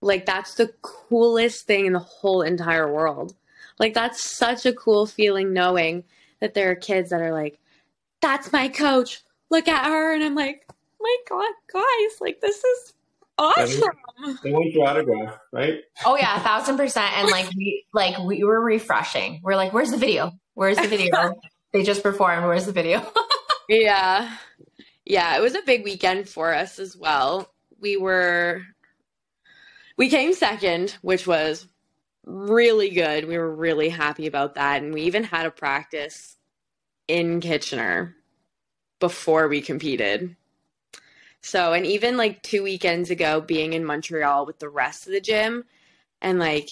like 0.00 0.24
that's 0.26 0.54
the 0.54 0.72
coolest 0.82 1.66
thing 1.66 1.86
in 1.86 1.92
the 1.92 1.98
whole 1.98 2.42
entire 2.42 2.92
world. 2.92 3.34
Like 3.78 3.94
that's 3.94 4.30
such 4.30 4.64
a 4.66 4.72
cool 4.72 5.06
feeling 5.06 5.52
knowing 5.52 6.04
that 6.40 6.54
there 6.54 6.70
are 6.70 6.76
kids 6.76 7.10
that 7.10 7.20
are 7.20 7.32
like, 7.32 7.58
that's 8.26 8.52
my 8.52 8.68
coach. 8.68 9.22
Look 9.50 9.68
at 9.68 9.86
her. 9.86 10.14
And 10.14 10.24
I'm 10.24 10.34
like, 10.34 10.66
my 11.00 11.16
God, 11.28 11.52
guys, 11.72 12.20
like 12.20 12.40
this 12.40 12.62
is 12.62 12.94
awesome. 13.38 13.90
they 14.42 14.50
want 14.50 14.72
your 14.72 14.88
autograph 14.88 15.38
right 15.52 15.80
Oh 16.04 16.16
yeah, 16.16 16.36
a 16.36 16.40
thousand 16.40 16.76
percent. 16.76 17.12
And 17.16 17.30
like 17.30 17.48
we 17.56 17.84
like 17.94 18.18
we 18.18 18.44
were 18.44 18.60
refreshing. 18.60 19.40
We're 19.42 19.56
like, 19.56 19.72
where's 19.72 19.90
the 19.90 19.96
video? 19.96 20.32
Where's 20.54 20.78
the 20.78 20.88
video? 20.88 21.34
they 21.72 21.82
just 21.82 22.02
performed. 22.02 22.46
Where's 22.46 22.66
the 22.66 22.72
video? 22.72 23.06
Yeah. 23.68 24.32
Yeah, 25.04 25.36
it 25.36 25.40
was 25.40 25.56
a 25.56 25.62
big 25.62 25.82
weekend 25.82 26.28
for 26.28 26.54
us 26.54 26.78
as 26.78 26.96
well. 26.96 27.52
We 27.80 27.96
were 27.96 28.62
we 29.96 30.08
came 30.08 30.34
second, 30.34 30.96
which 31.02 31.26
was 31.26 31.66
really 32.24 32.90
good. 32.90 33.26
We 33.26 33.38
were 33.38 33.52
really 33.52 33.88
happy 33.88 34.28
about 34.28 34.54
that 34.54 34.84
and 34.84 34.94
we 34.94 35.02
even 35.02 35.24
had 35.24 35.46
a 35.46 35.50
practice 35.50 36.35
in 37.08 37.40
Kitchener 37.40 38.16
before 38.98 39.48
we 39.48 39.60
competed. 39.60 40.36
So, 41.40 41.72
and 41.72 41.86
even 41.86 42.16
like 42.16 42.42
2 42.42 42.62
weekends 42.62 43.10
ago 43.10 43.40
being 43.40 43.72
in 43.72 43.84
Montreal 43.84 44.46
with 44.46 44.58
the 44.58 44.68
rest 44.68 45.06
of 45.06 45.12
the 45.12 45.20
gym 45.20 45.64
and 46.20 46.38
like 46.38 46.70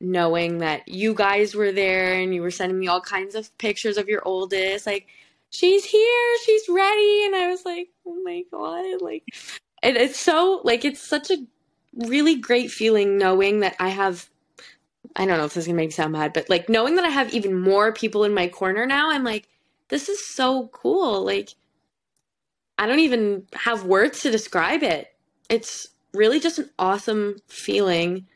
knowing 0.00 0.58
that 0.58 0.86
you 0.86 1.14
guys 1.14 1.54
were 1.54 1.72
there 1.72 2.14
and 2.14 2.34
you 2.34 2.42
were 2.42 2.50
sending 2.50 2.78
me 2.78 2.88
all 2.88 3.00
kinds 3.00 3.34
of 3.34 3.56
pictures 3.58 3.96
of 3.96 4.08
your 4.08 4.22
oldest 4.24 4.86
like 4.86 5.06
she's 5.50 5.84
here, 5.84 6.36
she's 6.44 6.68
ready. 6.68 7.26
And 7.26 7.34
I 7.36 7.48
was 7.48 7.64
like, 7.64 7.88
oh 8.06 8.20
my 8.24 8.42
God. 8.50 9.00
Like, 9.00 9.24
and 9.82 9.96
it's 9.96 10.18
so, 10.18 10.60
like, 10.64 10.84
it's 10.84 11.00
such 11.00 11.30
a 11.30 11.36
really 11.94 12.34
great 12.34 12.70
feeling 12.70 13.18
knowing 13.18 13.60
that 13.60 13.76
I 13.78 13.90
have, 13.90 14.28
I 15.14 15.26
don't 15.26 15.38
know 15.38 15.44
if 15.44 15.54
this 15.54 15.62
is 15.62 15.68
to 15.68 15.74
make 15.74 15.88
me 15.88 15.92
sound 15.92 16.12
bad, 16.12 16.32
but 16.32 16.50
like 16.50 16.68
knowing 16.68 16.96
that 16.96 17.04
I 17.04 17.10
have 17.10 17.32
even 17.32 17.58
more 17.58 17.92
people 17.92 18.24
in 18.24 18.34
my 18.34 18.48
corner 18.48 18.84
now, 18.84 19.10
I'm 19.10 19.22
like, 19.24 19.48
this 19.88 20.08
is 20.08 20.24
so 20.26 20.68
cool. 20.68 21.24
Like, 21.24 21.50
I 22.78 22.86
don't 22.86 23.00
even 23.00 23.46
have 23.54 23.84
words 23.84 24.20
to 24.22 24.30
describe 24.30 24.82
it. 24.82 25.08
It's 25.48 25.88
really 26.12 26.40
just 26.40 26.58
an 26.58 26.70
awesome 26.78 27.36
feeling 27.48 28.26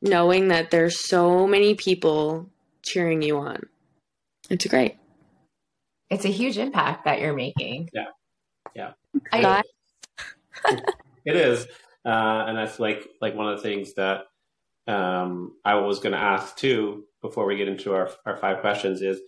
knowing 0.00 0.48
that 0.48 0.70
there's 0.70 1.06
so 1.06 1.46
many 1.46 1.74
people 1.74 2.50
cheering 2.82 3.22
you 3.22 3.38
on. 3.38 3.62
It's 4.50 4.66
great. 4.66 4.96
it's 6.10 6.24
a 6.24 6.28
huge 6.28 6.58
impact 6.58 7.04
that 7.04 7.20
you're 7.20 7.34
making. 7.34 7.88
Yeah. 7.92 8.06
Yeah. 8.74 8.92
I, 9.32 9.62
It 11.24 11.36
is, 11.36 11.66
uh, 12.04 12.44
and 12.48 12.58
that's 12.58 12.80
like 12.80 13.08
like 13.20 13.34
one 13.36 13.48
of 13.48 13.56
the 13.56 13.62
things 13.62 13.94
that 13.94 14.24
um, 14.88 15.56
I 15.64 15.76
was 15.76 16.00
going 16.00 16.12
to 16.14 16.18
ask 16.18 16.56
too 16.56 17.04
before 17.20 17.46
we 17.46 17.56
get 17.56 17.68
into 17.68 17.94
our 17.94 18.10
our 18.26 18.36
five 18.36 18.60
questions 18.60 19.02
is 19.02 19.20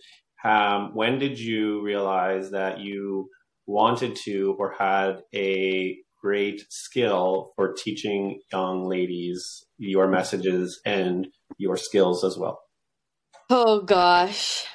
um, 0.45 0.91
when 0.93 1.17
did 1.17 1.39
you 1.39 1.81
realize 1.81 2.51
that 2.51 2.79
you 2.79 3.29
wanted 3.65 4.15
to 4.25 4.55
or 4.59 4.75
had 4.77 5.23
a 5.33 5.97
great 6.21 6.61
skill 6.69 7.51
for 7.55 7.73
teaching 7.73 8.39
young 8.51 8.87
ladies 8.87 9.65
your 9.77 10.07
messages 10.07 10.79
and 10.85 11.27
your 11.57 11.77
skills 11.77 12.23
as 12.23 12.37
well? 12.37 12.59
Oh 13.49 13.81
gosh. 13.81 14.65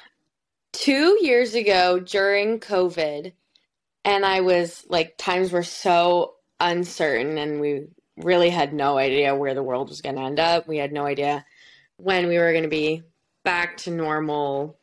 Two 0.73 1.17
years 1.21 1.55
ago 1.55 1.99
during 1.99 2.59
COVID, 2.59 3.33
and 4.03 4.25
I 4.25 4.41
was 4.41 4.83
like, 4.89 5.15
times 5.17 5.51
were 5.51 5.63
so 5.63 6.35
uncertain, 6.59 7.37
and 7.37 7.59
we 7.59 7.87
really 8.17 8.49
had 8.49 8.73
no 8.73 8.97
idea 8.97 9.35
where 9.35 9.53
the 9.53 9.63
world 9.63 9.89
was 9.89 10.01
going 10.01 10.15
to 10.15 10.21
end 10.21 10.39
up. 10.39 10.67
We 10.67 10.77
had 10.77 10.91
no 10.91 11.05
idea 11.05 11.45
when 11.97 12.27
we 12.27 12.37
were 12.37 12.51
going 12.51 12.63
to 12.63 12.69
be 12.69 13.03
back 13.43 13.77
to 13.77 13.91
normal. 13.91 14.79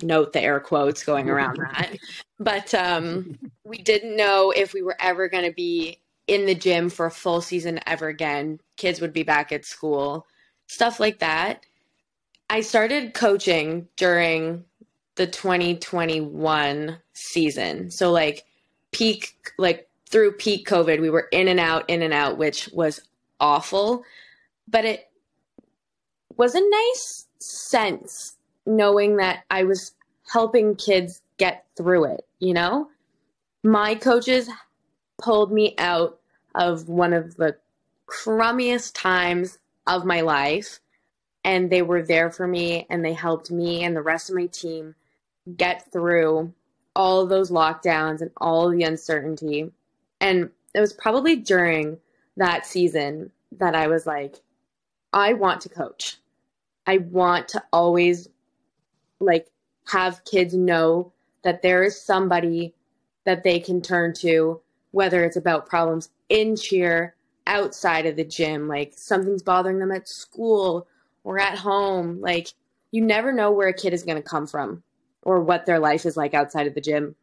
Note 0.00 0.32
the 0.32 0.40
air 0.40 0.60
quotes 0.60 1.04
going 1.04 1.28
around 1.28 1.56
that. 1.74 1.96
But 2.38 2.72
um, 2.74 3.38
we 3.64 3.78
didn't 3.78 4.16
know 4.16 4.50
if 4.50 4.72
we 4.72 4.82
were 4.82 4.96
ever 4.98 5.28
going 5.28 5.44
to 5.44 5.52
be 5.52 5.98
in 6.26 6.46
the 6.46 6.54
gym 6.54 6.88
for 6.88 7.06
a 7.06 7.10
full 7.10 7.40
season 7.40 7.80
ever 7.86 8.08
again. 8.08 8.58
Kids 8.76 9.00
would 9.00 9.12
be 9.12 9.22
back 9.22 9.52
at 9.52 9.64
school, 9.64 10.26
stuff 10.66 11.00
like 11.00 11.18
that. 11.18 11.66
I 12.48 12.60
started 12.60 13.14
coaching 13.14 13.88
during 13.96 14.64
the 15.16 15.26
2021 15.26 16.98
season. 17.12 17.90
So, 17.90 18.10
like, 18.10 18.44
peak, 18.92 19.34
like, 19.58 19.88
through 20.08 20.32
peak 20.32 20.66
COVID, 20.68 21.00
we 21.00 21.10
were 21.10 21.28
in 21.32 21.48
and 21.48 21.60
out, 21.60 21.88
in 21.88 22.02
and 22.02 22.12
out, 22.12 22.38
which 22.38 22.68
was 22.72 23.00
awful. 23.40 24.04
But 24.68 24.84
it 24.84 25.10
was 26.36 26.54
a 26.54 26.60
nice 26.60 27.26
sense 27.38 28.36
knowing 28.66 29.16
that 29.16 29.44
I 29.50 29.64
was 29.64 29.92
helping 30.30 30.76
kids 30.76 31.22
get 31.38 31.64
through 31.76 32.04
it, 32.04 32.26
you 32.38 32.54
know? 32.54 32.88
My 33.62 33.94
coaches 33.94 34.48
pulled 35.20 35.52
me 35.52 35.74
out 35.78 36.18
of 36.54 36.88
one 36.88 37.12
of 37.12 37.36
the 37.36 37.56
crummiest 38.06 38.92
times 38.94 39.58
of 39.86 40.04
my 40.04 40.20
life, 40.20 40.80
and 41.44 41.70
they 41.70 41.82
were 41.82 42.02
there 42.02 42.30
for 42.30 42.46
me 42.46 42.86
and 42.88 43.04
they 43.04 43.12
helped 43.12 43.50
me 43.50 43.82
and 43.82 43.96
the 43.96 44.02
rest 44.02 44.30
of 44.30 44.36
my 44.36 44.46
team 44.46 44.94
get 45.56 45.90
through 45.90 46.52
all 46.94 47.26
those 47.26 47.50
lockdowns 47.50 48.20
and 48.20 48.30
all 48.36 48.68
the 48.68 48.84
uncertainty 48.84 49.72
and 50.20 50.50
it 50.72 50.80
was 50.80 50.92
probably 50.92 51.36
during 51.36 51.98
that 52.36 52.64
season 52.64 53.30
that 53.58 53.74
I 53.74 53.88
was 53.88 54.06
like, 54.06 54.36
I 55.12 55.34
want 55.34 55.60
to 55.62 55.68
coach. 55.68 56.16
I 56.86 56.98
want 56.98 57.48
to 57.48 57.62
always 57.72 58.28
like 59.22 59.48
have 59.88 60.24
kids 60.24 60.54
know 60.54 61.12
that 61.44 61.62
there 61.62 61.82
is 61.82 62.00
somebody 62.00 62.74
that 63.24 63.44
they 63.44 63.58
can 63.60 63.80
turn 63.80 64.14
to, 64.14 64.60
whether 64.90 65.24
it's 65.24 65.36
about 65.36 65.68
problems 65.68 66.10
in 66.28 66.56
cheer, 66.56 67.14
outside 67.46 68.06
of 68.06 68.16
the 68.16 68.24
gym, 68.24 68.68
like 68.68 68.92
something's 68.96 69.42
bothering 69.42 69.78
them 69.78 69.90
at 69.90 70.08
school 70.08 70.86
or 71.24 71.38
at 71.38 71.58
home. 71.58 72.20
Like 72.20 72.48
you 72.90 73.04
never 73.04 73.32
know 73.32 73.50
where 73.50 73.68
a 73.68 73.74
kid 73.74 73.92
is 73.92 74.04
going 74.04 74.16
to 74.16 74.28
come 74.28 74.46
from 74.46 74.82
or 75.22 75.40
what 75.40 75.66
their 75.66 75.78
life 75.78 76.06
is 76.06 76.16
like 76.16 76.34
outside 76.34 76.66
of 76.66 76.74
the 76.74 76.80
gym. 76.80 77.16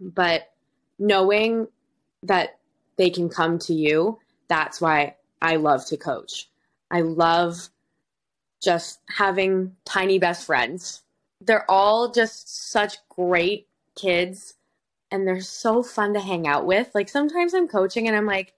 But 0.00 0.50
knowing 0.98 1.68
that 2.22 2.60
they 3.00 3.08
can 3.08 3.30
come 3.30 3.58
to 3.58 3.72
you. 3.72 4.18
That's 4.48 4.78
why 4.78 5.16
I 5.40 5.56
love 5.56 5.86
to 5.86 5.96
coach. 5.96 6.50
I 6.90 7.00
love 7.00 7.70
just 8.60 9.00
having 9.08 9.74
tiny 9.84 10.18
best 10.18 10.46
friends. 10.46 11.02
They're 11.40 11.70
all 11.70 12.10
just 12.10 12.70
such 12.70 12.96
great 13.08 13.66
kids 13.96 14.54
and 15.10 15.26
they're 15.26 15.40
so 15.40 15.82
fun 15.82 16.14
to 16.14 16.20
hang 16.20 16.46
out 16.46 16.66
with. 16.66 16.90
Like 16.94 17.08
sometimes 17.08 17.54
I'm 17.54 17.68
coaching 17.68 18.06
and 18.06 18.16
I'm 18.16 18.26
like 18.26 18.54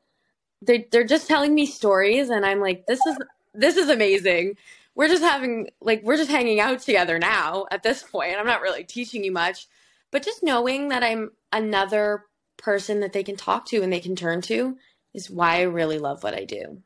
they 0.61 0.86
they're 0.90 1.05
just 1.05 1.26
telling 1.28 1.55
me 1.55 1.66
stories 1.66 2.30
and 2.30 2.44
I'm 2.44 2.61
like 2.61 2.86
this 2.86 3.05
is 3.07 3.16
this 3.55 3.76
is 3.76 3.88
amazing. 3.88 4.57
We're 4.94 5.09
just 5.09 5.22
having 5.22 5.70
like 5.80 6.03
we're 6.03 6.16
just 6.16 6.30
hanging 6.30 6.61
out 6.61 6.80
together 6.80 7.18
now 7.18 7.66
at 7.70 7.82
this 7.82 8.03
point. 8.03 8.36
I'm 8.38 8.46
not 8.46 8.62
really 8.62 8.84
teaching 8.84 9.24
you 9.24 9.32
much, 9.32 9.66
but 10.11 10.22
just 10.22 10.42
knowing 10.42 10.88
that 10.88 11.03
I'm 11.03 11.30
another 11.53 12.26
person 12.57 13.00
that 13.00 13.12
they 13.12 13.22
can 13.22 13.36
talk 13.36 13.66
to 13.66 13.82
and 13.82 13.92
they 13.92 14.00
can 14.00 14.16
turn 14.16 14.40
to 14.42 14.76
is 15.14 15.30
why 15.30 15.57
I 15.59 15.62
really 15.62 15.98
love 15.98 16.22
what 16.22 16.34
I 16.34 16.44
do. 16.44 16.82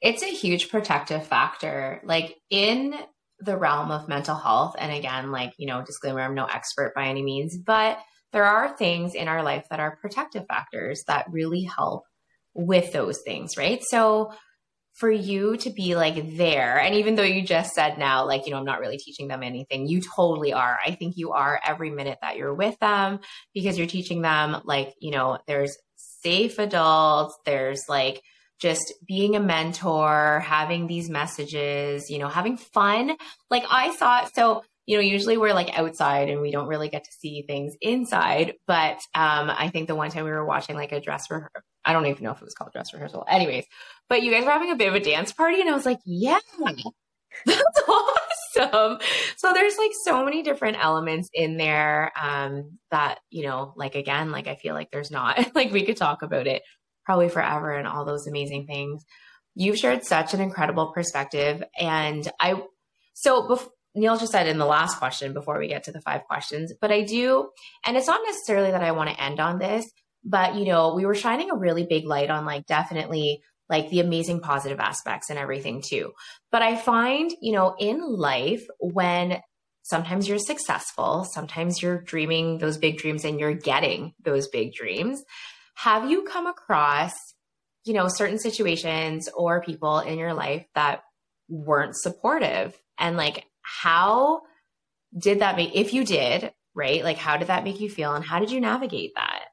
It's 0.00 0.22
a 0.22 0.26
huge 0.26 0.70
protective 0.70 1.26
factor. 1.26 2.00
Like 2.04 2.36
in 2.50 2.94
the 3.40 3.56
realm 3.56 3.90
of 3.90 4.08
mental 4.08 4.36
health, 4.36 4.76
and 4.78 4.92
again, 4.92 5.30
like, 5.30 5.52
you 5.58 5.66
know, 5.66 5.82
disclaimer, 5.84 6.20
I'm 6.20 6.34
no 6.34 6.46
expert 6.46 6.92
by 6.94 7.06
any 7.08 7.22
means, 7.22 7.56
but 7.56 7.98
there 8.32 8.44
are 8.44 8.76
things 8.76 9.14
in 9.14 9.28
our 9.28 9.42
life 9.42 9.66
that 9.70 9.80
are 9.80 9.96
protective 9.96 10.46
factors 10.46 11.02
that 11.06 11.26
really 11.30 11.62
help 11.62 12.04
with 12.54 12.92
those 12.92 13.20
things, 13.24 13.56
right? 13.56 13.82
So 13.88 14.32
for 14.94 15.10
you 15.10 15.56
to 15.58 15.70
be 15.70 15.94
like 15.94 16.36
there, 16.36 16.78
and 16.78 16.96
even 16.96 17.14
though 17.14 17.22
you 17.22 17.42
just 17.42 17.72
said 17.72 17.98
now, 17.98 18.26
like, 18.26 18.44
you 18.44 18.52
know, 18.52 18.58
I'm 18.58 18.64
not 18.64 18.80
really 18.80 18.98
teaching 18.98 19.28
them 19.28 19.44
anything, 19.44 19.86
you 19.86 20.00
totally 20.00 20.52
are. 20.52 20.76
I 20.84 20.90
think 20.90 21.16
you 21.16 21.32
are 21.32 21.60
every 21.64 21.90
minute 21.90 22.18
that 22.20 22.36
you're 22.36 22.54
with 22.54 22.76
them 22.80 23.20
because 23.54 23.78
you're 23.78 23.86
teaching 23.86 24.22
them, 24.22 24.60
like, 24.64 24.94
you 25.00 25.12
know, 25.12 25.38
there's 25.46 25.76
safe 25.96 26.58
adults, 26.58 27.38
there's 27.46 27.82
like, 27.88 28.20
just 28.58 28.92
being 29.06 29.36
a 29.36 29.40
mentor, 29.40 30.40
having 30.44 30.86
these 30.86 31.08
messages, 31.08 32.10
you 32.10 32.18
know, 32.18 32.28
having 32.28 32.56
fun. 32.56 33.16
Like 33.50 33.64
I 33.70 33.92
thought, 33.92 34.34
so 34.34 34.62
you 34.88 34.96
know, 34.96 35.02
usually 35.02 35.36
we're 35.36 35.52
like 35.52 35.78
outside 35.78 36.30
and 36.30 36.40
we 36.40 36.50
don't 36.50 36.66
really 36.66 36.88
get 36.88 37.04
to 37.04 37.12
see 37.12 37.42
things 37.42 37.74
inside. 37.82 38.54
But 38.66 38.96
um, 39.14 39.50
I 39.50 39.68
think 39.68 39.86
the 39.86 39.94
one 39.94 40.10
time 40.10 40.24
we 40.24 40.30
were 40.30 40.46
watching 40.46 40.76
like 40.76 40.92
a 40.92 41.00
dress 41.00 41.30
rehearsal, 41.30 41.60
I 41.84 41.92
don't 41.92 42.06
even 42.06 42.24
know 42.24 42.30
if 42.30 42.38
it 42.38 42.44
was 42.44 42.54
called 42.54 42.72
dress 42.72 42.94
rehearsal. 42.94 43.26
Anyways, 43.28 43.66
but 44.08 44.22
you 44.22 44.30
guys 44.30 44.46
were 44.46 44.50
having 44.50 44.72
a 44.72 44.76
bit 44.76 44.88
of 44.88 44.94
a 44.94 45.00
dance 45.00 45.30
party, 45.30 45.60
and 45.60 45.68
I 45.68 45.74
was 45.74 45.84
like, 45.84 45.98
yeah, 46.06 46.38
that's 47.46 47.82
awesome. 47.86 48.98
So 49.36 49.52
there's 49.52 49.76
like 49.76 49.90
so 50.04 50.24
many 50.24 50.42
different 50.42 50.78
elements 50.82 51.28
in 51.34 51.58
there 51.58 52.10
um, 52.18 52.78
that 52.90 53.18
you 53.28 53.42
know, 53.42 53.74
like 53.76 53.94
again, 53.94 54.30
like 54.30 54.48
I 54.48 54.54
feel 54.54 54.74
like 54.74 54.90
there's 54.90 55.10
not 55.10 55.50
like 55.54 55.70
we 55.70 55.84
could 55.84 55.98
talk 55.98 56.22
about 56.22 56.46
it 56.46 56.62
probably 57.08 57.30
forever 57.30 57.70
and 57.70 57.88
all 57.88 58.04
those 58.04 58.26
amazing 58.26 58.66
things. 58.66 59.02
You've 59.54 59.78
shared 59.78 60.04
such 60.04 60.34
an 60.34 60.42
incredible 60.42 60.92
perspective, 60.92 61.64
and 61.78 62.30
I 62.38 62.62
so 63.14 63.58
Neil 63.94 64.18
just 64.18 64.30
said 64.30 64.46
in 64.46 64.58
the 64.58 64.66
last 64.66 64.98
question 64.98 65.32
before 65.32 65.58
we 65.58 65.68
get 65.68 65.84
to 65.84 65.92
the 65.92 66.02
five 66.02 66.24
questions, 66.24 66.74
but 66.82 66.92
I 66.92 67.00
do, 67.00 67.48
and 67.86 67.96
it's 67.96 68.06
not 68.06 68.20
necessarily 68.26 68.72
that 68.72 68.82
I 68.82 68.92
want 68.92 69.08
to 69.08 69.20
end 69.20 69.40
on 69.40 69.58
this, 69.58 69.90
but 70.22 70.56
you 70.56 70.66
know, 70.66 70.94
we 70.94 71.06
were 71.06 71.14
shining 71.14 71.50
a 71.50 71.56
really 71.56 71.86
big 71.86 72.04
light 72.06 72.28
on 72.28 72.44
like 72.44 72.66
definitely 72.66 73.40
like 73.70 73.88
the 73.88 74.00
amazing 74.00 74.40
positive 74.40 74.80
aspects 74.80 75.30
and 75.30 75.38
everything 75.38 75.82
too. 75.82 76.12
But 76.52 76.60
I 76.60 76.76
find, 76.76 77.32
you 77.40 77.52
know, 77.52 77.74
in 77.78 78.02
life, 78.02 78.66
when 78.80 79.40
sometimes 79.82 80.28
you're 80.28 80.38
successful, 80.38 81.24
sometimes 81.24 81.80
you're 81.80 82.02
dreaming 82.02 82.58
those 82.58 82.76
big 82.76 82.98
dreams 82.98 83.24
and 83.24 83.40
you're 83.40 83.54
getting 83.54 84.12
those 84.22 84.48
big 84.48 84.74
dreams. 84.74 85.24
Have 85.78 86.10
you 86.10 86.24
come 86.24 86.46
across, 86.46 87.14
you 87.84 87.94
know, 87.94 88.08
certain 88.08 88.38
situations 88.38 89.28
or 89.28 89.62
people 89.62 90.00
in 90.00 90.18
your 90.18 90.34
life 90.34 90.66
that 90.74 91.02
weren't 91.48 91.96
supportive 91.96 92.76
and 92.98 93.16
like 93.16 93.44
how 93.62 94.42
did 95.16 95.40
that 95.40 95.56
make, 95.56 95.74
if 95.74 95.94
you 95.94 96.04
did, 96.04 96.52
right? 96.74 97.04
Like, 97.04 97.16
how 97.16 97.36
did 97.36 97.48
that 97.48 97.64
make 97.64 97.80
you 97.80 97.88
feel 97.88 98.14
and 98.14 98.24
how 98.24 98.38
did 98.38 98.50
you 98.50 98.60
navigate 98.60 99.14
that? 99.14 99.44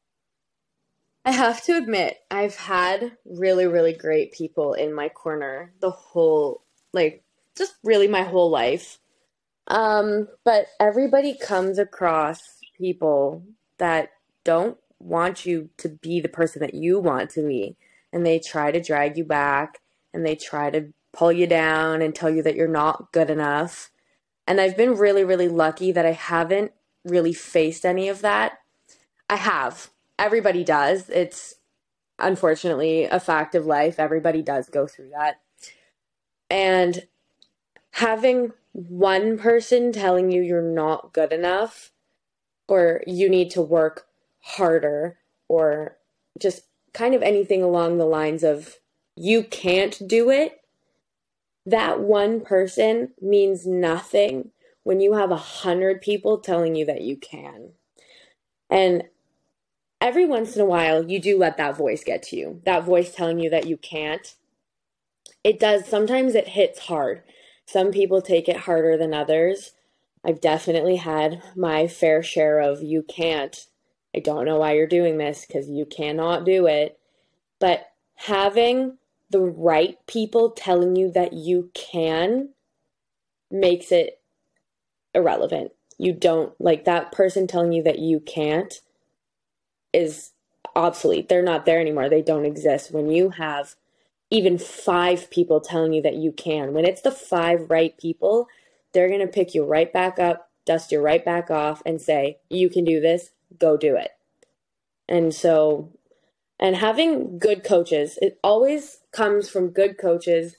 I 1.23 1.31
have 1.31 1.63
to 1.65 1.77
admit, 1.77 2.17
I've 2.29 2.55
had 2.55 3.17
really, 3.25 3.67
really 3.67 3.93
great 3.93 4.31
people 4.33 4.73
in 4.73 4.93
my 4.93 5.09
corner 5.09 5.73
the 5.79 5.91
whole, 5.91 6.63
like, 6.93 7.23
just 7.57 7.75
really 7.83 8.07
my 8.07 8.23
whole 8.23 8.49
life. 8.49 8.99
Um, 9.67 10.27
but 10.43 10.67
everybody 10.79 11.37
comes 11.37 11.79
across 11.79 12.39
people 12.77 13.43
that 13.79 14.09
don't 14.43 14.77
want 14.99 15.45
you 15.45 15.69
to 15.77 15.89
be 15.89 16.19
the 16.19 16.29
person 16.29 16.61
that 16.61 16.73
you 16.73 16.99
want 16.99 17.29
to 17.31 17.47
be. 17.47 17.75
And 18.11 18.25
they 18.25 18.39
try 18.39 18.71
to 18.71 18.81
drag 18.81 19.17
you 19.17 19.25
back 19.25 19.79
and 20.13 20.25
they 20.25 20.35
try 20.35 20.69
to 20.69 20.93
pull 21.13 21.31
you 21.31 21.47
down 21.47 22.01
and 22.01 22.13
tell 22.13 22.29
you 22.29 22.41
that 22.43 22.55
you're 22.55 22.67
not 22.67 23.11
good 23.11 23.29
enough. 23.29 23.91
And 24.47 24.61
I've 24.61 24.77
been 24.77 24.95
really, 24.95 25.23
really 25.23 25.47
lucky 25.47 25.91
that 25.91 26.05
I 26.05 26.11
haven't 26.11 26.71
really 27.03 27.33
faced 27.33 27.85
any 27.85 28.09
of 28.09 28.21
that. 28.21 28.59
I 29.29 29.37
have. 29.37 29.89
Everybody 30.17 30.63
does. 30.63 31.09
It's 31.09 31.55
unfortunately 32.19 33.05
a 33.05 33.19
fact 33.19 33.55
of 33.55 33.65
life. 33.65 33.99
Everybody 33.99 34.41
does 34.41 34.69
go 34.69 34.87
through 34.87 35.09
that. 35.09 35.41
And 36.49 37.07
having 37.91 38.51
one 38.73 39.37
person 39.37 39.91
telling 39.91 40.31
you 40.31 40.41
you're 40.41 40.61
not 40.61 41.13
good 41.13 41.31
enough 41.31 41.91
or 42.67 43.01
you 43.07 43.29
need 43.29 43.49
to 43.51 43.61
work 43.61 44.05
harder 44.45 45.17
or 45.47 45.97
just 46.39 46.63
kind 46.93 47.13
of 47.13 47.21
anything 47.21 47.61
along 47.61 47.97
the 47.97 48.05
lines 48.05 48.43
of 48.43 48.75
you 49.15 49.43
can't 49.43 50.07
do 50.07 50.29
it 50.29 50.61
that 51.65 51.99
one 51.99 52.41
person 52.41 53.11
means 53.19 53.65
nothing 53.65 54.51
when 54.83 54.99
you 54.99 55.13
have 55.13 55.31
a 55.31 55.37
hundred 55.37 56.01
people 56.01 56.37
telling 56.37 56.75
you 56.75 56.85
that 56.85 57.01
you 57.01 57.17
can. 57.17 57.71
And 58.69 59.05
every 59.99 60.25
once 60.27 60.55
in 60.55 60.61
a 60.61 60.65
while, 60.65 61.09
you 61.09 61.19
do 61.19 61.37
let 61.37 61.57
that 61.57 61.75
voice 61.75 62.03
get 62.03 62.21
to 62.23 62.35
you, 62.35 62.61
that 62.65 62.83
voice 62.83 63.15
telling 63.15 63.39
you 63.39 63.49
that 63.49 63.65
you 63.65 63.77
can't. 63.77 64.35
It 65.43 65.59
does, 65.59 65.87
sometimes 65.87 66.35
it 66.35 66.49
hits 66.49 66.79
hard. 66.79 67.23
Some 67.65 67.91
people 67.91 68.21
take 68.21 68.47
it 68.47 68.57
harder 68.57 68.95
than 68.95 69.13
others. 69.13 69.71
I've 70.23 70.41
definitely 70.41 70.97
had 70.97 71.41
my 71.55 71.87
fair 71.87 72.21
share 72.21 72.59
of 72.59 72.83
you 72.83 73.01
can't. 73.01 73.65
I 74.15 74.19
don't 74.19 74.45
know 74.45 74.57
why 74.59 74.73
you're 74.73 74.87
doing 74.87 75.17
this 75.17 75.45
because 75.45 75.69
you 75.69 75.85
cannot 75.85 76.45
do 76.45 76.67
it. 76.67 76.97
but 77.59 77.87
having 78.15 78.97
the 79.29 79.41
right 79.41 79.97
people 80.07 80.51
telling 80.51 80.95
you 80.95 81.11
that 81.11 81.33
you 81.33 81.69
can 81.73 82.49
makes 83.51 83.91
it 83.91 84.21
irrelevant. 85.13 85.71
You 85.97 86.13
don't 86.13 86.53
like 86.59 86.85
that 86.85 87.11
person 87.11 87.47
telling 87.47 87.73
you 87.73 87.83
that 87.83 87.99
you 87.99 88.19
can't 88.19 88.81
is 89.93 90.31
obsolete. 90.75 91.29
They're 91.29 91.41
not 91.41 91.65
there 91.65 91.79
anymore. 91.79 92.09
They 92.09 92.21
don't 92.21 92.45
exist. 92.45 92.91
When 92.91 93.09
you 93.09 93.31
have 93.31 93.75
even 94.29 94.57
five 94.57 95.29
people 95.29 95.61
telling 95.61 95.93
you 95.93 96.01
that 96.01 96.15
you 96.15 96.31
can, 96.31 96.73
when 96.73 96.85
it's 96.85 97.01
the 97.01 97.11
five 97.11 97.69
right 97.69 97.97
people, 97.97 98.47
they're 98.93 99.09
going 99.09 99.21
to 99.21 99.27
pick 99.27 99.53
you 99.55 99.65
right 99.65 99.91
back 99.91 100.19
up, 100.19 100.49
dust 100.65 100.91
you 100.91 100.99
right 100.99 101.23
back 101.23 101.49
off, 101.49 101.81
and 101.85 102.01
say, 102.01 102.39
You 102.49 102.69
can 102.69 102.85
do 102.85 102.99
this, 102.99 103.31
go 103.59 103.77
do 103.77 103.95
it. 103.95 104.11
And 105.07 105.33
so, 105.33 105.91
and 106.59 106.75
having 106.75 107.37
good 107.39 107.63
coaches, 107.63 108.17
it 108.21 108.39
always 108.43 108.99
comes 109.11 109.49
from 109.49 109.69
good 109.69 109.97
coaches 109.97 110.57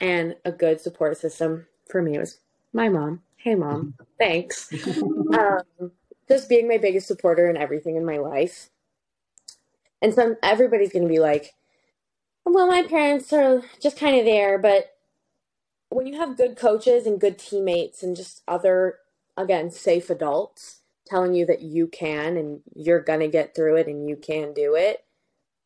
and 0.00 0.36
a 0.44 0.52
good 0.52 0.80
support 0.80 1.18
system. 1.18 1.66
For 1.88 2.02
me, 2.02 2.16
it 2.16 2.20
was 2.20 2.38
my 2.72 2.88
mom. 2.88 3.22
Hey, 3.36 3.54
mom. 3.54 3.94
Thanks. 4.18 4.72
um, 5.38 5.92
just 6.28 6.48
being 6.48 6.68
my 6.68 6.78
biggest 6.78 7.06
supporter 7.08 7.50
in 7.50 7.56
everything 7.56 7.96
in 7.96 8.04
my 8.04 8.18
life. 8.18 8.70
And 10.00 10.14
some 10.14 10.36
everybody's 10.42 10.92
going 10.92 11.04
to 11.04 11.12
be 11.12 11.20
like, 11.20 11.54
well, 12.44 12.66
my 12.66 12.82
parents 12.82 13.32
are 13.32 13.62
just 13.80 13.98
kind 13.98 14.18
of 14.18 14.24
there, 14.24 14.58
but 14.58 14.92
when 15.92 16.06
you 16.06 16.16
have 16.16 16.36
good 16.36 16.56
coaches 16.56 17.06
and 17.06 17.20
good 17.20 17.38
teammates 17.38 18.02
and 18.02 18.16
just 18.16 18.42
other 18.48 18.98
again 19.36 19.70
safe 19.70 20.10
adults 20.10 20.81
telling 21.12 21.34
you 21.34 21.44
that 21.46 21.60
you 21.60 21.86
can 21.88 22.38
and 22.38 22.60
you're 22.74 23.02
going 23.02 23.20
to 23.20 23.28
get 23.28 23.54
through 23.54 23.76
it 23.76 23.86
and 23.86 24.08
you 24.08 24.16
can 24.16 24.54
do 24.54 24.74
it, 24.74 25.04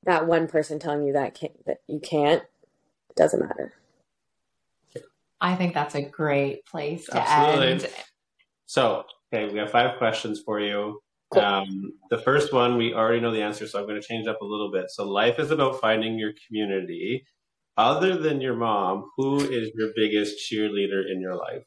that 0.02 0.26
one 0.26 0.48
person 0.48 0.80
telling 0.80 1.06
you 1.06 1.12
that 1.12 1.34
can 1.34 1.50
that 1.66 1.78
you 1.86 2.00
can't 2.00 2.42
doesn't 3.16 3.40
matter. 3.40 3.72
I 5.40 5.54
think 5.54 5.72
that's 5.72 5.94
a 5.94 6.02
great 6.02 6.66
place 6.66 7.06
to 7.06 7.18
Absolutely. 7.18 7.66
end. 7.66 7.88
So, 8.66 9.04
okay, 9.32 9.52
we 9.52 9.58
have 9.60 9.70
five 9.70 9.98
questions 9.98 10.42
for 10.44 10.60
you. 10.60 11.00
Cool. 11.32 11.42
Um, 11.42 11.92
the 12.10 12.18
first 12.18 12.52
one, 12.52 12.76
we 12.76 12.94
already 12.94 13.20
know 13.20 13.32
the 13.32 13.42
answer, 13.42 13.66
so 13.66 13.78
I'm 13.78 13.86
going 13.86 14.00
to 14.00 14.06
change 14.06 14.26
up 14.26 14.40
a 14.40 14.44
little 14.44 14.72
bit. 14.72 14.90
So, 14.90 15.08
life 15.08 15.38
is 15.38 15.50
about 15.50 15.80
finding 15.80 16.18
your 16.18 16.32
community. 16.46 17.24
Other 17.76 18.16
than 18.16 18.40
your 18.40 18.56
mom, 18.56 19.10
who 19.16 19.40
is 19.40 19.70
your 19.74 19.90
biggest 19.94 20.36
cheerleader 20.50 21.02
in 21.10 21.20
your 21.20 21.36
life? 21.36 21.62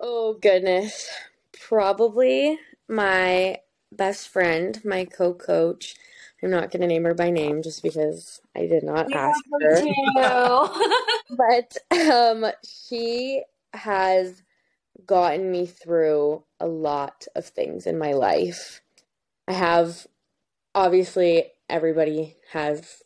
Oh, 0.00 0.34
goodness. 0.34 1.08
Probably 1.60 2.58
my 2.92 3.58
best 3.90 4.28
friend, 4.28 4.80
my 4.84 5.04
co 5.04 5.34
coach. 5.34 5.96
I'm 6.42 6.50
not 6.50 6.70
going 6.72 6.82
to 6.82 6.88
name 6.88 7.04
her 7.04 7.14
by 7.14 7.30
name 7.30 7.62
just 7.62 7.82
because 7.84 8.40
I 8.56 8.66
did 8.66 8.82
not 8.82 9.06
we 9.06 9.14
ask 9.14 9.44
her. 9.60 9.82
but 11.30 11.76
um, 12.10 12.46
she 12.64 13.42
has 13.72 14.42
gotten 15.06 15.50
me 15.50 15.66
through 15.66 16.42
a 16.58 16.66
lot 16.66 17.26
of 17.36 17.46
things 17.46 17.86
in 17.86 17.96
my 17.96 18.12
life. 18.12 18.82
I 19.46 19.52
have 19.52 20.06
obviously 20.74 21.52
everybody 21.68 22.36
has 22.52 23.02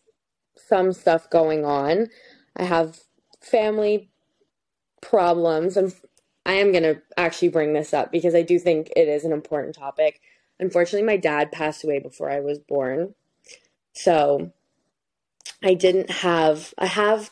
some 0.56 0.92
stuff 0.92 1.28
going 1.30 1.64
on. 1.64 2.08
I 2.56 2.64
have 2.64 3.00
family 3.40 4.10
problems 5.02 5.76
and 5.76 5.94
I 6.46 6.54
am 6.54 6.72
going 6.72 6.84
to 6.84 7.02
actually 7.16 7.48
bring 7.48 7.72
this 7.74 7.92
up 7.92 8.10
because 8.10 8.34
I 8.34 8.42
do 8.42 8.58
think 8.58 8.90
it 8.96 9.08
is 9.08 9.24
an 9.24 9.32
important 9.32 9.74
topic. 9.74 10.20
Unfortunately, 10.58 11.06
my 11.06 11.18
dad 11.18 11.52
passed 11.52 11.84
away 11.84 11.98
before 11.98 12.30
I 12.30 12.40
was 12.40 12.58
born. 12.58 13.14
So 13.92 14.52
I 15.62 15.74
didn't 15.74 16.10
have, 16.10 16.72
I 16.78 16.86
have 16.86 17.30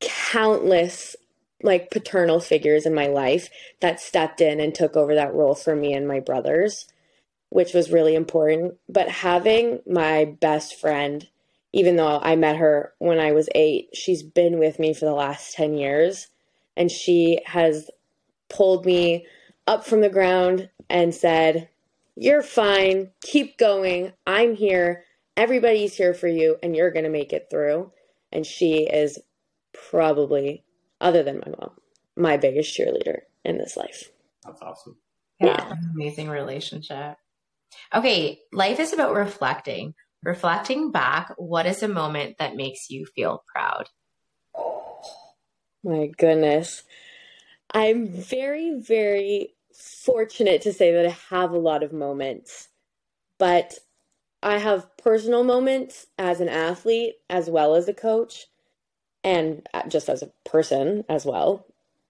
countless 0.00 1.16
like 1.62 1.90
paternal 1.90 2.40
figures 2.40 2.84
in 2.84 2.94
my 2.94 3.06
life 3.06 3.48
that 3.80 4.00
stepped 4.00 4.42
in 4.42 4.60
and 4.60 4.74
took 4.74 4.94
over 4.94 5.14
that 5.14 5.32
role 5.32 5.54
for 5.54 5.74
me 5.74 5.94
and 5.94 6.06
my 6.06 6.20
brothers 6.20 6.86
which 7.50 7.72
was 7.72 7.90
really 7.90 8.14
important. 8.14 8.74
But 8.88 9.08
having 9.08 9.80
my 9.86 10.24
best 10.24 10.78
friend, 10.78 11.26
even 11.72 11.96
though 11.96 12.18
I 12.20 12.36
met 12.36 12.56
her 12.56 12.92
when 12.98 13.18
I 13.18 13.32
was 13.32 13.48
eight, 13.54 13.90
she's 13.94 14.22
been 14.22 14.58
with 14.58 14.78
me 14.78 14.92
for 14.94 15.04
the 15.04 15.14
last 15.14 15.54
10 15.54 15.74
years. 15.76 16.28
And 16.76 16.90
she 16.90 17.40
has 17.46 17.90
pulled 18.48 18.84
me 18.84 19.26
up 19.66 19.84
from 19.84 20.00
the 20.00 20.08
ground 20.08 20.70
and 20.88 21.14
said, 21.14 21.68
You're 22.14 22.42
fine. 22.42 23.10
Keep 23.22 23.58
going. 23.58 24.12
I'm 24.26 24.54
here. 24.54 25.04
Everybody's 25.36 25.94
here 25.94 26.14
for 26.14 26.28
you, 26.28 26.56
and 26.62 26.74
you're 26.74 26.90
going 26.90 27.04
to 27.04 27.10
make 27.10 27.32
it 27.32 27.48
through. 27.50 27.92
And 28.32 28.46
she 28.46 28.86
is 28.86 29.18
probably, 29.90 30.64
other 31.00 31.22
than 31.22 31.42
my 31.44 31.52
mom, 31.58 31.72
my 32.16 32.36
biggest 32.36 32.76
cheerleader 32.78 33.20
in 33.44 33.58
this 33.58 33.76
life. 33.76 34.10
That's 34.44 34.62
awesome. 34.62 34.96
Yeah, 35.40 35.68
yeah. 35.68 35.74
amazing 35.94 36.28
relationship. 36.28 37.16
Okay, 37.94 38.40
life 38.52 38.80
is 38.80 38.92
about 38.92 39.14
reflecting. 39.14 39.94
Reflecting 40.22 40.90
back, 40.90 41.32
what 41.36 41.66
is 41.66 41.82
a 41.82 41.88
moment 41.88 42.38
that 42.38 42.56
makes 42.56 42.90
you 42.90 43.06
feel 43.06 43.44
proud? 43.52 43.88
My 45.86 46.08
goodness. 46.08 46.82
I'm 47.72 48.08
very, 48.08 48.74
very 48.80 49.54
fortunate 49.72 50.60
to 50.62 50.72
say 50.72 50.90
that 50.90 51.06
I 51.06 51.16
have 51.30 51.52
a 51.52 51.58
lot 51.58 51.84
of 51.84 51.92
moments, 51.92 52.70
but 53.38 53.78
I 54.42 54.58
have 54.58 54.96
personal 54.96 55.44
moments 55.44 56.08
as 56.18 56.40
an 56.40 56.48
athlete 56.48 57.14
as 57.30 57.48
well 57.48 57.76
as 57.76 57.86
a 57.86 57.94
coach 57.94 58.48
and 59.22 59.64
uh, 59.74 59.86
just 59.86 60.08
as 60.08 60.24
a 60.24 60.32
person 60.44 61.04
as 61.08 61.24
well. 61.24 61.66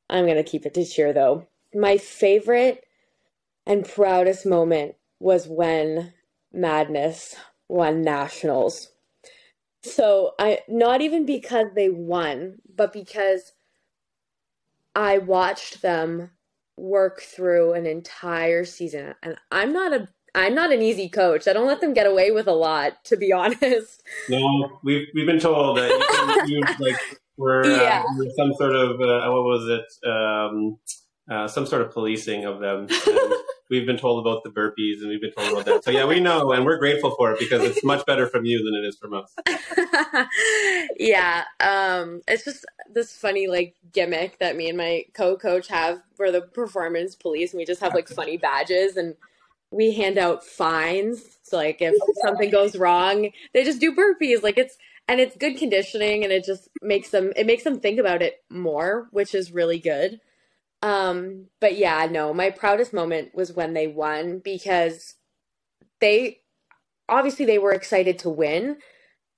I'm 0.09 0.25
going 0.25 0.37
to 0.37 0.43
keep 0.43 0.65
it 0.65 0.73
to 0.73 0.85
cheer 0.87 1.13
though. 1.13 1.47
My 1.75 1.99
favorite 1.99 2.83
and 3.67 3.87
proudest 3.87 4.47
moment 4.47 4.95
was 5.21 5.49
when 5.49 6.15
Madness 6.51 7.37
won 7.69 8.01
nationals. 8.01 8.89
So 9.83 10.33
I 10.39 10.61
not 10.67 11.03
even 11.03 11.27
because 11.27 11.67
they 11.75 11.91
won, 11.91 12.61
but 12.75 12.95
because 12.95 13.53
I 14.97 15.19
watched 15.19 15.83
them 15.83 16.31
work 16.79 17.21
through 17.21 17.75
an 17.75 17.87
entire 17.87 18.65
season 18.65 19.15
and 19.23 19.37
I'm 19.53 19.73
not 19.73 19.93
a 19.93 20.09
I'm 20.35 20.55
not 20.55 20.71
an 20.71 20.83
easy 20.83 21.09
coach. 21.09 21.49
I 21.49 21.55
don't 21.55 21.67
let 21.67 21.81
them 21.81 21.95
get 21.95 22.07
away 22.07 22.31
with 22.31 22.47
a 22.47 22.53
lot, 22.53 23.03
to 23.05 23.17
be 23.17 23.33
honest. 23.33 24.03
No, 24.29 24.79
we've 24.83 25.07
we've 25.15 25.27
been 25.27 25.39
told 25.39 25.79
that 25.79 26.45
you 26.47 26.63
can 26.63 26.77
like 26.81 26.97
we're, 27.37 27.65
uh, 27.65 27.69
yeah. 27.69 28.03
uh, 28.07 28.15
we're 28.17 28.31
some 28.37 28.53
sort 28.55 28.75
of 28.75 29.01
uh, 29.01 29.31
what 29.31 29.45
was 29.45 29.69
it 29.69 30.09
um, 30.09 30.79
uh, 31.31 31.47
some 31.47 31.67
sort 31.67 31.83
of 31.83 31.93
policing 31.93 32.45
of 32.45 32.61
them. 32.61 32.87
And, 32.89 32.89
we've 33.69 33.87
been 33.87 33.97
told 33.97 34.25
about 34.25 34.43
the 34.45 34.51
burpees 34.51 35.01
and 35.01 35.09
we've 35.09 35.21
been 35.21 35.33
told 35.33 35.53
about 35.53 35.65
that. 35.65 35.85
So 35.85 35.91
yeah, 35.91 36.05
we 36.09 36.21
know 36.21 36.53
and 36.53 36.65
we're 36.65 36.79
grateful 36.79 37.15
for 37.17 37.33
it 37.33 37.39
because 37.39 37.63
it's 37.63 37.85
much 37.85 38.05
better 38.07 38.27
from 38.27 38.45
you 38.45 38.65
than 38.65 38.75
it 38.75 38.87
is 38.87 38.97
from 38.97 39.15
us. 39.15 39.35
yeah. 40.99 41.45
Um, 41.61 42.23
it's 42.29 42.45
just 42.45 42.65
this 42.93 43.17
funny 43.17 43.49
like 43.49 43.75
gimmick 43.93 44.39
that 44.39 44.57
me 44.57 44.69
and 44.69 44.79
my 44.79 45.05
co-coach 45.15 45.69
have 45.69 46.03
for 46.15 46.31
the 46.31 46.43
performance 46.43 47.15
police 47.15 47.53
and 47.53 47.59
we 47.59 47.65
just 47.65 47.81
have 47.81 47.95
like 47.95 48.09
funny 48.09 48.37
badges 48.37 48.97
and 48.97 49.15
we 49.71 49.93
hand 49.93 50.19
out 50.19 50.45
fines. 50.45 51.39
So 51.43 51.57
like 51.57 51.79
if 51.81 51.95
something 52.25 52.51
goes 52.51 52.77
wrong, 52.77 53.31
they 53.53 53.65
just 53.65 53.81
do 53.81 53.95
burpees. 53.95 54.43
Like 54.43 54.59
it's 54.59 54.79
and 55.09 55.21
it's 55.21 55.37
good 55.37 55.57
conditioning 55.57 56.25
and 56.25 56.33
it 56.33 56.45
just 56.45 56.69
makes 56.83 57.11
them 57.11 57.33
it 57.37 57.47
makes 57.47 57.65
them 57.65 57.81
think 57.81 57.99
about 57.99 58.23
it 58.23 58.43
more, 58.49 59.09
which 59.11 59.35
is 59.35 59.53
really 59.53 59.79
good. 59.79 60.21
Um, 60.83 61.47
but 61.61 61.77
yeah, 61.77 62.07
no, 62.11 62.33
my 62.35 62.51
proudest 62.51 62.93
moment 62.93 63.35
was 63.35 63.53
when 63.53 63.75
they 63.75 63.87
won 63.87 64.41
because 64.41 65.15
they 66.01 66.41
obviously 67.09 67.45
they 67.45 67.59
were 67.59 67.73
excited 67.73 68.19
to 68.21 68.31
win, 68.31 68.79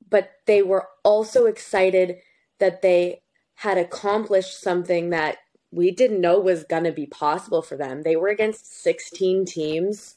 but 0.08 0.32
they 0.46 0.62
were 0.62 0.88
also 1.04 1.46
excited 1.46 2.16
that 2.58 2.82
they 2.82 3.22
had 3.56 3.78
accomplished 3.78 4.60
something 4.60 5.10
that 5.10 5.38
we 5.70 5.90
didn't 5.90 6.20
know 6.20 6.40
was 6.40 6.64
going 6.64 6.84
to 6.84 6.92
be 6.92 7.06
possible 7.06 7.62
for 7.62 7.76
them. 7.76 8.02
They 8.02 8.16
were 8.16 8.28
against 8.28 8.82
16 8.82 9.44
teams. 9.44 10.16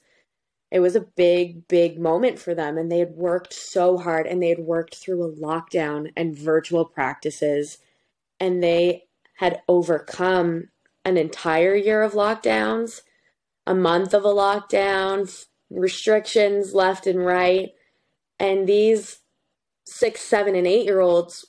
It 0.71 0.79
was 0.79 0.95
a 0.95 1.01
big, 1.01 1.67
big 1.67 1.99
moment 1.99 2.39
for 2.39 2.55
them. 2.55 2.77
And 2.77 2.91
they 2.91 2.99
had 2.99 3.11
worked 3.11 3.53
so 3.53 3.97
hard 3.97 4.27
and 4.27 4.41
they 4.41 4.49
had 4.49 4.59
worked 4.59 4.95
through 4.95 5.23
a 5.23 5.35
lockdown 5.35 6.11
and 6.15 6.37
virtual 6.37 6.85
practices. 6.85 7.79
And 8.39 8.63
they 8.63 9.03
had 9.35 9.61
overcome 9.67 10.69
an 11.05 11.17
entire 11.17 11.75
year 11.75 12.01
of 12.01 12.13
lockdowns, 12.13 13.01
a 13.65 13.75
month 13.75 14.13
of 14.13 14.23
a 14.23 14.29
lockdown, 14.29 15.45
restrictions 15.69 16.73
left 16.73 17.07
and 17.07 17.25
right. 17.25 17.69
And 18.39 18.67
these 18.67 19.19
six, 19.85 20.21
seven, 20.21 20.55
and 20.55 20.67
eight 20.67 20.85
year 20.85 20.99
olds 20.99 21.45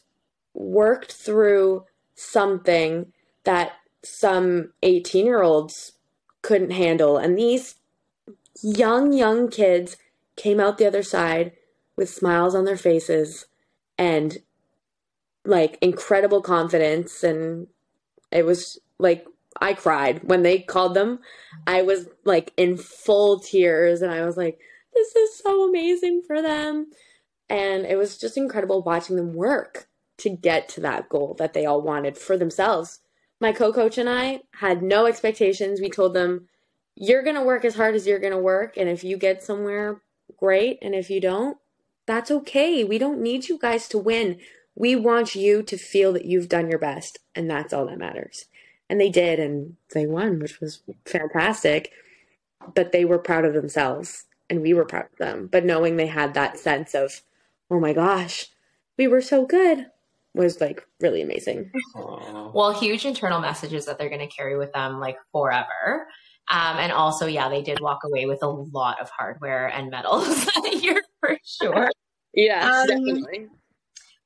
worked 0.55 1.13
through 1.13 1.85
something 2.15 3.13
that 3.45 3.73
some 4.03 4.73
18 4.83 5.27
year 5.27 5.43
olds 5.43 5.93
couldn't 6.43 6.71
handle. 6.71 7.17
And 7.17 7.39
these 7.39 7.77
young, 8.63 9.13
young 9.13 9.49
kids 9.49 9.97
came 10.37 10.61
out 10.61 10.79
the 10.79 10.87
other 10.87 11.03
side 11.03 11.53
with 11.97 12.09
smiles 12.09 12.55
on 12.55 12.65
their 12.65 12.77
faces 12.77 13.47
and 13.99 14.39
like 15.45 15.79
incredible 15.81 16.41
confidence 16.41 17.23
and 17.23 17.67
it 18.31 18.47
was 18.47 18.79
like 18.99 19.27
I 19.61 19.75
cried 19.75 20.25
when 20.25 20.43
they 20.43 20.59
called 20.61 20.95
them. 20.95 21.21
I 21.67 21.83
was 21.83 22.09
like 22.25 22.53
in 22.57 22.77
full 22.77 23.41
tears 23.41 24.03
and 24.03 24.13
I 24.13 24.25
was 24.25 24.37
like 24.37 24.59
this 24.95 25.15
is 25.17 25.39
so 25.39 25.69
amazing 25.69 26.23
for 26.27 26.43
them. 26.43 26.91
And 27.49 27.85
it 27.85 27.97
was 27.97 28.19
just 28.19 28.37
incredible 28.37 28.83
watching 28.83 29.17
them 29.17 29.35
work 29.35 29.89
to 30.19 30.31
get 30.31 30.69
to 30.71 30.81
that 30.81 31.09
goal 31.09 31.35
that 31.39 31.53
they 31.53 31.67
all 31.67 31.83
wanted 31.83 32.17
for 32.17 32.37
themselves. 32.37 33.01
My 33.41 33.53
co 33.53 33.73
coach 33.73 33.99
and 33.99 34.09
I 34.09 34.43
had 34.55 34.83
no 34.83 35.07
expectations. 35.07 35.81
We 35.81 35.91
told 35.91 36.15
them, 36.15 36.49
you're 36.95 37.23
going 37.23 37.37
to 37.37 37.43
work 37.43 37.65
as 37.65 37.75
hard 37.75 37.95
as 37.95 38.07
you're 38.07 38.19
going 38.19 38.33
to 38.33 38.39
work. 38.39 38.77
And 38.77 38.89
if 38.89 39.03
you 39.03 39.17
get 39.17 39.43
somewhere, 39.43 40.03
great. 40.37 40.79
And 40.83 40.95
if 40.95 41.11
you 41.11 41.21
don't, 41.21 41.59
that's 42.07 42.31
okay. 42.31 42.85
We 42.85 42.99
don't 42.99 43.21
need 43.21 43.49
you 43.49 43.59
guys 43.59 43.89
to 43.89 43.99
win. 43.99 44.39
We 44.75 44.95
want 44.97 45.35
you 45.35 45.63
to 45.63 45.77
feel 45.77 46.13
that 46.13 46.25
you've 46.25 46.49
done 46.49 46.69
your 46.69 46.79
best. 46.79 47.19
And 47.35 47.51
that's 47.51 47.73
all 47.73 47.87
that 47.87 47.99
matters. 47.99 48.45
And 48.93 49.01
they 49.01 49.09
did. 49.09 49.39
And 49.39 49.77
they 49.95 50.05
won, 50.05 50.39
which 50.39 50.61
was 50.61 50.83
fantastic. 51.07 51.93
But 52.75 52.93
they 52.93 53.07
were 53.07 53.19
proud 53.19 53.47
of 53.47 53.55
themselves 53.55 54.27
and 54.51 54.61
we 54.61 54.75
were 54.75 54.85
proud 54.85 55.07
of 55.11 55.19
them. 55.19 55.49
But 55.51 55.65
knowing 55.65 55.97
they 55.97 56.09
had 56.09 56.35
that 56.35 56.59
sense 56.59 56.95
of, 56.95 57.23
oh 57.71 57.81
my 57.81 57.95
gosh, 57.95 58.49
we 58.99 59.09
were 59.09 59.23
so 59.23 59.47
good 59.47 59.87
was 60.35 60.61
like 60.61 60.87
really 61.01 61.23
amazing. 61.23 61.71
Aww. 61.97 62.53
Well, 62.55 62.79
huge 62.79 63.07
internal 63.07 63.41
messages 63.41 63.87
that 63.87 63.97
they're 63.97 64.11
going 64.11 64.21
to 64.21 64.35
carry 64.35 64.59
with 64.59 64.73
them 64.75 65.01
like 65.01 65.17
forever. 65.33 66.07
Um, 66.51 66.77
and 66.77 66.93
also, 66.93 67.27
yeah, 67.27 67.49
they 67.49 67.63
did 67.63 67.81
walk 67.81 68.01
away 68.05 68.27
with 68.27 68.43
a 68.43 68.49
lot 68.49 69.01
of 69.01 69.09
hardware 69.09 69.69
and 69.69 69.91
medals 69.91 70.45
that 70.45 70.81
year 70.83 71.03
for 71.21 71.39
sure. 71.45 71.91
yeah, 72.35 72.83
um, 72.83 72.87
definitely. 72.89 73.47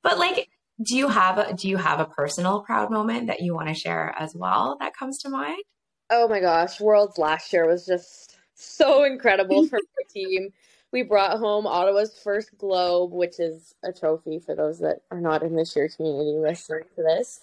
But 0.03 0.17
like, 0.17 0.49
do 0.81 0.95
you 0.95 1.07
have 1.07 1.37
a, 1.37 1.53
do 1.53 1.67
you 1.67 1.77
have 1.77 1.99
a 1.99 2.05
personal 2.05 2.61
proud 2.61 2.91
moment 2.91 3.27
that 3.27 3.41
you 3.41 3.53
want 3.55 3.67
to 3.67 3.73
share 3.73 4.13
as 4.17 4.35
well 4.35 4.77
that 4.79 4.95
comes 4.95 5.17
to 5.19 5.29
mind? 5.29 5.63
Oh 6.09 6.27
my 6.27 6.39
gosh, 6.39 6.79
Worlds 6.79 7.17
last 7.17 7.51
year 7.51 7.67
was 7.67 7.85
just 7.85 8.37
so 8.55 9.03
incredible 9.03 9.67
for 9.67 9.77
my 9.77 10.03
team. 10.13 10.49
We 10.91 11.03
brought 11.03 11.37
home 11.37 11.67
Ottawa's 11.67 12.17
first 12.23 12.57
globe, 12.57 13.11
which 13.11 13.39
is 13.39 13.73
a 13.83 13.91
trophy 13.91 14.39
for 14.39 14.55
those 14.55 14.79
that 14.79 15.01
are 15.11 15.19
not 15.19 15.43
in 15.43 15.55
the 15.55 15.65
cheer 15.65 15.89
community 15.89 16.37
listening 16.37 16.83
to 16.95 17.03
this. 17.03 17.41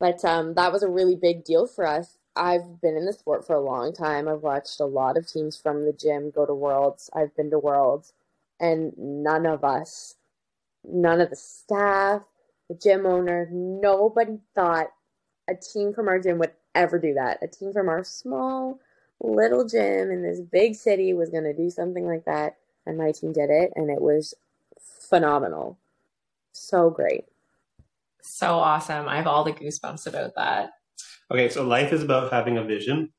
But 0.00 0.24
um, 0.24 0.54
that 0.54 0.72
was 0.72 0.82
a 0.82 0.88
really 0.88 1.14
big 1.14 1.44
deal 1.44 1.66
for 1.66 1.86
us. 1.86 2.18
I've 2.34 2.80
been 2.80 2.96
in 2.96 3.04
the 3.04 3.12
sport 3.12 3.46
for 3.46 3.54
a 3.54 3.60
long 3.60 3.92
time. 3.92 4.26
I've 4.26 4.40
watched 4.40 4.80
a 4.80 4.86
lot 4.86 5.16
of 5.16 5.26
teams 5.26 5.56
from 5.56 5.84
the 5.84 5.92
gym 5.92 6.30
go 6.30 6.46
to 6.46 6.54
Worlds. 6.54 7.10
I've 7.14 7.36
been 7.36 7.50
to 7.50 7.58
Worlds, 7.58 8.12
and 8.58 8.92
none 8.96 9.46
of 9.46 9.62
us, 9.62 10.16
none 10.84 11.20
of 11.20 11.30
the 11.30 11.36
staff, 11.36 12.24
the 12.70 12.76
gym 12.76 13.04
owner, 13.04 13.48
nobody 13.50 14.38
thought 14.54 14.86
a 15.48 15.56
team 15.56 15.92
from 15.92 16.06
our 16.06 16.20
gym 16.20 16.38
would 16.38 16.52
ever 16.76 17.00
do 17.00 17.14
that. 17.14 17.38
A 17.42 17.48
team 17.48 17.72
from 17.72 17.88
our 17.88 18.04
small 18.04 18.78
little 19.20 19.66
gym 19.66 20.12
in 20.12 20.22
this 20.22 20.40
big 20.40 20.76
city 20.76 21.12
was 21.12 21.30
going 21.30 21.42
to 21.42 21.52
do 21.52 21.68
something 21.68 22.06
like 22.06 22.24
that. 22.26 22.58
And 22.86 22.96
my 22.96 23.10
team 23.10 23.32
did 23.32 23.50
it, 23.50 23.72
and 23.74 23.90
it 23.90 24.00
was 24.00 24.34
phenomenal. 24.78 25.78
So 26.52 26.90
great. 26.90 27.24
So 28.22 28.54
awesome. 28.54 29.08
I 29.08 29.16
have 29.16 29.26
all 29.26 29.42
the 29.42 29.52
goosebumps 29.52 30.06
about 30.06 30.34
that. 30.36 30.70
Okay, 31.28 31.48
so 31.48 31.64
life 31.64 31.92
is 31.92 32.04
about 32.04 32.32
having 32.32 32.56
a 32.56 32.64
vision. 32.64 33.12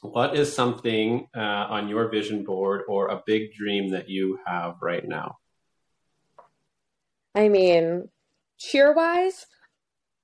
What 0.00 0.36
is 0.36 0.54
something 0.54 1.26
uh, 1.36 1.40
on 1.40 1.88
your 1.88 2.08
vision 2.08 2.44
board 2.44 2.82
or 2.88 3.08
a 3.08 3.22
big 3.26 3.52
dream 3.52 3.90
that 3.90 4.08
you 4.08 4.38
have 4.46 4.76
right 4.80 5.06
now? 5.06 5.38
I 7.34 7.48
mean, 7.48 8.08
cheer 8.58 8.92
wise, 8.92 9.46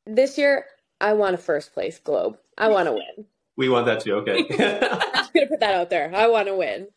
this 0.06 0.38
year 0.38 0.66
I 1.00 1.12
want 1.14 1.34
a 1.34 1.38
first 1.38 1.72
place 1.72 1.98
globe. 1.98 2.38
I 2.56 2.68
want 2.68 2.86
to 2.86 2.92
win. 2.92 3.26
We 3.56 3.68
want 3.68 3.86
that 3.86 4.00
too. 4.00 4.14
Okay. 4.16 4.38
I'm 4.50 5.28
gonna 5.34 5.46
put 5.48 5.60
that 5.60 5.74
out 5.74 5.90
there. 5.90 6.10
I 6.14 6.28
want 6.28 6.48
to 6.48 6.56
win. 6.56 6.88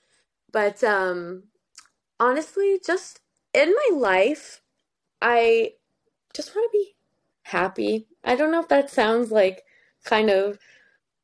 But 0.51 0.83
um 0.83 1.43
honestly, 2.19 2.79
just 2.85 3.19
in 3.53 3.73
my 3.73 3.97
life, 3.97 4.61
I 5.21 5.71
just 6.33 6.55
want 6.55 6.71
to 6.71 6.77
be 6.77 6.95
happy. 7.43 8.07
I 8.23 8.35
don't 8.35 8.51
know 8.51 8.61
if 8.61 8.67
that 8.69 8.89
sounds 8.89 9.31
like 9.31 9.63
kind 10.03 10.29
of 10.29 10.59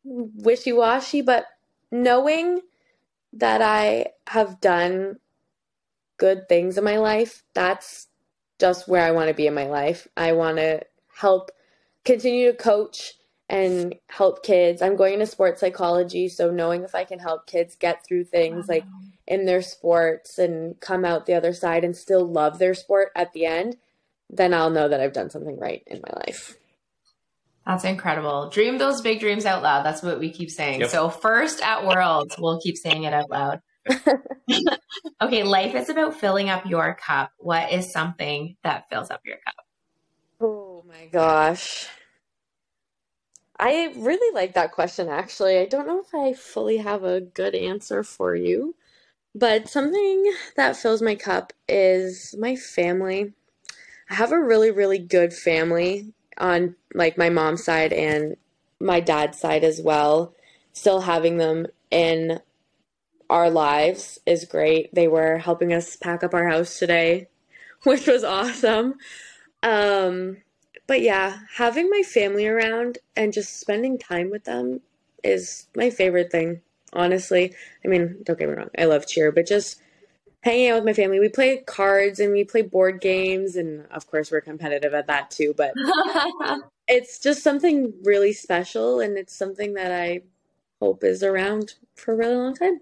wishy-washy, 0.03 1.21
but 1.21 1.45
knowing 1.91 2.61
that 3.33 3.61
I 3.61 4.07
have 4.27 4.61
done 4.61 5.19
good 6.17 6.47
things 6.47 6.77
in 6.77 6.83
my 6.83 6.97
life, 6.97 7.43
that's 7.53 8.07
just 8.61 8.87
where 8.87 9.03
I 9.03 9.11
want 9.11 9.27
to 9.27 9.33
be 9.33 9.47
in 9.47 9.55
my 9.55 9.65
life. 9.65 10.07
I 10.15 10.33
want 10.33 10.57
to 10.57 10.81
help 11.17 11.51
continue 12.05 12.51
to 12.51 12.57
coach 12.57 13.13
and 13.49 13.95
help 14.07 14.43
kids. 14.43 14.81
I'm 14.81 14.95
going 14.95 15.15
into 15.15 15.25
sports 15.25 15.59
psychology, 15.59 16.29
so 16.29 16.51
knowing 16.51 16.83
if 16.83 16.95
I 16.95 17.03
can 17.03 17.19
help 17.19 17.47
kids 17.47 17.75
get 17.75 18.05
through 18.05 18.25
things 18.25 18.67
wow. 18.67 18.75
like 18.75 18.85
in 19.27 19.45
their 19.45 19.63
sports 19.63 20.37
and 20.37 20.79
come 20.79 21.03
out 21.03 21.25
the 21.25 21.33
other 21.33 21.53
side 21.53 21.83
and 21.83 21.97
still 21.97 22.25
love 22.25 22.59
their 22.59 22.75
sport 22.75 23.09
at 23.15 23.33
the 23.33 23.45
end, 23.45 23.77
then 24.29 24.53
I'll 24.53 24.69
know 24.69 24.87
that 24.87 25.01
I've 25.01 25.11
done 25.11 25.31
something 25.31 25.59
right 25.59 25.83
in 25.87 25.99
my 26.07 26.19
life. 26.27 26.55
That's 27.65 27.83
incredible. 27.83 28.49
Dream 28.49 28.77
those 28.77 29.01
big 29.01 29.19
dreams 29.19 29.45
out 29.45 29.63
loud. 29.63 29.83
That's 29.83 30.03
what 30.03 30.19
we 30.19 30.31
keep 30.31 30.49
saying. 30.51 30.81
Yep. 30.81 30.89
So, 30.89 31.09
first 31.09 31.61
at 31.61 31.85
Worlds, 31.85 32.35
we'll 32.37 32.59
keep 32.59 32.77
saying 32.77 33.03
it 33.03 33.13
out 33.13 33.29
loud. 33.29 33.61
okay, 35.21 35.43
life 35.43 35.75
is 35.75 35.89
about 35.89 36.19
filling 36.19 36.49
up 36.49 36.65
your 36.65 36.95
cup. 36.95 37.31
What 37.37 37.71
is 37.71 37.91
something 37.91 38.57
that 38.63 38.89
fills 38.89 39.09
up 39.09 39.21
your 39.25 39.37
cup? 39.45 39.55
Oh 40.39 40.83
my 40.87 41.07
gosh. 41.07 41.87
I 43.59 43.93
really 43.95 44.33
like 44.33 44.55
that 44.55 44.71
question, 44.71 45.07
actually. 45.07 45.59
I 45.59 45.65
don't 45.65 45.85
know 45.85 46.01
if 46.01 46.15
I 46.15 46.33
fully 46.33 46.77
have 46.77 47.03
a 47.03 47.21
good 47.21 47.53
answer 47.53 48.03
for 48.03 48.35
you, 48.35 48.75
but 49.35 49.69
something 49.69 50.33
that 50.55 50.75
fills 50.75 51.01
my 51.01 51.15
cup 51.15 51.53
is 51.67 52.35
my 52.39 52.55
family. 52.55 53.33
I 54.09 54.15
have 54.15 54.31
a 54.31 54.41
really, 54.41 54.71
really 54.71 54.97
good 54.99 55.33
family 55.33 56.13
on 56.37 56.75
like 56.93 57.17
my 57.17 57.29
mom's 57.29 57.63
side 57.63 57.93
and 57.93 58.35
my 58.79 58.99
dad's 58.99 59.39
side 59.39 59.63
as 59.63 59.79
well. 59.81 60.33
Still 60.73 61.01
having 61.01 61.37
them 61.37 61.67
in 61.91 62.39
our 63.31 63.49
lives 63.49 64.19
is 64.25 64.43
great. 64.43 64.93
They 64.93 65.07
were 65.07 65.37
helping 65.37 65.71
us 65.73 65.95
pack 65.95 66.21
up 66.21 66.33
our 66.33 66.47
house 66.49 66.77
today, 66.77 67.29
which 67.83 68.05
was 68.05 68.23
awesome. 68.25 68.95
Um, 69.63 70.37
but 70.85 71.01
yeah, 71.01 71.39
having 71.55 71.89
my 71.89 72.03
family 72.03 72.45
around 72.45 72.97
and 73.15 73.31
just 73.31 73.59
spending 73.59 73.97
time 73.97 74.29
with 74.29 74.43
them 74.43 74.81
is 75.23 75.67
my 75.77 75.89
favorite 75.89 76.29
thing, 76.29 76.61
honestly. 76.91 77.55
I 77.85 77.87
mean, 77.87 78.17
don't 78.23 78.37
get 78.37 78.49
me 78.49 78.55
wrong, 78.55 78.69
I 78.77 78.83
love 78.85 79.07
cheer, 79.07 79.31
but 79.31 79.47
just 79.47 79.81
hanging 80.41 80.69
out 80.69 80.75
with 80.75 80.85
my 80.85 80.93
family. 80.93 81.19
We 81.19 81.29
play 81.29 81.63
cards 81.65 82.19
and 82.19 82.33
we 82.33 82.43
play 82.43 82.63
board 82.63 82.99
games, 82.99 83.55
and 83.55 83.85
of 83.91 84.07
course, 84.07 84.29
we're 84.29 84.41
competitive 84.41 84.93
at 84.93 85.07
that 85.07 85.31
too, 85.31 85.53
but 85.55 85.73
it's 86.87 87.17
just 87.17 87.43
something 87.43 87.93
really 88.03 88.33
special, 88.33 88.99
and 88.99 89.17
it's 89.17 89.33
something 89.33 89.75
that 89.75 89.93
I 89.93 90.21
hope 90.81 91.05
is 91.05 91.23
around 91.23 91.75
for 91.95 92.13
a 92.13 92.17
really 92.17 92.35
long 92.35 92.55
time. 92.55 92.81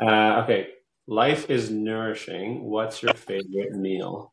Uh, 0.00 0.42
okay, 0.44 0.68
life 1.06 1.50
is 1.50 1.70
nourishing. 1.70 2.64
What's 2.64 3.02
your 3.02 3.14
favorite 3.14 3.72
meal? 3.72 4.32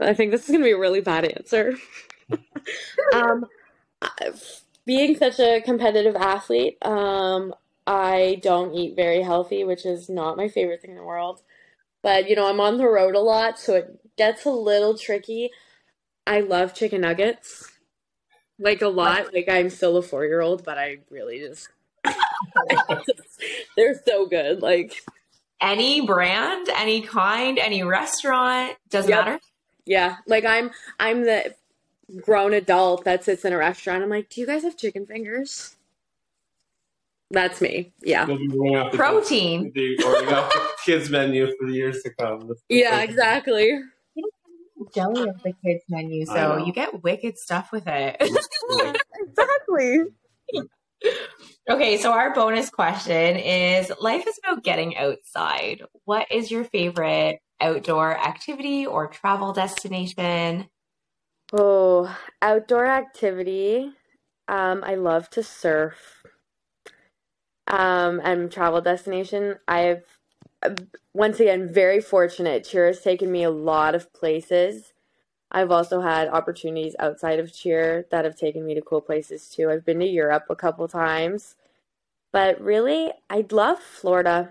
I 0.00 0.14
think 0.14 0.30
this 0.30 0.42
is 0.42 0.48
going 0.48 0.60
to 0.60 0.64
be 0.64 0.72
a 0.72 0.78
really 0.78 1.00
bad 1.00 1.24
answer. 1.24 1.74
um, 3.14 3.46
being 4.84 5.16
such 5.16 5.40
a 5.40 5.60
competitive 5.60 6.16
athlete, 6.16 6.76
um, 6.82 7.54
I 7.86 8.40
don't 8.42 8.74
eat 8.74 8.96
very 8.96 9.22
healthy, 9.22 9.64
which 9.64 9.86
is 9.86 10.08
not 10.08 10.36
my 10.36 10.48
favorite 10.48 10.82
thing 10.82 10.90
in 10.90 10.96
the 10.96 11.04
world. 11.04 11.42
But, 12.02 12.28
you 12.28 12.36
know, 12.36 12.48
I'm 12.48 12.60
on 12.60 12.76
the 12.76 12.88
road 12.88 13.14
a 13.14 13.20
lot, 13.20 13.58
so 13.58 13.74
it 13.74 14.00
gets 14.16 14.44
a 14.44 14.50
little 14.50 14.96
tricky. 14.96 15.50
I 16.26 16.40
love 16.40 16.74
chicken 16.74 17.00
nuggets, 17.02 17.70
like 18.58 18.82
a 18.82 18.88
lot. 18.88 19.32
Like, 19.32 19.48
I'm 19.48 19.70
still 19.70 19.96
a 19.96 20.02
four 20.02 20.24
year 20.24 20.40
old, 20.40 20.64
but 20.64 20.78
I 20.78 20.98
really 21.10 21.40
just, 21.40 21.68
they're 23.76 24.00
so 24.06 24.26
good. 24.26 24.62
Like, 24.62 25.02
any 25.60 26.00
brand, 26.00 26.68
any 26.68 27.00
kind, 27.02 27.58
any 27.58 27.82
restaurant, 27.82 28.76
doesn't 28.90 29.10
yep. 29.10 29.24
matter. 29.24 29.40
Yeah, 29.84 30.16
like 30.26 30.44
I'm 30.44 30.70
I'm 30.98 31.22
the 31.22 31.54
grown 32.20 32.52
adult 32.52 33.04
that 33.04 33.24
sits 33.24 33.44
in 33.44 33.52
a 33.52 33.56
restaurant. 33.56 34.02
I'm 34.02 34.10
like, 34.10 34.28
do 34.28 34.40
you 34.40 34.46
guys 34.46 34.62
have 34.64 34.76
chicken 34.76 35.06
fingers? 35.06 35.76
That's 37.30 37.60
me. 37.60 37.92
Yeah. 38.02 38.26
Protein. 38.92 39.72
The, 39.74 39.96
the 39.96 40.60
kids 40.84 41.10
menu 41.10 41.52
for 41.58 41.66
the 41.66 41.74
years 41.74 42.02
to 42.02 42.10
come. 42.10 42.52
Yeah, 42.68 43.00
exactly. 43.00 43.80
Jelly 44.94 45.28
of 45.28 45.42
the 45.42 45.52
kids 45.64 45.82
menu, 45.88 46.26
so 46.26 46.58
you 46.58 46.72
get 46.72 47.02
wicked 47.02 47.38
stuff 47.38 47.72
with 47.72 47.86
it. 47.86 48.16
exactly. 49.14 50.04
Okay, 51.68 51.96
so 51.96 52.12
our 52.12 52.32
bonus 52.32 52.70
question 52.70 53.36
is 53.36 53.92
life 54.00 54.24
is 54.28 54.38
about 54.38 54.62
getting 54.62 54.96
outside. 54.96 55.82
What 56.04 56.30
is 56.30 56.48
your 56.48 56.62
favorite 56.62 57.40
outdoor 57.60 58.16
activity 58.16 58.86
or 58.86 59.08
travel 59.08 59.52
destination? 59.52 60.68
Oh, 61.52 62.16
outdoor 62.40 62.86
activity. 62.86 63.92
Um, 64.46 64.84
I 64.84 64.94
love 64.94 65.28
to 65.30 65.42
surf. 65.42 66.22
Um, 67.66 68.20
and 68.22 68.50
travel 68.52 68.80
destination. 68.80 69.56
I've 69.66 70.04
once 71.14 71.40
again 71.40 71.72
very 71.72 72.00
fortunate. 72.00 72.62
Cheer 72.62 72.86
has 72.86 73.00
taken 73.00 73.32
me 73.32 73.42
a 73.42 73.50
lot 73.50 73.96
of 73.96 74.12
places. 74.12 74.92
I've 75.50 75.70
also 75.70 76.00
had 76.00 76.28
opportunities 76.28 76.96
outside 76.98 77.38
of 77.38 77.52
cheer 77.52 78.06
that 78.10 78.24
have 78.24 78.36
taken 78.36 78.66
me 78.66 78.74
to 78.74 78.82
cool 78.82 79.00
places 79.00 79.48
too. 79.48 79.70
I've 79.70 79.84
been 79.84 80.00
to 80.00 80.06
Europe 80.06 80.46
a 80.50 80.56
couple 80.56 80.88
times. 80.88 81.56
But 82.32 82.60
really, 82.60 83.12
I'd 83.30 83.52
love 83.52 83.78
Florida. 83.78 84.50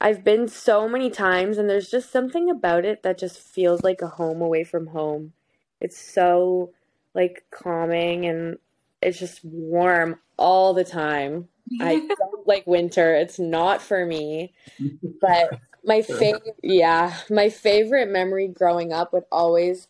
I've 0.00 0.22
been 0.24 0.48
so 0.48 0.88
many 0.88 1.10
times 1.10 1.58
and 1.58 1.68
there's 1.68 1.90
just 1.90 2.10
something 2.12 2.50
about 2.50 2.84
it 2.84 3.02
that 3.02 3.18
just 3.18 3.38
feels 3.38 3.82
like 3.82 4.02
a 4.02 4.08
home 4.08 4.40
away 4.40 4.64
from 4.64 4.88
home. 4.88 5.32
It's 5.80 5.98
so 5.98 6.72
like 7.14 7.44
calming 7.50 8.26
and 8.26 8.58
it's 9.02 9.18
just 9.18 9.44
warm 9.44 10.18
all 10.36 10.74
the 10.74 10.84
time. 10.84 11.48
I 11.80 11.96
don't 12.18 12.46
like 12.46 12.66
winter. 12.66 13.14
It's 13.14 13.38
not 13.38 13.82
for 13.82 14.06
me. 14.06 14.52
But 15.20 15.60
my 15.82 16.02
favorite 16.02 16.56
yeah, 16.62 17.16
my 17.30 17.48
favorite 17.48 18.08
memory 18.08 18.48
growing 18.48 18.92
up 18.92 19.12
would 19.12 19.24
always 19.32 19.88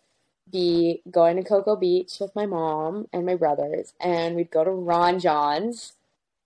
be 0.50 1.02
going 1.10 1.36
to 1.36 1.42
Cocoa 1.42 1.76
Beach 1.76 2.18
with 2.20 2.34
my 2.34 2.46
mom 2.46 3.06
and 3.12 3.26
my 3.26 3.34
brothers 3.34 3.94
and 4.00 4.36
we'd 4.36 4.50
go 4.50 4.64
to 4.64 4.70
Ron 4.70 5.18
Jon's. 5.18 5.94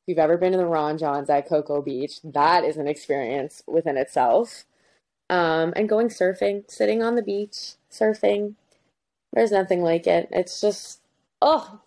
If 0.02 0.12
you've 0.12 0.18
ever 0.18 0.38
been 0.38 0.52
to 0.52 0.58
the 0.58 0.66
Ron 0.66 0.98
Jon's 0.98 1.30
at 1.30 1.48
Cocoa 1.48 1.82
Beach, 1.82 2.20
that 2.24 2.64
is 2.64 2.76
an 2.76 2.88
experience 2.88 3.62
within 3.66 3.96
itself. 3.96 4.64
Um, 5.28 5.72
and 5.76 5.88
going 5.88 6.08
surfing, 6.08 6.68
sitting 6.68 7.02
on 7.02 7.14
the 7.14 7.22
beach, 7.22 7.74
surfing. 7.92 8.54
There's 9.32 9.52
nothing 9.52 9.82
like 9.82 10.06
it. 10.06 10.28
It's 10.32 10.60
just 10.60 11.00
oh 11.42 11.80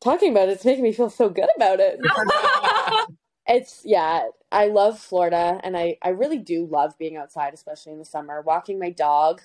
talking 0.00 0.32
about 0.32 0.48
it, 0.48 0.52
it's 0.52 0.64
making 0.64 0.84
me 0.84 0.92
feel 0.92 1.10
so 1.10 1.28
good 1.28 1.48
about 1.56 1.78
it. 1.80 2.00
it's 3.46 3.82
yeah, 3.84 4.28
I 4.50 4.66
love 4.66 4.98
Florida 4.98 5.60
and 5.62 5.76
I 5.76 5.98
I 6.02 6.10
really 6.10 6.38
do 6.38 6.66
love 6.66 6.98
being 6.98 7.16
outside, 7.16 7.54
especially 7.54 7.92
in 7.92 7.98
the 7.98 8.04
summer. 8.04 8.40
Walking 8.40 8.78
my 8.78 8.90
dog, 8.90 9.42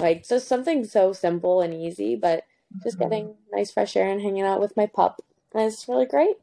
like 0.00 0.26
just 0.26 0.48
something 0.48 0.84
so 0.84 1.12
simple 1.12 1.60
and 1.60 1.74
easy, 1.74 2.16
but 2.16 2.44
just 2.82 2.98
Mm-hmm. 2.98 3.08
getting 3.08 3.34
nice 3.52 3.70
fresh 3.70 3.96
air 3.96 4.08
and 4.08 4.20
hanging 4.20 4.44
out 4.44 4.60
with 4.60 4.76
my 4.76 4.86
pup. 4.86 5.22
And 5.54 5.64
it's 5.64 5.88
really 5.88 6.06
great. 6.06 6.36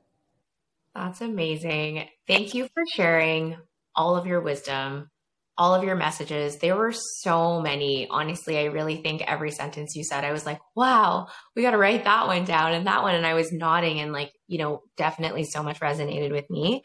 That's 0.94 1.22
amazing. 1.22 2.08
Thank 2.28 2.54
you 2.54 2.68
for 2.74 2.84
sharing 2.94 3.58
all 3.96 4.16
of 4.16 4.26
your 4.26 4.40
wisdom, 4.42 5.10
all 5.58 5.76
of 5.76 5.84
your 5.84 5.96
messages. 5.96 6.58
There 6.58 6.76
were 6.76 6.94
so 6.94 7.62
many. 7.62 8.08
Honestly, 8.10 8.58
I 8.58 8.66
really 8.66 8.98
think 8.98 9.22
every 9.22 9.52
sentence 9.52 9.96
you 9.96 10.04
said, 10.04 10.24
I 10.24 10.32
was 10.32 10.46
like, 10.46 10.60
wow, 10.76 11.28
we 11.56 11.62
got 11.62 11.72
to 11.72 11.78
write 11.78 12.06
that 12.06 12.28
one 12.28 12.46
down 12.46 12.74
and 12.74 12.88
that 12.88 13.04
one. 13.04 13.16
And 13.16 13.26
I 13.26 13.34
was 13.34 13.52
nodding 13.52 14.00
and, 14.00 14.14
like, 14.14 14.32
you 14.48 14.58
know, 14.58 14.84
definitely 14.96 15.44
so 15.44 15.64
much 15.64 15.82
resonated 15.82 16.32
with 16.32 16.50
me. 16.50 16.82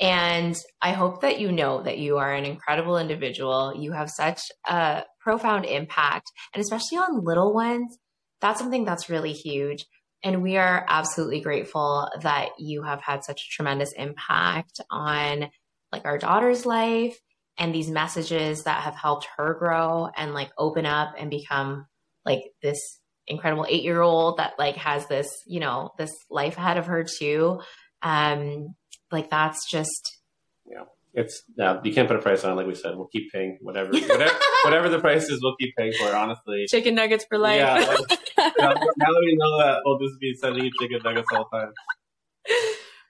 And 0.00 0.56
I 0.82 0.92
hope 0.92 1.20
that 1.20 1.38
you 1.40 1.52
know 1.52 1.82
that 1.82 1.98
you 1.98 2.18
are 2.18 2.32
an 2.32 2.44
incredible 2.44 2.98
individual. 2.98 3.72
You 3.76 3.92
have 3.92 4.10
such 4.10 4.40
a 4.66 5.04
profound 5.20 5.66
impact, 5.66 6.30
and 6.52 6.60
especially 6.60 6.98
on 6.98 7.24
little 7.24 7.54
ones, 7.54 7.96
that's 8.40 8.60
something 8.60 8.84
that's 8.84 9.08
really 9.08 9.32
huge. 9.32 9.84
And 10.22 10.42
we 10.42 10.56
are 10.56 10.84
absolutely 10.88 11.40
grateful 11.40 12.08
that 12.22 12.50
you 12.58 12.82
have 12.82 13.02
had 13.02 13.24
such 13.24 13.40
a 13.42 13.54
tremendous 13.54 13.92
impact 13.92 14.80
on 14.90 15.50
like 15.92 16.04
our 16.06 16.18
daughter's 16.18 16.66
life 16.66 17.16
and 17.58 17.74
these 17.74 17.90
messages 17.90 18.64
that 18.64 18.82
have 18.82 18.96
helped 18.96 19.28
her 19.36 19.54
grow 19.54 20.08
and 20.16 20.34
like 20.34 20.50
open 20.58 20.86
up 20.86 21.14
and 21.18 21.30
become 21.30 21.86
like 22.24 22.42
this 22.62 22.78
incredible 23.26 23.66
eight 23.68 23.84
year 23.84 24.00
old 24.00 24.38
that 24.38 24.54
like 24.58 24.76
has 24.76 25.06
this, 25.06 25.28
you 25.46 25.60
know, 25.60 25.90
this 25.98 26.12
life 26.30 26.56
ahead 26.58 26.78
of 26.78 26.86
her 26.86 27.04
too. 27.04 27.60
Um, 28.02 28.74
like 29.14 29.30
that's 29.30 29.68
just 29.70 30.18
yeah. 30.66 30.84
It's 31.16 31.44
yeah, 31.56 31.80
you 31.84 31.94
can't 31.94 32.08
put 32.08 32.16
a 32.16 32.20
price 32.20 32.42
on 32.42 32.52
it. 32.52 32.54
Like 32.56 32.66
we 32.66 32.74
said, 32.74 32.96
we'll 32.96 33.06
keep 33.06 33.30
paying 33.30 33.58
whatever 33.62 33.92
whatever, 33.92 34.34
whatever 34.64 34.88
the 34.88 34.98
price 34.98 35.28
is. 35.28 35.40
We'll 35.40 35.54
keep 35.60 35.74
paying 35.76 35.92
for 35.92 36.08
it. 36.08 36.14
Honestly, 36.14 36.66
chicken 36.68 36.96
nuggets 36.96 37.24
for 37.28 37.38
life. 37.38 37.58
Yeah, 37.58 37.74
like, 37.74 38.20
now, 38.58 38.74
now 38.74 38.74
that 38.74 39.22
we 39.24 39.36
know 39.38 39.58
that, 39.58 39.82
we'll 39.84 40.00
just 40.00 40.18
be 40.20 40.34
sending 40.34 40.64
you 40.64 40.70
chicken 40.80 41.00
nuggets 41.04 41.28
all 41.32 41.48
the 41.52 41.58
time. 41.58 41.72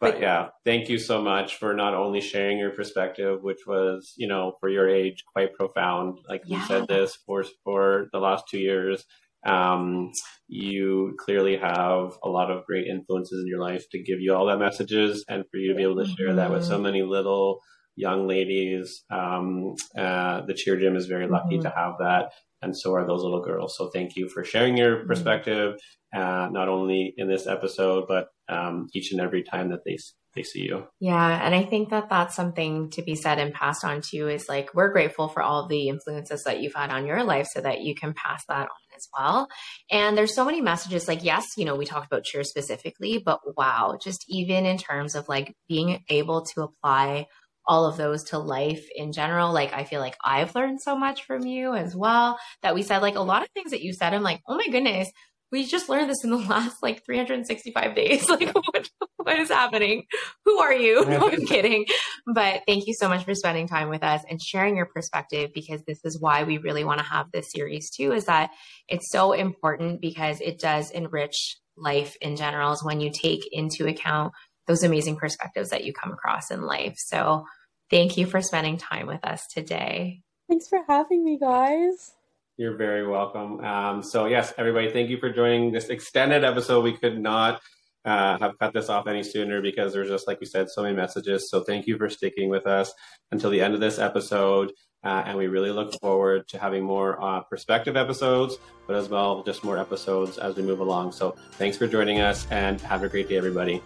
But 0.00 0.20
yeah, 0.20 0.48
thank 0.66 0.90
you 0.90 0.98
so 0.98 1.22
much 1.22 1.56
for 1.56 1.72
not 1.72 1.94
only 1.94 2.20
sharing 2.20 2.58
your 2.58 2.72
perspective, 2.72 3.42
which 3.42 3.60
was, 3.66 4.12
you 4.18 4.28
know, 4.28 4.52
for 4.60 4.68
your 4.68 4.86
age, 4.86 5.24
quite 5.32 5.54
profound. 5.54 6.18
Like 6.28 6.42
you 6.44 6.60
said 6.64 6.86
this 6.88 7.16
for 7.26 7.42
for 7.64 8.08
the 8.12 8.18
last 8.18 8.44
two 8.50 8.58
years. 8.58 9.06
Um, 9.44 10.12
you 10.48 11.16
clearly 11.18 11.56
have 11.56 12.12
a 12.22 12.28
lot 12.28 12.50
of 12.50 12.64
great 12.66 12.86
influences 12.86 13.40
in 13.42 13.46
your 13.48 13.60
life 13.60 13.84
to 13.92 14.02
give 14.02 14.20
you 14.20 14.34
all 14.34 14.46
that 14.46 14.58
messages, 14.58 15.24
and 15.28 15.44
for 15.50 15.58
you 15.58 15.72
to 15.72 15.76
be 15.76 15.82
able 15.82 16.04
to 16.04 16.10
share 16.16 16.34
that 16.34 16.50
with 16.50 16.64
so 16.64 16.78
many 16.78 17.02
little 17.02 17.60
young 17.96 18.26
ladies. 18.26 19.04
Um, 19.10 19.74
uh, 19.96 20.42
the 20.46 20.54
cheer 20.54 20.76
gym 20.76 20.96
is 20.96 21.06
very 21.06 21.28
lucky 21.28 21.58
Mhm. 21.58 21.62
to 21.62 21.70
have 21.70 21.94
that, 22.00 22.32
and 22.62 22.76
so 22.76 22.94
are 22.94 23.06
those 23.06 23.22
little 23.22 23.42
girls. 23.42 23.76
So 23.76 23.90
thank 23.90 24.16
you 24.16 24.28
for 24.28 24.44
sharing 24.44 24.76
your 24.76 25.06
perspective, 25.06 25.76
uh, 26.14 26.48
not 26.50 26.68
only 26.68 27.14
in 27.16 27.28
this 27.28 27.46
episode, 27.46 28.04
but 28.08 28.28
um, 28.48 28.88
each 28.94 29.12
and 29.12 29.20
every 29.20 29.42
time 29.42 29.70
that 29.70 29.80
they 29.84 29.96
they 30.34 30.42
see 30.42 30.62
you. 30.62 30.84
Yeah, 30.98 31.46
and 31.46 31.54
I 31.54 31.62
think 31.62 31.90
that 31.90 32.10
that's 32.10 32.34
something 32.34 32.90
to 32.90 33.02
be 33.02 33.14
said 33.14 33.38
and 33.38 33.54
passed 33.54 33.84
on 33.84 34.00
too 34.02 34.28
is 34.28 34.48
like 34.48 34.74
we're 34.74 34.92
grateful 34.92 35.28
for 35.28 35.40
all 35.40 35.68
the 35.68 35.88
influences 35.88 36.42
that 36.42 36.60
you've 36.60 36.74
had 36.74 36.90
on 36.90 37.06
your 37.06 37.22
life 37.22 37.46
so 37.46 37.60
that 37.60 37.82
you 37.82 37.94
can 37.94 38.14
pass 38.14 38.44
that 38.48 38.62
on 38.62 38.68
as 38.96 39.08
well. 39.16 39.48
And 39.90 40.16
there's 40.16 40.34
so 40.34 40.44
many 40.44 40.60
messages 40.60 41.08
like 41.08 41.24
yes, 41.24 41.46
you 41.56 41.64
know, 41.64 41.76
we 41.76 41.86
talked 41.86 42.06
about 42.06 42.24
cheer 42.24 42.44
specifically, 42.44 43.18
but 43.24 43.40
wow, 43.56 43.98
just 44.02 44.24
even 44.28 44.66
in 44.66 44.78
terms 44.78 45.14
of 45.14 45.28
like 45.28 45.54
being 45.68 46.02
able 46.08 46.42
to 46.54 46.62
apply 46.62 47.26
all 47.66 47.86
of 47.86 47.96
those 47.96 48.24
to 48.24 48.38
life 48.38 48.86
in 48.94 49.12
general, 49.12 49.52
like 49.52 49.72
I 49.72 49.84
feel 49.84 50.00
like 50.00 50.16
I've 50.22 50.54
learned 50.54 50.82
so 50.82 50.96
much 50.96 51.24
from 51.24 51.46
you 51.46 51.74
as 51.74 51.96
well 51.96 52.38
that 52.62 52.74
we 52.74 52.82
said 52.82 53.00
like 53.00 53.16
a 53.16 53.20
lot 53.20 53.42
of 53.42 53.48
things 53.50 53.70
that 53.70 53.82
you 53.82 53.92
said 53.92 54.12
I'm 54.12 54.22
like, 54.22 54.40
"Oh 54.46 54.56
my 54.56 54.68
goodness, 54.68 55.10
we 55.54 55.64
just 55.64 55.88
learned 55.88 56.10
this 56.10 56.24
in 56.24 56.30
the 56.30 56.36
last 56.48 56.82
like 56.82 57.04
365 57.04 57.94
days. 57.94 58.28
Like, 58.34 58.52
what, 58.52 58.90
what 59.16 59.38
is 59.38 59.48
happening? 59.48 60.06
Who 60.44 60.58
are 60.58 60.72
you? 60.72 61.04
No, 61.04 61.28
I'm 61.32 61.46
kidding. 61.46 61.86
But 62.26 62.62
thank 62.66 62.88
you 62.88 62.94
so 62.94 63.08
much 63.08 63.24
for 63.24 63.32
spending 63.34 63.68
time 63.68 63.88
with 63.88 64.02
us 64.02 64.22
and 64.28 64.42
sharing 64.42 64.76
your 64.76 64.86
perspective 64.86 65.50
because 65.54 65.84
this 65.86 66.00
is 66.04 66.20
why 66.20 66.42
we 66.42 66.58
really 66.58 66.82
want 66.82 66.98
to 66.98 67.04
have 67.04 67.26
this 67.32 67.52
series 67.52 67.90
too, 67.90 68.12
is 68.12 68.24
that 68.24 68.50
it's 68.88 69.12
so 69.12 69.32
important 69.32 70.00
because 70.00 70.40
it 70.40 70.58
does 70.58 70.90
enrich 70.90 71.56
life 71.76 72.16
in 72.20 72.34
general 72.34 72.72
is 72.72 72.82
when 72.82 73.00
you 73.00 73.12
take 73.14 73.42
into 73.52 73.86
account 73.86 74.32
those 74.66 74.82
amazing 74.82 75.14
perspectives 75.16 75.70
that 75.70 75.84
you 75.84 75.92
come 75.92 76.12
across 76.12 76.50
in 76.50 76.62
life. 76.62 76.96
So 76.96 77.44
thank 77.88 78.16
you 78.16 78.26
for 78.26 78.40
spending 78.40 78.78
time 78.78 79.06
with 79.06 79.24
us 79.24 79.42
today. 79.54 80.22
Thanks 80.48 80.68
for 80.68 80.80
having 80.88 81.24
me, 81.24 81.38
guys. 81.38 82.12
You're 82.56 82.76
very 82.76 83.06
welcome. 83.06 83.60
Um, 83.60 84.02
so 84.02 84.26
yes, 84.26 84.52
everybody, 84.56 84.90
thank 84.90 85.10
you 85.10 85.18
for 85.18 85.30
joining 85.30 85.72
this 85.72 85.88
extended 85.88 86.44
episode. 86.44 86.84
We 86.84 86.96
could 86.96 87.18
not 87.18 87.60
uh, 88.04 88.38
have 88.38 88.58
cut 88.60 88.72
this 88.72 88.88
off 88.88 89.08
any 89.08 89.24
sooner 89.24 89.60
because 89.60 89.92
there's 89.92 90.08
just, 90.08 90.28
like 90.28 90.38
we 90.38 90.46
said, 90.46 90.70
so 90.70 90.82
many 90.82 90.94
messages. 90.94 91.50
So 91.50 91.64
thank 91.64 91.86
you 91.86 91.98
for 91.98 92.08
sticking 92.08 92.48
with 92.50 92.66
us 92.66 92.92
until 93.32 93.50
the 93.50 93.60
end 93.60 93.74
of 93.74 93.80
this 93.80 93.98
episode. 93.98 94.70
Uh, 95.02 95.22
and 95.26 95.36
we 95.36 95.48
really 95.48 95.70
look 95.70 95.92
forward 96.00 96.46
to 96.48 96.58
having 96.58 96.84
more 96.84 97.22
uh, 97.22 97.40
perspective 97.42 97.96
episodes, 97.96 98.56
but 98.86 98.94
as 98.96 99.08
well, 99.08 99.42
just 99.42 99.64
more 99.64 99.76
episodes 99.76 100.38
as 100.38 100.54
we 100.54 100.62
move 100.62 100.80
along. 100.80 101.12
So 101.12 101.34
thanks 101.52 101.76
for 101.76 101.86
joining 101.88 102.20
us 102.20 102.46
and 102.50 102.80
have 102.82 103.02
a 103.02 103.08
great 103.08 103.28
day, 103.28 103.36
everybody. 103.36 103.82